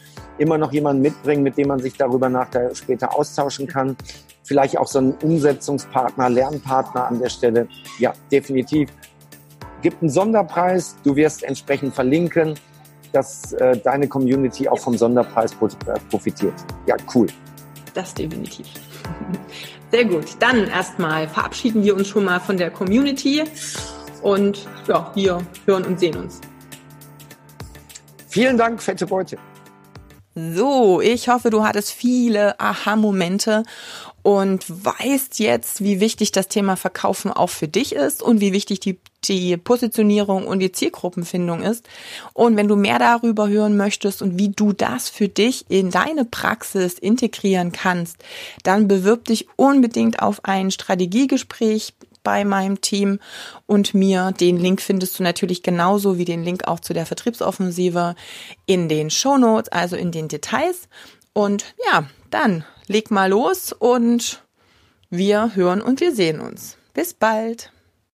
immer 0.41 0.59
noch 0.59 0.73
jemanden 0.73 1.03
mitbringen, 1.03 1.43
mit 1.43 1.57
dem 1.57 1.69
man 1.69 1.79
sich 1.79 1.97
darüber 1.97 2.29
nachher 2.29 2.75
später 2.75 3.17
austauschen 3.17 3.67
kann 3.67 3.97
vielleicht 4.51 4.77
auch 4.79 4.89
so 4.89 4.99
ein 4.99 5.15
Umsetzungspartner, 5.23 6.29
Lernpartner 6.29 7.07
an 7.07 7.21
der 7.21 7.29
Stelle. 7.29 7.69
Ja, 8.01 8.13
definitiv. 8.33 8.91
Gibt 9.81 10.03
einen 10.03 10.11
Sonderpreis, 10.11 10.97
du 11.05 11.15
wirst 11.15 11.45
entsprechend 11.45 11.95
verlinken, 11.95 12.55
dass 13.13 13.53
äh, 13.53 13.77
deine 13.77 14.09
Community 14.09 14.69
auch 14.69 14.81
vom 14.81 14.99
Sonderpreis 14.99 15.53
äh, 15.53 16.01
profitiert. 16.11 16.55
Ja, 16.87 16.97
cool. 17.15 17.29
Das 17.95 18.13
definitiv. 18.13 18.67
Sehr 19.93 20.05
gut. 20.05 20.27
Dann 20.41 20.67
erstmal 20.67 21.29
verabschieden 21.29 21.85
wir 21.85 21.95
uns 21.95 22.09
schon 22.09 22.25
mal 22.25 22.41
von 22.41 22.57
der 22.57 22.73
Community 22.73 23.45
und 24.23 24.67
ja, 24.89 25.13
wir 25.15 25.39
hören 25.67 25.85
und 25.85 26.01
sehen 26.01 26.17
uns. 26.17 26.41
Vielen 28.27 28.59
Dank, 28.59 28.83
fette 28.83 29.07
Beute. 29.07 29.39
So, 30.37 31.01
ich 31.01 31.29
hoffe, 31.29 31.51
du 31.51 31.65
hattest 31.65 31.91
viele 31.91 32.59
Aha-Momente 32.61 33.65
und 34.23 34.65
weißt 34.69 35.41
jetzt, 35.41 35.83
wie 35.83 35.99
wichtig 35.99 36.31
das 36.31 36.47
Thema 36.47 36.77
Verkaufen 36.77 37.33
auch 37.33 37.51
für 37.51 37.67
dich 37.67 37.97
ist 37.97 38.23
und 38.23 38.41
wie 38.41 38.53
wichtig 38.53 38.79
die, 38.79 39.01
die 39.25 39.57
Positionierung 39.57 40.47
und 40.47 40.61
die 40.61 40.71
Zielgruppenfindung 40.71 41.63
ist. 41.63 41.89
Und 42.33 42.57
wenn 42.57 42.69
du 42.69 42.77
mehr 42.77 43.01
darüber 43.01 43.49
hören 43.49 43.77
möchtest 43.77 44.23
und 44.23 44.39
wie 44.39 44.51
du 44.51 44.73
das 44.73 45.09
für 45.09 45.27
dich 45.27 45.65
in 45.69 45.91
deine 45.91 46.25
Praxis 46.25 46.95
integrieren 46.95 47.73
kannst, 47.73 48.19
dann 48.63 48.87
bewirb 48.87 49.25
dich 49.25 49.49
unbedingt 49.57 50.23
auf 50.23 50.45
ein 50.45 50.71
Strategiegespräch 50.71 51.93
bei 52.23 52.45
meinem 52.45 52.81
Team 52.81 53.19
und 53.67 53.95
mir. 53.95 54.33
Den 54.33 54.57
Link 54.57 54.81
findest 54.81 55.19
du 55.19 55.23
natürlich 55.23 55.63
genauso 55.63 56.19
wie 56.19 56.25
den 56.25 56.45
Link 56.45 56.67
auch 56.67 56.81
zu 56.81 56.93
der 56.93 57.07
Vertriebsoffensive 57.07 58.15
in 58.67 58.89
den 58.89 59.11
Show 59.11 59.39
Notes, 59.39 59.71
also 59.71 59.97
in 59.97 60.13
den 60.13 60.29
Details. 60.29 60.89
Und 61.33 61.75
ja, 61.91 62.05
dann 62.31 62.65
leg 62.87 63.11
mal 63.11 63.31
los 63.31 63.73
und 63.73 64.43
wir 65.11 65.55
hören 65.55 65.81
und 65.81 66.01
wir 66.01 66.15
sehen 66.15 66.41
uns. 66.41 66.77
Bis 66.95 67.15
bald. 67.15 67.73